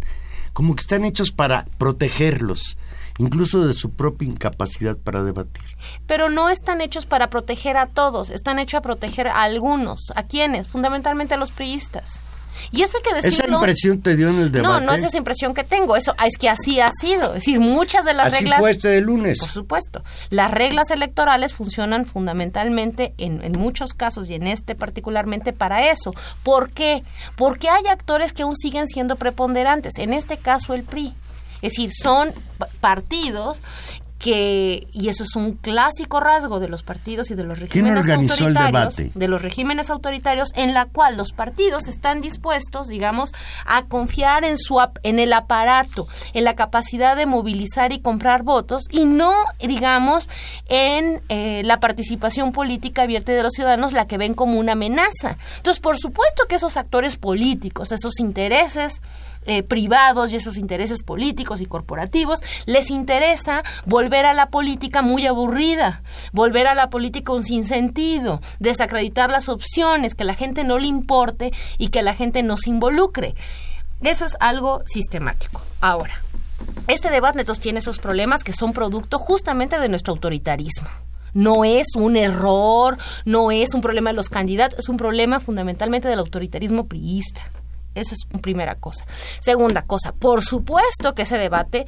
como 0.53 0.77
que 0.77 0.83
están 0.83 1.07
hechos 1.07 1.33
para 1.33 1.65
protegerlos, 1.79 2.77
incluso 3.19 3.67
de 3.67 3.73
su 3.73 3.93
propia 3.93 4.29
incapacidad 4.29 4.99
para 4.99 5.25
debatir. 5.25 5.65
Pero 6.07 6.29
no 6.29 6.51
están 6.51 6.83
hechos 6.83 7.07
para 7.07 7.31
proteger 7.31 7.79
a 7.79 7.87
todos, 7.87 8.29
están 8.29 8.59
hechos 8.59 8.79
a 8.79 8.83
proteger 8.83 9.29
a 9.29 9.43
algunos. 9.43 10.13
¿A 10.15 10.25
quiénes? 10.25 10.69
Fundamentalmente 10.69 11.33
a 11.33 11.39
los 11.39 11.51
priistas. 11.51 12.21
Y 12.73 12.83
eso 12.83 12.97
hay 12.99 13.03
que 13.03 13.11
¿Esa 13.19 13.29
decirlo. 13.29 13.57
impresión 13.59 14.01
te 14.03 14.17
dio 14.17 14.29
en 14.29 14.37
el 14.41 14.53
debate? 14.53 14.73
no, 14.73 14.81
no 14.81 14.93
es 14.93 15.03
esa 15.05 15.17
impresión 15.19 15.55
que 15.55 15.65
tengo, 15.65 15.97
eso 15.97 16.15
es 16.25 16.37
que 16.37 16.49
así 16.49 16.81
ha 16.81 16.91
sido. 17.01 17.29
Es 17.29 17.35
decir, 17.35 17.61
muchas 17.61 18.05
de 18.05 18.15
las 18.15 18.29
Así 18.33 18.45
reglas 18.45 18.59
fue 18.61 18.71
este 18.71 18.89
de 18.89 19.01
lunes. 19.01 19.39
Por 19.41 19.49
supuesto. 19.49 20.03
Las 20.31 20.51
reglas 20.51 20.91
electorales 20.91 21.55
funcionan 21.55 22.07
fundamentalmente 22.07 23.15
en, 23.19 23.43
en 23.43 23.53
muchos 23.53 23.95
casos 23.95 24.29
y 24.31 24.35
en 24.35 24.47
este 24.47 24.75
particularmente 24.75 25.53
para 25.53 25.91
eso. 25.91 26.15
¿Por 26.43 26.71
qué? 26.73 27.03
Porque 27.37 27.69
hay 27.69 27.87
actores 27.89 28.33
que 28.33 28.43
aún 28.43 28.57
siguen 28.57 28.87
siendo 28.89 29.17
preponderantes. 29.17 29.99
En 29.99 30.13
este 30.13 30.37
caso 30.37 30.75
el 30.75 30.83
PRI. 30.83 31.15
Es 31.63 31.73
decir, 31.73 31.91
son 31.93 32.33
pa- 32.59 32.69
partidos 32.81 33.63
que 34.19 34.87
y 34.93 35.09
eso 35.09 35.25
es 35.25 35.37
un 35.37 35.53
clásico 35.53 36.21
rasgo 36.21 36.59
de 36.59 36.69
los 36.69 36.83
partidos 36.83 37.31
y 37.31 37.35
de 37.35 37.45
los 37.45 37.59
¿Quién 37.59 37.85
regímenes 37.85 38.09
autoritarios, 38.09 38.97
debate? 38.97 39.13
de 39.15 39.29
los 39.29 39.43
regímenes 39.43 39.91
autoritarios 39.91 40.49
en 40.55 40.73
la 40.73 40.87
cual 40.87 41.17
los 41.17 41.33
partidos 41.33 41.87
están 41.87 42.21
dispuestos, 42.21 42.89
digamos, 42.89 43.33
a 43.67 43.85
confiar 43.87 44.45
en 44.45 44.57
su 44.57 44.81
en 45.03 45.19
el 45.19 45.33
aparato, 45.33 46.07
en 46.35 46.45
la 46.45 46.55
capacidad 46.55 47.17
de 47.17 47.27
movilizar 47.27 47.93
y 47.93 48.01
comprar 48.01 48.43
votos 48.43 48.85
y 48.91 49.05
no, 49.05 49.33
digamos, 49.61 50.29
en 50.69 51.23
eh, 51.29 51.63
la 51.65 51.81
participación 51.81 52.53
política 52.53 53.03
abierta 53.03 53.33
de 53.33 53.43
los 53.43 53.53
ciudadanos, 53.53 53.93
la 53.93 54.07
que 54.07 54.19
ven 54.19 54.35
como 54.35 54.59
una 54.59 54.73
amenaza. 54.73 55.37
Entonces, 55.57 55.81
por 55.81 55.99
supuesto 55.99 56.45
que 56.49 56.57
esos 56.57 56.77
actores 56.77 57.17
políticos, 57.17 57.93
esos 57.93 58.19
intereses 58.21 59.03
eh, 59.47 59.63
privados 59.63 60.33
y 60.33 60.37
esos 60.37 60.57
intereses 60.57 61.03
políticos 61.03 61.61
y 61.61 61.67
corporativos, 61.67 62.41
les 62.67 62.91
interesa 62.91 63.63
volver 63.85 64.27
a 64.27 64.35
la 64.35 64.51
política 64.51 65.03
muy 65.03 65.27
aburrida, 65.27 66.03
volver 66.33 66.67
a 66.67 66.75
la 66.75 66.91
política 66.91 67.33
un 67.33 67.45
sinsentido, 67.45 68.41
desacreditar 68.59 69.31
las 69.31 69.49
opciones, 69.49 70.15
que 70.15 70.25
la 70.25 70.35
gente 70.35 70.65
no 70.65 70.79
le 70.79 70.87
importe 70.87 71.53
y 71.79 71.89
que 71.89 72.03
la 72.03 72.15
gente 72.15 72.43
no 72.43 72.57
se 72.57 72.71
involucre. 72.71 73.35
Eso 74.03 74.25
es 74.25 74.37
algo 74.41 74.83
sistemático. 74.87 75.63
Ahora, 75.81 76.21
este 76.89 77.11
debate 77.11 77.41
entonces 77.41 77.63
tiene 77.63 77.79
esos 77.79 77.99
problemas 77.99 78.45
que 78.45 78.53
son 78.53 78.73
producto 78.73 79.19
justamente 79.19 79.79
de 79.79 79.89
nuestro 79.89 80.15
autoritarismo. 80.15 80.89
No 81.35 81.65
es 81.65 81.89
un 81.97 82.17
error, 82.17 82.97
no 83.25 83.51
es 83.51 83.75
un 83.75 83.81
problema 83.81 84.11
de 84.11 84.17
los 84.17 84.29
candidatos, 84.29 84.79
es 84.79 84.89
un 84.89 84.97
problema 84.97 85.39
fundamentalmente 85.39 86.09
del 86.09 86.19
autoritarismo 86.19 86.87
priista. 86.87 87.43
Esa 88.01 88.15
es 88.15 88.21
una 88.31 88.41
primera 88.41 88.75
cosa. 88.77 89.05
Segunda 89.41 89.83
cosa, 89.83 90.13
por 90.13 90.43
supuesto 90.45 91.15
que 91.15 91.23
ese 91.23 91.39
debate 91.39 91.87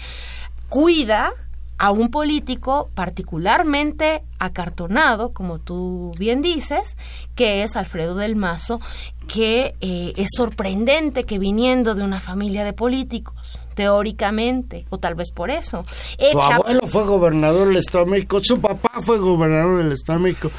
cuida 0.69 1.33
a 1.79 1.93
un 1.93 2.11
político 2.11 2.91
particularmente 2.95 4.25
acartonado, 4.41 5.33
como 5.33 5.61
tú 5.61 6.13
bien 6.19 6.43
dices, 6.43 6.97
que 7.37 7.63
es 7.63 7.77
Alfredo 7.77 8.17
del 8.17 8.35
Mazo, 8.35 8.81
que 9.29 9.77
eh, 9.81 10.13
es 10.17 10.29
sorprendente 10.37 11.25
que 11.25 11.39
viniendo 11.39 11.95
de 11.95 12.03
una 12.03 12.21
familia 12.21 12.65
de 12.65 12.73
políticos, 12.73 13.61
teóricamente, 13.75 14.87
o 14.91 14.99
tal 14.99 15.15
vez 15.15 15.31
por 15.33 15.51
eso, 15.51 15.85
Su 16.33 16.41
abuelo 16.41 16.81
fue 16.89 17.05
gobernador 17.05 17.69
del 17.69 17.77
Estado 17.77 18.07
de 18.07 18.11
México, 18.11 18.41
su 18.43 18.61
papá 18.61 19.01
fue 19.01 19.19
gobernador 19.19 19.79
del 19.79 19.93
Estado 19.93 20.19
de 20.19 20.25
México. 20.25 20.51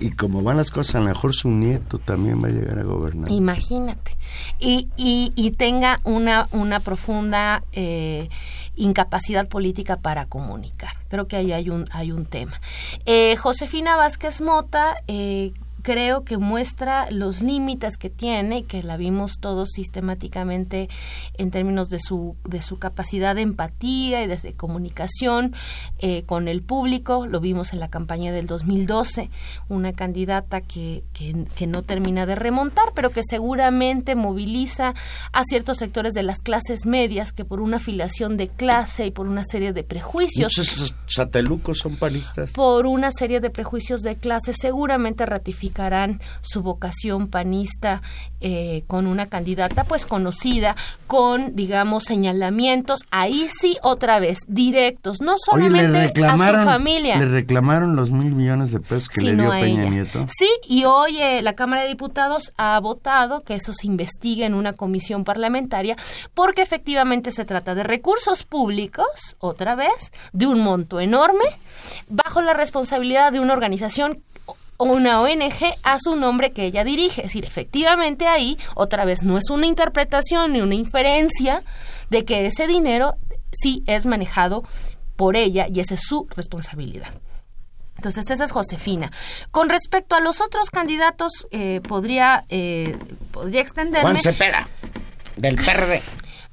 Y 0.00 0.10
como 0.10 0.42
van 0.42 0.56
las 0.56 0.70
cosas, 0.70 0.96
a 0.96 0.98
lo 1.00 1.06
mejor 1.06 1.34
su 1.34 1.50
nieto 1.50 1.98
también 1.98 2.42
va 2.42 2.48
a 2.48 2.50
llegar 2.50 2.78
a 2.78 2.82
gobernar. 2.82 3.30
Imagínate. 3.30 4.16
Y, 4.58 4.88
y, 4.96 5.32
y 5.36 5.52
tenga 5.52 6.00
una, 6.04 6.48
una 6.50 6.80
profunda 6.80 7.62
eh, 7.72 8.28
incapacidad 8.76 9.48
política 9.48 9.98
para 9.98 10.26
comunicar. 10.26 10.92
Creo 11.08 11.28
que 11.28 11.36
ahí 11.36 11.52
hay 11.52 11.70
un, 11.70 11.86
hay 11.92 12.10
un 12.10 12.26
tema. 12.26 12.60
Eh, 13.06 13.36
Josefina 13.36 13.96
Vázquez 13.96 14.40
Mota, 14.40 14.96
eh, 15.06 15.52
creo 15.84 16.24
que 16.24 16.38
muestra 16.38 17.10
los 17.10 17.42
límites 17.42 17.98
que 17.98 18.08
tiene 18.08 18.58
y 18.58 18.62
que 18.62 18.82
la 18.82 18.96
vimos 18.96 19.38
todos 19.38 19.70
sistemáticamente 19.70 20.88
en 21.36 21.50
términos 21.50 21.90
de 21.90 21.98
su, 21.98 22.36
de 22.42 22.62
su 22.62 22.78
capacidad 22.78 23.34
de 23.34 23.42
empatía 23.42 24.24
y 24.24 24.26
de 24.26 24.54
comunicación 24.54 25.54
eh, 25.98 26.24
con 26.24 26.48
el 26.48 26.62
público. 26.62 27.26
Lo 27.26 27.38
vimos 27.38 27.74
en 27.74 27.80
la 27.80 27.88
campaña 27.88 28.32
del 28.32 28.46
2012, 28.46 29.30
una 29.68 29.92
candidata 29.92 30.62
que, 30.62 31.04
que, 31.12 31.44
que 31.54 31.66
no 31.66 31.82
termina 31.82 32.24
de 32.24 32.34
remontar, 32.34 32.92
pero 32.94 33.10
que 33.10 33.22
seguramente 33.22 34.14
moviliza 34.14 34.94
a 35.32 35.44
ciertos 35.44 35.76
sectores 35.76 36.14
de 36.14 36.22
las 36.22 36.38
clases 36.38 36.86
medias 36.86 37.32
que 37.32 37.44
por 37.44 37.60
una 37.60 37.76
afiliación 37.76 38.38
de 38.38 38.48
clase 38.48 39.04
y 39.06 39.10
por 39.10 39.26
una 39.26 39.44
serie 39.44 39.74
de 39.74 39.84
prejuicios 39.84 40.54
Muchos 40.56 40.96
satelucos 41.06 41.78
son 41.78 41.96
panistas. 41.98 42.52
por 42.52 42.86
una 42.86 43.12
serie 43.12 43.40
de 43.40 43.50
prejuicios 43.50 44.00
de 44.00 44.16
clase, 44.16 44.54
seguramente 44.54 45.26
su 46.40 46.62
vocación 46.62 47.28
panista 47.28 48.02
eh, 48.40 48.84
con 48.86 49.06
una 49.06 49.26
candidata 49.26 49.84
pues 49.84 50.06
conocida, 50.06 50.76
con 51.06 51.50
digamos 51.52 52.04
señalamientos, 52.04 53.00
ahí 53.10 53.48
sí 53.48 53.78
otra 53.82 54.18
vez, 54.18 54.38
directos, 54.46 55.20
no 55.20 55.36
solamente 55.38 56.12
a 56.24 56.36
su 56.36 56.64
familia. 56.64 57.18
le 57.18 57.26
reclamaron 57.26 57.96
los 57.96 58.10
mil 58.10 58.34
millones 58.34 58.70
de 58.72 58.80
pesos 58.80 59.08
que 59.08 59.22
le 59.22 59.34
dio 59.34 59.50
Peña. 59.50 59.84
Nieto. 59.84 60.26
Sí, 60.28 60.48
y 60.68 60.84
hoy 60.84 61.20
eh, 61.20 61.42
la 61.42 61.54
Cámara 61.54 61.82
de 61.82 61.88
Diputados 61.88 62.52
ha 62.56 62.78
votado 62.80 63.42
que 63.42 63.54
eso 63.54 63.72
se 63.72 63.86
investigue 63.86 64.44
en 64.44 64.54
una 64.54 64.72
comisión 64.72 65.24
parlamentaria 65.24 65.96
porque 66.34 66.62
efectivamente 66.62 67.32
se 67.32 67.44
trata 67.44 67.74
de 67.74 67.82
recursos 67.82 68.44
públicos, 68.44 69.36
otra 69.38 69.74
vez, 69.74 70.12
de 70.32 70.46
un 70.46 70.62
monto 70.62 71.00
enorme, 71.00 71.44
bajo 72.08 72.42
la 72.42 72.52
responsabilidad 72.54 73.32
de 73.32 73.40
una 73.40 73.52
organización 73.52 74.16
una 74.92 75.20
ONG 75.20 75.74
a 75.82 75.98
su 76.00 76.16
nombre 76.16 76.52
que 76.52 76.64
ella 76.64 76.84
dirige. 76.84 77.22
Es 77.22 77.28
decir, 77.28 77.44
efectivamente 77.44 78.26
ahí, 78.26 78.58
otra 78.74 79.04
vez, 79.04 79.22
no 79.22 79.38
es 79.38 79.50
una 79.50 79.66
interpretación 79.66 80.52
ni 80.52 80.60
una 80.60 80.74
inferencia 80.74 81.62
de 82.10 82.24
que 82.24 82.46
ese 82.46 82.66
dinero 82.66 83.16
sí 83.52 83.82
es 83.86 84.06
manejado 84.06 84.64
por 85.16 85.36
ella 85.36 85.66
y 85.72 85.80
esa 85.80 85.94
es 85.94 86.02
su 86.02 86.26
responsabilidad. 86.34 87.12
Entonces, 87.96 88.28
esa 88.30 88.44
es 88.44 88.52
Josefina. 88.52 89.10
Con 89.50 89.68
respecto 89.68 90.14
a 90.14 90.20
los 90.20 90.40
otros 90.40 90.70
candidatos, 90.70 91.46
eh, 91.50 91.80
podría, 91.88 92.44
eh, 92.48 92.96
podría 93.30 93.60
extenderme. 93.60 94.02
Juan 94.02 94.20
Cepeda, 94.20 94.68
del 95.36 95.56
PRD. 95.56 96.02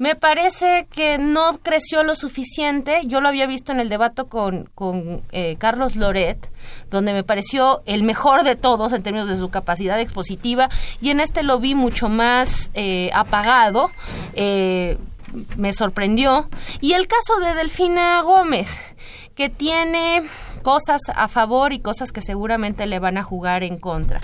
Me 0.02 0.16
parece 0.16 0.88
que 0.92 1.20
no 1.20 1.60
creció 1.62 2.02
lo 2.02 2.16
suficiente. 2.16 3.02
Yo 3.06 3.22
lo 3.22 3.28
había 3.28 3.46
visto 3.46 3.72
en 3.72 3.80
el 3.80 3.88
debate 3.88 4.24
con, 4.26 4.68
con 4.74 5.22
eh, 5.32 5.58
Carlos 5.60 5.96
Loret, 5.96 6.50
donde 6.90 7.14
me 7.14 7.24
pareció 7.24 7.84
el 7.86 8.02
mejor 8.02 8.44
de 8.44 8.56
todos 8.56 8.94
en 8.94 9.04
términos 9.04 9.30
de 9.30 9.38
su 9.38 9.50
capacidad 9.50 10.00
expositiva, 10.00 10.70
y 11.02 11.12
en 11.12 11.20
este 11.20 11.44
lo 11.44 11.60
vi 11.60 11.76
mucho 11.76 12.10
más 12.10 12.72
eh, 12.74 13.12
apagado. 13.14 13.92
eh, 14.34 14.98
me 15.56 15.72
sorprendió. 15.72 16.50
Y 16.80 16.94
el 16.94 17.06
caso 17.08 17.40
de 17.40 17.54
Delfina 17.54 18.22
Gómez, 18.24 18.80
que 19.36 19.50
tiene 19.50 20.24
cosas 20.62 21.02
a 21.14 21.28
favor 21.28 21.74
y 21.74 21.80
cosas 21.80 22.12
que 22.12 22.22
seguramente 22.22 22.86
le 22.86 23.00
van 23.00 23.18
a 23.18 23.24
jugar 23.24 23.64
en 23.64 23.78
contra. 23.78 24.22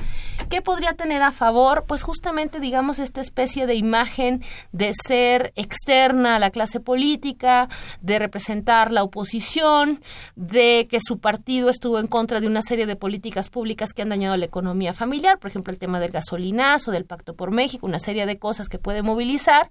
¿Qué 0.50 0.62
podría 0.62 0.94
tener 0.94 1.22
a 1.24 1.32
favor? 1.32 1.84
Pues 1.88 2.04
justamente, 2.04 2.60
digamos, 2.60 3.00
esta 3.00 3.20
especie 3.20 3.68
de 3.68 3.76
imagen 3.76 4.44
de 4.72 4.94
ser 4.94 5.52
externa 5.56 6.38
a 6.38 6.40
la 6.40 6.52
clase 6.52 6.80
política, 6.80 7.68
de 8.02 8.18
representar 8.18 8.92
la 8.92 9.04
oposición, 9.04 10.02
de 10.36 10.88
que 10.90 11.00
su 11.02 11.20
partido 11.20 11.70
estuvo 11.70 12.00
en 12.00 12.08
contra 12.08 12.40
de 12.40 12.48
una 12.48 12.62
serie 12.62 12.86
de 12.86 12.96
políticas 12.96 13.50
públicas 13.50 13.92
que 13.94 14.04
han 14.04 14.10
dañado 14.10 14.38
la 14.38 14.46
economía 14.46 14.94
familiar, 14.94 15.38
por 15.38 15.50
ejemplo, 15.50 15.74
el 15.74 15.80
tema 15.80 16.00
del 16.00 16.12
gasolinazo, 16.12 16.92
del 16.92 17.06
Pacto 17.06 17.36
por 17.36 17.52
México, 17.52 17.86
una 17.86 18.00
serie 18.00 18.26
de 18.26 18.40
cosas 18.40 18.70
que 18.70 18.80
puede 18.80 19.02
movilizar. 19.02 19.70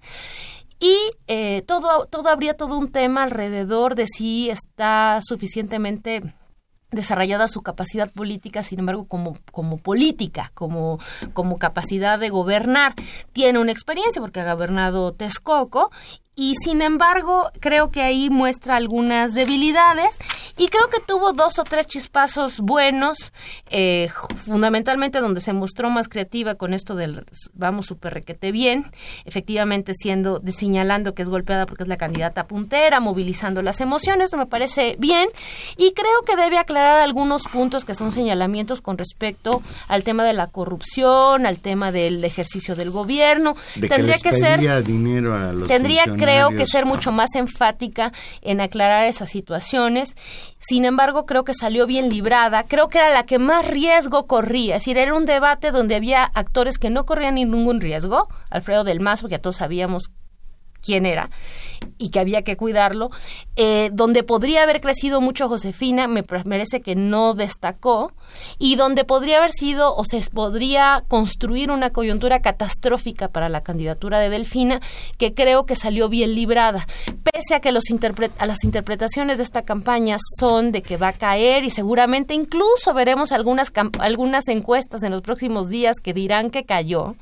Y 0.79 0.95
eh, 1.27 1.63
todo, 1.65 2.05
todo 2.05 2.29
habría 2.29 2.53
todo 2.53 2.77
un 2.77 2.91
tema 2.91 3.23
alrededor 3.23 3.95
de 3.95 4.05
si 4.05 4.51
está 4.51 5.19
suficientemente 5.23 6.21
desarrollada 6.91 7.47
su 7.47 7.61
capacidad 7.61 8.11
política, 8.11 8.63
sin 8.63 8.79
embargo, 8.79 9.05
como, 9.07 9.37
como 9.51 9.77
política, 9.77 10.51
como, 10.53 10.99
como 11.33 11.57
capacidad 11.57 12.19
de 12.19 12.29
gobernar. 12.29 12.93
Tiene 13.33 13.59
una 13.59 13.71
experiencia 13.71 14.21
porque 14.21 14.39
ha 14.39 14.53
gobernado 14.53 15.11
Texcoco 15.13 15.91
y 16.37 16.53
sin 16.63 16.83
embargo 16.83 17.49
creo 17.59 17.89
que 17.89 18.03
ahí 18.03 18.29
muestra 18.29 18.75
algunas 18.75 19.33
debilidades 19.33 20.19
y 20.55 20.67
creo 20.67 20.87
que 20.87 20.99
tuvo 20.99 21.33
dos 21.33 21.59
o 21.59 21.63
tres 21.63 21.87
chispazos 21.87 22.61
buenos, 22.61 23.33
eh, 23.69 24.09
fundamentalmente 24.45 25.19
donde 25.19 25.41
se 25.41 25.53
mostró 25.53 25.89
más 25.89 26.07
creativa 26.07 26.55
con 26.55 26.73
esto 26.73 26.95
del 26.95 27.25
vamos 27.53 27.87
super 27.87 28.13
requete 28.13 28.51
bien, 28.51 28.85
efectivamente 29.25 29.93
siendo, 29.95 30.39
de, 30.39 30.51
señalando 30.51 31.15
que 31.15 31.23
es 31.23 31.29
golpeada 31.29 31.65
porque 31.65 31.83
es 31.83 31.89
la 31.89 31.97
candidata 31.97 32.45
puntera, 32.45 32.99
movilizando 32.99 33.63
las 33.63 33.81
emociones, 33.81 34.31
me 34.33 34.45
parece 34.45 34.95
bien. 34.99 35.29
Y 35.75 35.93
creo 35.93 36.21
que 36.25 36.35
debe 36.35 36.59
aclarar 36.59 37.01
algunos 37.01 37.43
puntos 37.51 37.83
que 37.83 37.95
son 37.95 38.11
señalamientos 38.11 38.81
con 38.81 38.97
respecto 38.97 39.63
al 39.87 40.03
tema 40.03 40.23
de 40.23 40.33
la 40.33 40.47
corrupción, 40.47 41.47
al 41.47 41.57
tema 41.57 41.91
del 41.91 42.23
ejercicio 42.23 42.75
del 42.75 42.91
gobierno, 42.91 43.55
De 43.75 43.89
tendría 43.89 44.15
que, 44.15 44.29
que, 44.29 44.33
ser 44.33 44.83
dinero 44.83 45.35
a 45.35 45.51
los 45.51 45.67
Tendría, 45.67 46.05
creo 46.27 46.49
que 46.49 46.67
ser 46.67 46.85
mucho 46.85 47.11
más 47.11 47.35
enfática 47.35 48.11
en 48.41 48.59
aclarar 48.61 49.05
esas 49.05 49.29
situaciones. 49.29 50.15
Sin 50.59 50.85
embargo, 50.85 51.25
creo 51.25 51.43
que 51.43 51.53
salió 51.53 51.87
bien 51.87 52.09
librada. 52.09 52.63
Creo 52.63 52.89
que 52.89 52.97
era 52.97 53.11
la 53.11 53.25
que 53.25 53.39
más 53.39 53.65
riesgo 53.67 54.27
corría. 54.27 54.75
Es 54.75 54.81
decir, 54.81 54.97
era 54.97 55.15
un 55.15 55.25
debate 55.25 55.71
donde 55.71 55.95
había 55.95 56.23
actores 56.23 56.77
que 56.77 56.89
no 56.89 57.05
corrían 57.05 57.35
ningún 57.35 57.79
riesgo. 57.79 58.27
Alfredo 58.49 58.83
del 58.83 58.99
Mazo, 58.99 59.27
que 59.27 59.33
ya 59.33 59.41
todos 59.41 59.57
sabíamos 59.57 60.11
quién 60.81 61.05
era 61.05 61.29
y 61.97 62.09
que 62.09 62.19
había 62.19 62.43
que 62.43 62.57
cuidarlo. 62.57 63.09
Eh, 63.55 63.89
donde 63.93 64.23
podría 64.23 64.63
haber 64.63 64.81
crecido 64.81 65.21
mucho 65.21 65.49
Josefina, 65.49 66.07
me 66.07 66.23
parece 66.23 66.81
que 66.81 66.95
no 66.95 67.33
destacó, 67.33 68.11
y 68.59 68.75
donde 68.75 69.03
podría 69.03 69.37
haber 69.37 69.51
sido 69.51 69.95
o 69.95 70.03
se 70.03 70.21
podría 70.31 71.03
construir 71.07 71.71
una 71.71 71.91
coyuntura 71.91 72.41
catastrófica 72.41 73.29
para 73.29 73.49
la 73.49 73.61
candidatura 73.61 74.19
de 74.19 74.29
Delfina, 74.29 74.81
que 75.17 75.33
creo 75.33 75.65
que 75.65 75.75
salió 75.75 76.09
bien 76.09 76.35
librada, 76.35 76.85
pese 77.23 77.55
a 77.55 77.61
que 77.61 77.71
los 77.71 77.85
a 78.37 78.45
las 78.45 78.63
interpretaciones 78.63 79.37
de 79.37 79.43
esta 79.43 79.63
campaña 79.63 80.17
son 80.39 80.71
de 80.71 80.81
que 80.81 80.97
va 80.97 81.09
a 81.09 81.13
caer 81.13 81.63
y 81.63 81.69
seguramente 81.69 82.33
incluso 82.33 82.93
veremos 82.93 83.31
algunas, 83.31 83.71
algunas 83.99 84.47
encuestas 84.49 85.03
en 85.03 85.11
los 85.11 85.21
próximos 85.21 85.69
días 85.69 85.95
que 86.03 86.13
dirán 86.13 86.51
que 86.51 86.65
cayó 86.65 87.15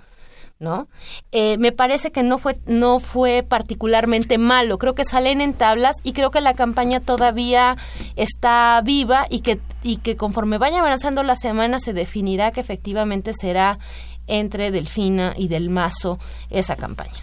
¿no? 0.60 0.88
Eh, 1.32 1.58
me 1.58 1.72
parece 1.72 2.12
que 2.12 2.24
no 2.24 2.38
fue, 2.38 2.58
no 2.66 3.00
fue 3.00 3.44
particularmente 3.48 4.38
malo. 4.38 4.78
Creo 4.78 4.96
que 4.96 5.06
salen 5.06 5.42
en 5.42 5.54
tablas 5.54 5.96
y 6.04 6.14
creo 6.14 6.32
que 6.32 6.42
la 6.42 6.54
campaña 6.54 7.00
todavía 7.00 7.78
está 8.16 8.82
viva 8.84 9.26
y 9.30 9.42
que, 9.42 9.60
y 9.84 9.98
que 9.98 10.16
conforme 10.16 10.58
vaya 10.58 10.80
avanzando 10.80 11.24
la 11.24 11.36
semana 11.36 11.80
se 11.80 11.94
definirá 11.94 12.52
que 12.52 12.62
efectivamente 12.62 13.34
será 13.34 13.80
entre 14.28 14.72
Delfina 14.72 15.34
y 15.38 15.48
Del 15.48 15.70
Mazo 15.70 16.20
esa 16.50 16.76
campaña. 16.76 17.20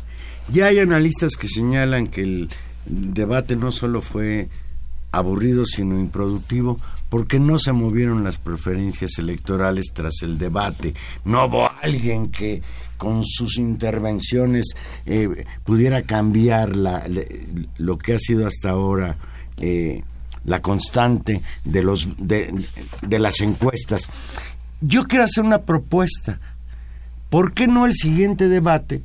Ya 0.49 0.67
hay 0.67 0.79
analistas 0.79 1.37
que 1.37 1.49
señalan 1.49 2.09
que 2.09 2.23
el 2.23 2.51
debate 2.87 3.57
no 3.57 3.71
solo 3.71 4.01
fue 4.01 4.49
aburrido, 5.13 5.65
sino 5.67 5.99
improductivo, 5.99 6.79
porque 7.09 7.39
no 7.39 7.59
se 7.59 7.73
movieron 7.73 8.25
las 8.25 8.39
preferencias 8.39 9.19
electorales 9.19 9.93
tras 9.95 10.23
el 10.23 10.39
debate. 10.39 10.95
No 11.25 11.45
hubo 11.45 11.71
alguien 11.83 12.31
que 12.31 12.63
con 13.03 13.25
sus 13.25 13.59
intervenciones 13.59 14.77
eh, 15.07 15.45
pudiera 15.65 16.03
cambiar 16.03 16.77
la, 16.77 17.05
lo 17.79 17.99
que 17.99 18.15
ha 18.15 18.19
sido 18.21 18.47
hasta 18.47 18.71
ahora 18.71 19.17
eh, 19.57 20.05
la 20.45 20.63
constante 20.63 21.43
de, 21.65 21.83
los, 21.83 22.07
de, 22.17 22.55
de 23.05 23.19
las 23.19 23.41
encuestas. 23.41 24.09
Yo 24.81 25.09
quiero 25.09 25.25
hacer 25.25 25.43
una 25.43 25.63
propuesta. 25.63 26.39
¿Por 27.29 27.55
qué 27.55 27.67
no 27.67 27.87
el 27.87 27.93
siguiente 27.93 28.47
debate? 28.47 29.03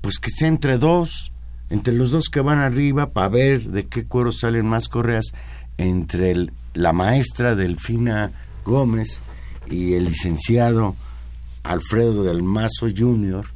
Pues 0.00 0.18
que 0.18 0.30
sea 0.30 0.48
entre 0.48 0.78
dos, 0.78 1.34
entre 1.68 1.92
los 1.92 2.10
dos 2.10 2.30
que 2.30 2.40
van 2.40 2.60
arriba, 2.60 3.10
para 3.10 3.28
ver 3.28 3.64
de 3.64 3.84
qué 3.84 4.06
cuero 4.06 4.32
salen 4.32 4.66
más 4.66 4.88
correas, 4.88 5.26
entre 5.76 6.46
la 6.72 6.94
maestra 6.94 7.54
Delfina 7.54 8.30
Gómez 8.64 9.20
y 9.68 9.92
el 9.92 10.04
licenciado 10.04 10.96
Alfredo 11.72 12.24
del 12.24 12.42
Mazo 12.42 12.88
Jr., 12.94 13.46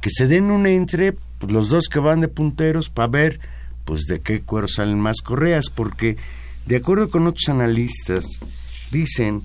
que 0.00 0.10
se 0.10 0.26
den 0.26 0.50
un 0.50 0.66
entre 0.66 1.12
pues, 1.12 1.52
los 1.52 1.68
dos 1.68 1.88
que 1.88 1.98
van 1.98 2.20
de 2.20 2.28
punteros 2.28 2.90
para 2.90 3.08
ver 3.08 3.40
pues 3.84 4.06
de 4.06 4.20
qué 4.20 4.42
cuero 4.42 4.68
salen 4.68 4.98
más 4.98 5.22
correas, 5.22 5.70
porque 5.74 6.16
de 6.66 6.76
acuerdo 6.76 7.08
con 7.10 7.26
otros 7.26 7.48
analistas, 7.48 8.26
dicen 8.90 9.42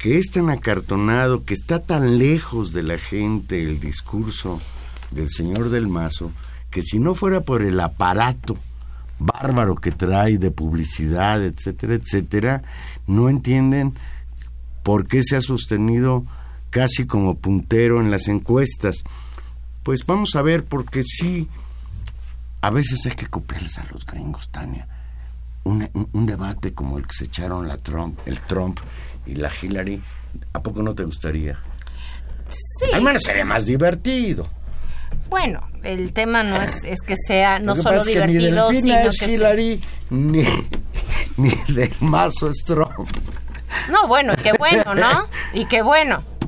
que 0.00 0.18
es 0.18 0.30
tan 0.30 0.50
acartonado, 0.50 1.44
que 1.44 1.54
está 1.54 1.80
tan 1.80 2.18
lejos 2.18 2.72
de 2.72 2.82
la 2.82 2.98
gente 2.98 3.62
el 3.62 3.80
discurso 3.80 4.60
del 5.12 5.30
señor 5.30 5.70
del 5.70 5.86
Mazo, 5.86 6.32
que 6.70 6.82
si 6.82 6.98
no 6.98 7.14
fuera 7.14 7.40
por 7.40 7.62
el 7.62 7.78
aparato 7.80 8.56
bárbaro 9.18 9.76
que 9.76 9.92
trae 9.92 10.38
de 10.38 10.50
publicidad, 10.50 11.42
etcétera, 11.42 11.94
etcétera, 11.94 12.62
no 13.06 13.28
entienden 13.28 13.94
por 14.82 15.06
qué 15.06 15.22
se 15.22 15.36
ha 15.36 15.40
sostenido 15.40 16.24
casi 16.76 17.06
como 17.06 17.38
puntero 17.38 18.02
en 18.02 18.10
las 18.10 18.28
encuestas. 18.28 19.02
Pues 19.82 20.04
vamos 20.04 20.36
a 20.36 20.42
ver, 20.42 20.62
porque 20.62 21.02
sí, 21.02 21.48
a 22.60 22.68
veces 22.68 23.06
hay 23.06 23.12
que 23.12 23.28
copiarles 23.28 23.78
a 23.78 23.86
los 23.90 24.04
gringos, 24.04 24.50
Tania. 24.50 24.86
Un, 25.64 25.88
un, 26.12 26.26
debate 26.26 26.74
como 26.74 26.98
el 26.98 27.06
que 27.06 27.14
se 27.14 27.24
echaron 27.24 27.66
la 27.66 27.78
Trump, 27.78 28.20
el 28.26 28.42
Trump 28.42 28.78
y 29.24 29.36
la 29.36 29.50
Hillary, 29.50 30.02
¿a 30.52 30.62
poco 30.62 30.82
no 30.82 30.94
te 30.94 31.04
gustaría? 31.04 31.58
Sí. 32.50 32.92
Al 32.92 33.00
menos 33.00 33.22
sería 33.22 33.46
más 33.46 33.64
divertido. 33.64 34.46
Bueno, 35.30 35.66
el 35.82 36.12
tema 36.12 36.42
no 36.42 36.60
es, 36.60 36.84
es 36.84 37.00
que 37.00 37.16
sea 37.16 37.58
no 37.58 37.74
solo 37.74 38.04
divertido, 38.04 38.70
ni 38.70 38.82
sino 38.82 38.98
es 38.98 39.18
que 39.18 39.32
Hillary, 39.32 39.80
ni, 40.10 40.44
ni 41.38 41.50
del 41.68 41.94
mazo 42.00 42.50
es 42.50 42.62
Trump. 42.66 43.08
No, 43.90 44.06
bueno, 44.08 44.34
qué 44.42 44.52
bueno, 44.52 44.94
¿no? 44.94 45.26
Y 45.54 45.64
qué 45.64 45.80
bueno. 45.80 46.35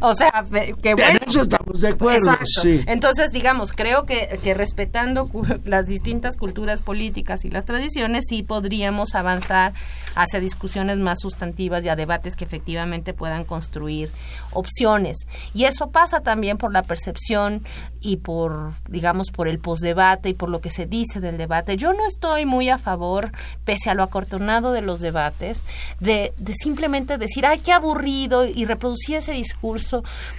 o 0.00 0.14
sea, 0.14 0.44
que 0.82 0.94
bueno. 0.94 1.18
En 1.22 1.28
eso 1.28 1.42
estamos 1.42 1.80
de 1.80 1.88
acuerdo, 1.88 2.36
sí. 2.44 2.82
Entonces, 2.86 3.32
digamos, 3.32 3.72
creo 3.72 4.04
que, 4.04 4.38
que 4.42 4.54
respetando 4.54 5.28
las 5.64 5.86
distintas 5.86 6.36
culturas 6.36 6.82
políticas 6.82 7.44
y 7.44 7.50
las 7.50 7.64
tradiciones, 7.64 8.24
sí 8.28 8.42
podríamos 8.42 9.14
avanzar 9.14 9.72
hacia 10.14 10.40
discusiones 10.40 10.98
más 10.98 11.20
sustantivas 11.20 11.84
y 11.84 11.88
a 11.88 11.96
debates 11.96 12.36
que 12.36 12.44
efectivamente 12.44 13.14
puedan 13.14 13.44
construir 13.44 14.10
opciones. 14.52 15.26
Y 15.52 15.64
eso 15.64 15.90
pasa 15.90 16.20
también 16.20 16.58
por 16.58 16.72
la 16.72 16.82
percepción 16.82 17.64
y 18.00 18.18
por, 18.18 18.74
digamos, 18.88 19.30
por 19.30 19.48
el 19.48 19.58
posdebate 19.58 20.28
y 20.28 20.34
por 20.34 20.50
lo 20.50 20.60
que 20.60 20.70
se 20.70 20.86
dice 20.86 21.20
del 21.20 21.38
debate. 21.38 21.76
Yo 21.76 21.92
no 21.92 22.06
estoy 22.06 22.44
muy 22.44 22.68
a 22.68 22.78
favor, 22.78 23.32
pese 23.64 23.90
a 23.90 23.94
lo 23.94 24.02
acortonado 24.02 24.72
de 24.72 24.82
los 24.82 25.00
debates, 25.00 25.62
de, 26.00 26.32
de 26.38 26.54
simplemente 26.54 27.18
decir, 27.18 27.46
ay, 27.46 27.58
qué 27.58 27.72
aburrido 27.72 28.44
y 28.44 28.64
reproducir 28.64 29.16
ese 29.16 29.32
discurso, 29.32 29.83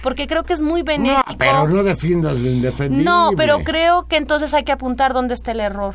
porque 0.02 0.26
creo 0.26 0.42
que 0.44 0.52
es 0.52 0.62
muy 0.62 0.82
benéfico. 0.82 1.24
No, 1.30 1.38
pero 1.38 1.68
no 1.68 1.82
defiendas 1.82 2.38
lo 2.38 2.50
indefendible. 2.50 3.04
No, 3.04 3.30
pero 3.36 3.58
creo 3.60 4.06
que 4.06 4.16
entonces 4.16 4.52
hay 4.54 4.64
que 4.64 4.72
apuntar 4.72 5.12
dónde 5.12 5.34
está 5.34 5.52
el 5.52 5.60
error. 5.60 5.94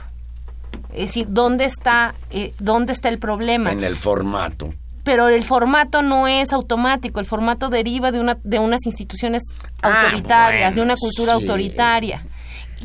Es 0.93 1.07
decir, 1.07 1.27
¿dónde 1.29 1.65
está, 1.65 2.13
eh, 2.31 2.53
dónde 2.59 2.93
está 2.93 3.09
el 3.09 3.17
problema? 3.19 3.71
En 3.71 3.83
el 3.83 3.95
formato. 3.95 4.69
Pero 5.03 5.29
el 5.29 5.43
formato 5.43 6.01
no 6.03 6.27
es 6.27 6.53
automático, 6.53 7.19
el 7.19 7.25
formato 7.25 7.69
deriva 7.69 8.11
de, 8.11 8.19
una, 8.19 8.37
de 8.43 8.59
unas 8.59 8.85
instituciones 8.85 9.41
Ah, 9.81 10.03
autoritarias, 10.03 10.75
de 10.75 10.81
una 10.81 10.95
cultura 10.95 11.37
sí. 11.37 11.41
autoritaria 11.41 12.23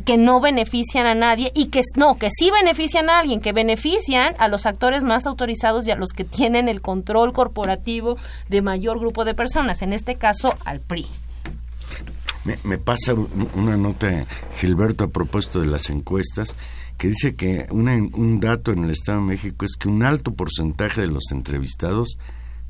que 0.05 0.17
no 0.17 0.39
benefician 0.39 1.05
a 1.05 1.15
nadie 1.15 1.51
y 1.55 1.67
que 1.69 1.81
no, 1.95 2.17
que 2.17 2.29
sí 2.31 2.51
benefician 2.51 3.09
a 3.09 3.19
alguien, 3.19 3.41
que 3.41 3.53
benefician 3.53 4.35
a 4.39 4.47
los 4.47 4.65
actores 4.65 5.03
más 5.03 5.25
autorizados 5.25 5.87
y 5.87 5.91
a 5.91 5.95
los 5.95 6.11
que 6.11 6.23
tienen 6.23 6.67
el 6.69 6.81
control 6.81 7.33
corporativo 7.33 8.17
de 8.49 8.61
mayor 8.61 8.99
grupo 8.99 9.25
de 9.25 9.33
personas, 9.33 9.81
en 9.81 9.93
este 9.93 10.15
caso 10.15 10.55
al 10.65 10.79
PRI. 10.79 11.05
Me, 12.63 12.77
pasa 12.77 13.13
un- 13.13 13.49
una 13.55 13.75
nota, 13.75 14.25
Gilberto, 14.59 15.03
a 15.03 15.09
propósito 15.09 15.59
de 15.59 15.65
las 15.67 15.89
encuestas, 15.89 16.55
que 16.97 17.09
dice 17.09 17.35
que 17.35 17.67
una- 17.71 17.95
un 17.95 18.39
dato 18.39 18.71
en 18.71 18.85
el 18.85 18.91
Estado 18.91 19.19
de 19.19 19.25
México 19.25 19.65
es 19.65 19.75
que 19.77 19.89
un 19.89 20.03
alto 20.03 20.31
porcentaje 20.33 21.01
de 21.01 21.07
los 21.07 21.31
entrevistados 21.31 22.17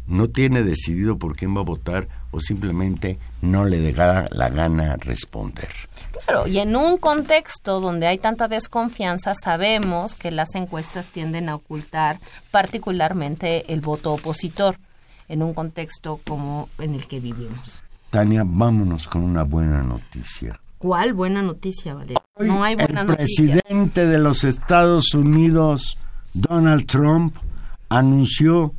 no 0.07 0.29
tiene 0.29 0.63
decidido 0.63 1.17
por 1.17 1.35
quién 1.35 1.55
va 1.55 1.59
a 1.61 1.65
votar 1.65 2.07
o 2.31 2.39
simplemente 2.39 3.19
no 3.41 3.65
le 3.65 3.91
da 3.91 4.27
la 4.31 4.49
gana 4.49 4.95
responder. 4.97 5.69
Claro, 6.27 6.47
y 6.47 6.59
en 6.59 6.75
un 6.75 6.97
contexto 6.97 7.79
donde 7.79 8.07
hay 8.07 8.17
tanta 8.17 8.47
desconfianza, 8.49 9.33
sabemos 9.33 10.13
que 10.13 10.29
las 10.29 10.55
encuestas 10.55 11.07
tienden 11.07 11.47
a 11.47 11.55
ocultar 11.55 12.17
particularmente 12.51 13.71
el 13.73 13.79
voto 13.79 14.13
opositor 14.13 14.75
en 15.29 15.41
un 15.41 15.53
contexto 15.53 16.19
como 16.27 16.67
en 16.79 16.95
el 16.95 17.07
que 17.07 17.19
vivimos. 17.19 17.83
Tania, 18.09 18.43
vámonos 18.45 19.07
con 19.07 19.23
una 19.23 19.43
buena 19.43 19.83
noticia. 19.83 20.59
¿Cuál 20.77 21.13
buena 21.13 21.41
noticia, 21.41 21.93
Valeria? 21.93 22.21
No 22.39 22.63
hay 22.63 22.75
buena 22.75 23.01
el 23.01 23.07
noticia. 23.07 23.53
presidente 23.55 24.05
de 24.05 24.17
los 24.19 24.43
Estados 24.43 25.13
Unidos, 25.13 25.97
Donald 26.33 26.85
Trump, 26.85 27.35
anunció 27.89 28.73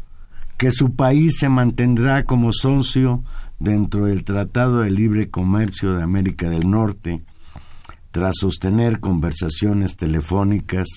que 0.59 0.71
su 0.71 0.95
país 0.95 1.39
se 1.39 1.49
mantendrá 1.49 2.25
como 2.25 2.53
socio 2.53 3.23
dentro 3.59 4.07
del 4.07 4.25
Tratado 4.25 4.81
de 4.81 4.91
Libre 4.91 5.31
Comercio 5.31 5.95
de 5.95 6.03
América 6.03 6.49
del 6.49 6.71
Norte, 6.71 7.23
tras 8.19 8.39
sostener 8.41 8.99
conversaciones 8.99 9.97
telefónicas 9.97 10.89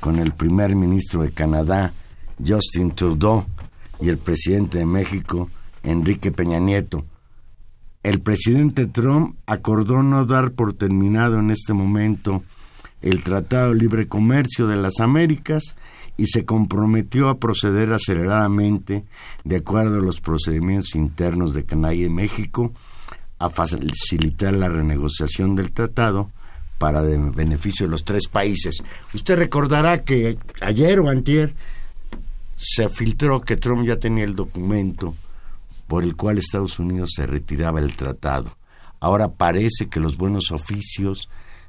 con 0.00 0.18
el 0.18 0.32
primer 0.32 0.74
ministro 0.74 1.20
de 1.20 1.30
Canadá, 1.30 1.92
Justin 2.42 2.92
Trudeau, 2.92 3.44
y 4.00 4.08
el 4.08 4.16
presidente 4.16 4.78
de 4.78 4.86
México, 4.86 5.50
Enrique 5.82 6.32
Peña 6.32 6.60
Nieto. 6.60 7.04
El 8.02 8.22
presidente 8.22 8.86
Trump 8.86 9.36
acordó 9.44 10.02
no 10.02 10.24
dar 10.24 10.52
por 10.52 10.72
terminado 10.72 11.40
en 11.40 11.50
este 11.50 11.74
momento 11.74 12.42
el 13.02 13.22
Tratado 13.22 13.74
de 13.74 13.78
Libre 13.78 14.08
Comercio 14.08 14.66
de 14.66 14.76
las 14.76 14.98
Américas 15.00 15.76
y 16.16 16.24
se 16.24 16.46
comprometió 16.46 17.28
a 17.28 17.38
proceder 17.38 17.92
aceleradamente, 17.92 19.04
de 19.44 19.56
acuerdo 19.56 19.98
a 19.98 20.02
los 20.02 20.22
procedimientos 20.22 20.94
internos 20.94 21.52
de 21.52 21.66
Canadá 21.66 21.92
y 21.92 22.08
México, 22.08 22.72
a 23.38 23.50
facilitar 23.50 24.54
la 24.54 24.70
renegociación 24.70 25.54
del 25.54 25.72
tratado 25.72 26.30
para 26.82 27.00
de 27.00 27.16
beneficio 27.16 27.86
de 27.86 27.90
los 27.92 28.04
tres 28.04 28.26
países. 28.26 28.82
Usted 29.14 29.36
recordará 29.38 30.02
que 30.02 30.36
ayer 30.60 30.98
o 30.98 31.08
antier 31.08 31.54
se 32.56 32.88
filtró 32.88 33.40
que 33.40 33.56
Trump 33.56 33.86
ya 33.86 33.96
tenía 34.00 34.24
el 34.24 34.34
documento 34.34 35.14
por 35.86 36.02
el 36.02 36.16
cual 36.16 36.38
Estados 36.38 36.80
Unidos 36.80 37.10
se 37.14 37.24
retiraba 37.26 37.80
del 37.80 37.94
tratado. 37.94 38.56
Ahora 38.98 39.28
parece 39.28 39.86
que 39.88 40.00
los 40.00 40.16
buenos 40.16 40.50
oficios 40.50 41.28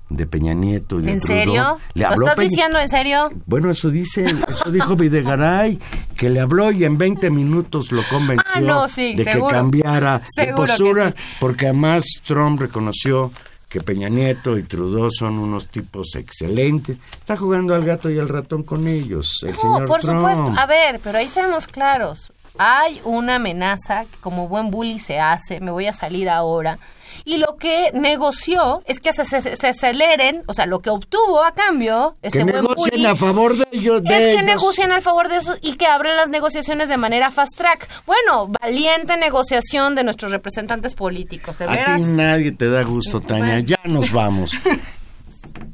de 0.09 0.25
Peña 0.25 0.55
Nieto 0.55 0.99
y 0.99 1.03
de 1.03 1.11
¿En 1.11 1.19
Trudeau. 1.19 1.37
serio? 1.45 1.79
Le 1.93 2.01
¿Lo 2.03 2.09
habló 2.09 2.25
estás 2.25 2.37
Peña- 2.37 2.49
diciendo 2.49 2.79
en 2.79 2.89
serio? 2.89 3.29
Bueno, 3.45 3.69
eso 3.69 3.89
dice, 3.91 4.25
eso 4.47 4.71
dijo 4.71 4.95
Videgaray, 4.95 5.77
que 6.17 6.29
le 6.31 6.39
habló 6.39 6.71
y 6.71 6.85
en 6.85 6.97
20 6.97 7.29
minutos 7.29 7.91
lo 7.91 8.01
convenció 8.09 8.45
Ah, 8.55 8.61
no, 8.61 8.89
sí, 8.89 9.13
de 9.15 9.25
seguro. 9.25 9.47
que 9.49 9.53
cambiara 9.53 10.21
de 10.37 10.53
postura, 10.53 11.11
sí. 11.11 11.17
porque 11.39 11.65
además 11.67 12.03
Trump 12.25 12.59
reconoció 12.59 13.31
que 13.73 13.81
Peña 13.81 14.07
Nieto 14.07 14.55
y 14.59 14.61
Trudeau 14.61 15.09
son 15.09 15.39
unos 15.39 15.65
tipos 15.67 16.13
excelentes. 16.13 16.95
Está 17.17 17.35
jugando 17.35 17.73
al 17.73 17.83
gato 17.83 18.07
y 18.11 18.19
al 18.19 18.29
ratón 18.29 18.61
con 18.61 18.87
ellos, 18.87 19.39
el 19.41 19.53
No, 19.53 19.57
señor 19.57 19.85
por 19.85 20.01
Trump. 20.01 20.19
supuesto. 20.19 20.53
A 20.61 20.67
ver, 20.67 20.99
pero 21.03 21.17
ahí 21.17 21.27
seamos 21.27 21.65
claros. 21.65 22.31
Hay 22.59 23.01
una 23.03 23.37
amenaza 23.37 24.05
que 24.05 24.17
como 24.19 24.47
buen 24.47 24.69
bully 24.69 24.99
se 24.99 25.19
hace, 25.19 25.59
me 25.59 25.71
voy 25.71 25.87
a 25.87 25.93
salir 25.93 26.29
ahora. 26.29 26.77
Y 27.25 27.37
lo 27.37 27.57
que 27.57 27.91
negoció 27.93 28.81
es 28.85 28.99
que 28.99 29.13
se, 29.13 29.25
se- 29.25 29.55
se 29.55 29.67
aceleren, 29.67 30.41
o 30.47 30.53
sea, 30.53 30.65
lo 30.65 30.79
que 30.79 30.89
obtuvo 30.89 31.43
a 31.43 31.53
cambio, 31.53 32.15
este 32.21 32.39
que 32.39 32.43
buen 32.45 32.55
negocien 32.63 33.05
a 33.05 33.15
favor 33.15 33.57
de 33.57 33.67
ellos. 33.71 34.03
de 34.03 34.09
es 34.17 34.23
que 34.23 34.31
ellos. 34.33 34.43
negocien 34.43 34.91
al 34.91 35.01
favor 35.01 35.29
de 35.29 35.37
eso 35.37 35.55
y 35.61 35.73
que 35.75 35.85
abran 35.87 36.17
las 36.17 36.29
negociaciones 36.29 36.89
de 36.89 36.97
manera 36.97 37.31
fast 37.31 37.55
track. 37.57 37.87
Bueno, 38.05 38.49
valiente 38.61 39.17
negociación 39.17 39.95
de 39.95 40.03
nuestros 40.03 40.31
representantes 40.31 40.95
políticos, 40.95 41.57
de 41.59 41.65
A 41.65 41.95
ti 41.97 42.03
nadie 42.03 42.51
te 42.51 42.69
da 42.69 42.83
gusto, 42.83 43.19
Tania. 43.21 43.59
Ya 43.59 43.79
nos 43.85 44.11
vamos. 44.11 44.51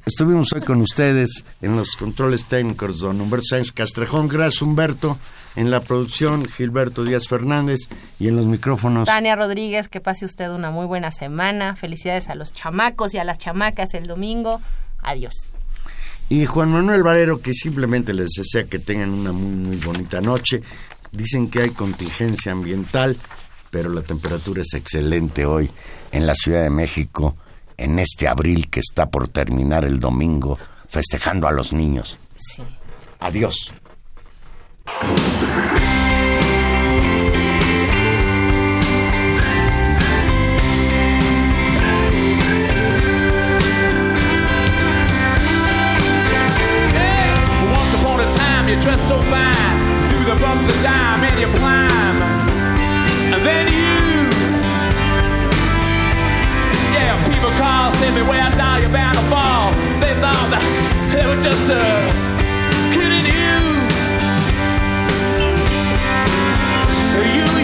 Estuvimos 0.06 0.52
hoy 0.54 0.62
con 0.62 0.82
ustedes 0.82 1.46
en 1.62 1.76
los 1.76 1.96
controles 1.96 2.46
técnicos, 2.46 3.00
don 3.00 3.22
Humberto 3.22 3.46
Sáenz 3.50 3.72
Castrejón. 3.72 4.28
Gracias, 4.28 4.62
Humberto. 4.62 5.18
En 5.56 5.72
la 5.72 5.82
producción, 5.82 6.46
Gilberto 6.48 7.04
Díaz 7.04 7.28
Fernández. 7.28 7.80
Y 8.20 8.28
en 8.28 8.36
los 8.36 8.46
micrófonos, 8.46 9.08
Tania 9.08 9.36
Rodríguez, 9.36 9.90
que 9.90 10.00
pase 10.00 10.26
usted 10.26 10.50
una 10.52 10.72
muy 10.72 10.86
buena 10.86 11.12
semana. 11.12 11.76
Felicidades 11.76 12.30
a 12.30 12.36
los 12.36 12.54
chamacos 12.54 13.14
y 13.14 13.18
a 13.18 13.24
las 13.24 13.38
chamacas 13.38 13.94
el 13.94 14.08
domingo. 14.08 14.62
Adiós. 15.02 15.34
Y 16.30 16.46
Juan 16.46 16.70
Manuel 16.70 17.02
Valero, 17.02 17.42
que 17.42 17.54
simplemente 17.54 18.14
les 18.14 18.30
desea 18.30 18.66
que 18.66 18.78
tengan 18.78 19.10
una 19.10 19.32
muy, 19.32 19.56
muy 19.56 19.78
bonita 19.78 20.22
noche. 20.22 20.62
Dicen 21.12 21.50
que 21.50 21.64
hay 21.64 21.70
contingencia 21.72 22.52
ambiental, 22.52 23.18
pero 23.72 23.90
la 23.90 24.02
temperatura 24.02 24.62
es 24.62 24.74
excelente 24.76 25.46
hoy 25.46 25.72
en 26.12 26.28
la 26.28 26.36
Ciudad 26.36 26.62
de 26.62 26.70
México, 26.70 27.36
en 27.78 27.98
este 27.98 28.28
abril 28.28 28.70
que 28.70 28.80
está 28.80 29.10
por 29.10 29.28
terminar 29.28 29.86
el 29.86 30.00
domingo, 30.00 30.60
festejando 30.88 31.48
a 31.48 31.52
los 31.52 31.74
niños. 31.74 32.20
Sí. 32.38 32.62
Adiós. 33.20 33.74
You 48.70 48.80
so 49.00 49.18
fine 49.34 49.78
through 50.10 50.26
the 50.26 50.38
bumps 50.40 50.68
and 50.70 51.40
you 51.40 51.48
and 53.34 53.42
then 53.42 53.66
you 53.66 54.30
yeah 56.94 57.18
people 57.34 57.50
where 58.22 58.48
now 58.58 58.78
you're 58.78 58.94
bound 58.94 59.18
to 59.18 59.24
fall. 59.26 59.72
They 60.00 60.14
thought 60.22 60.50
that 60.54 60.62
they 61.14 61.26
were 61.26 61.42
just 61.42 61.68
a 61.70 62.39
you. 67.26 67.59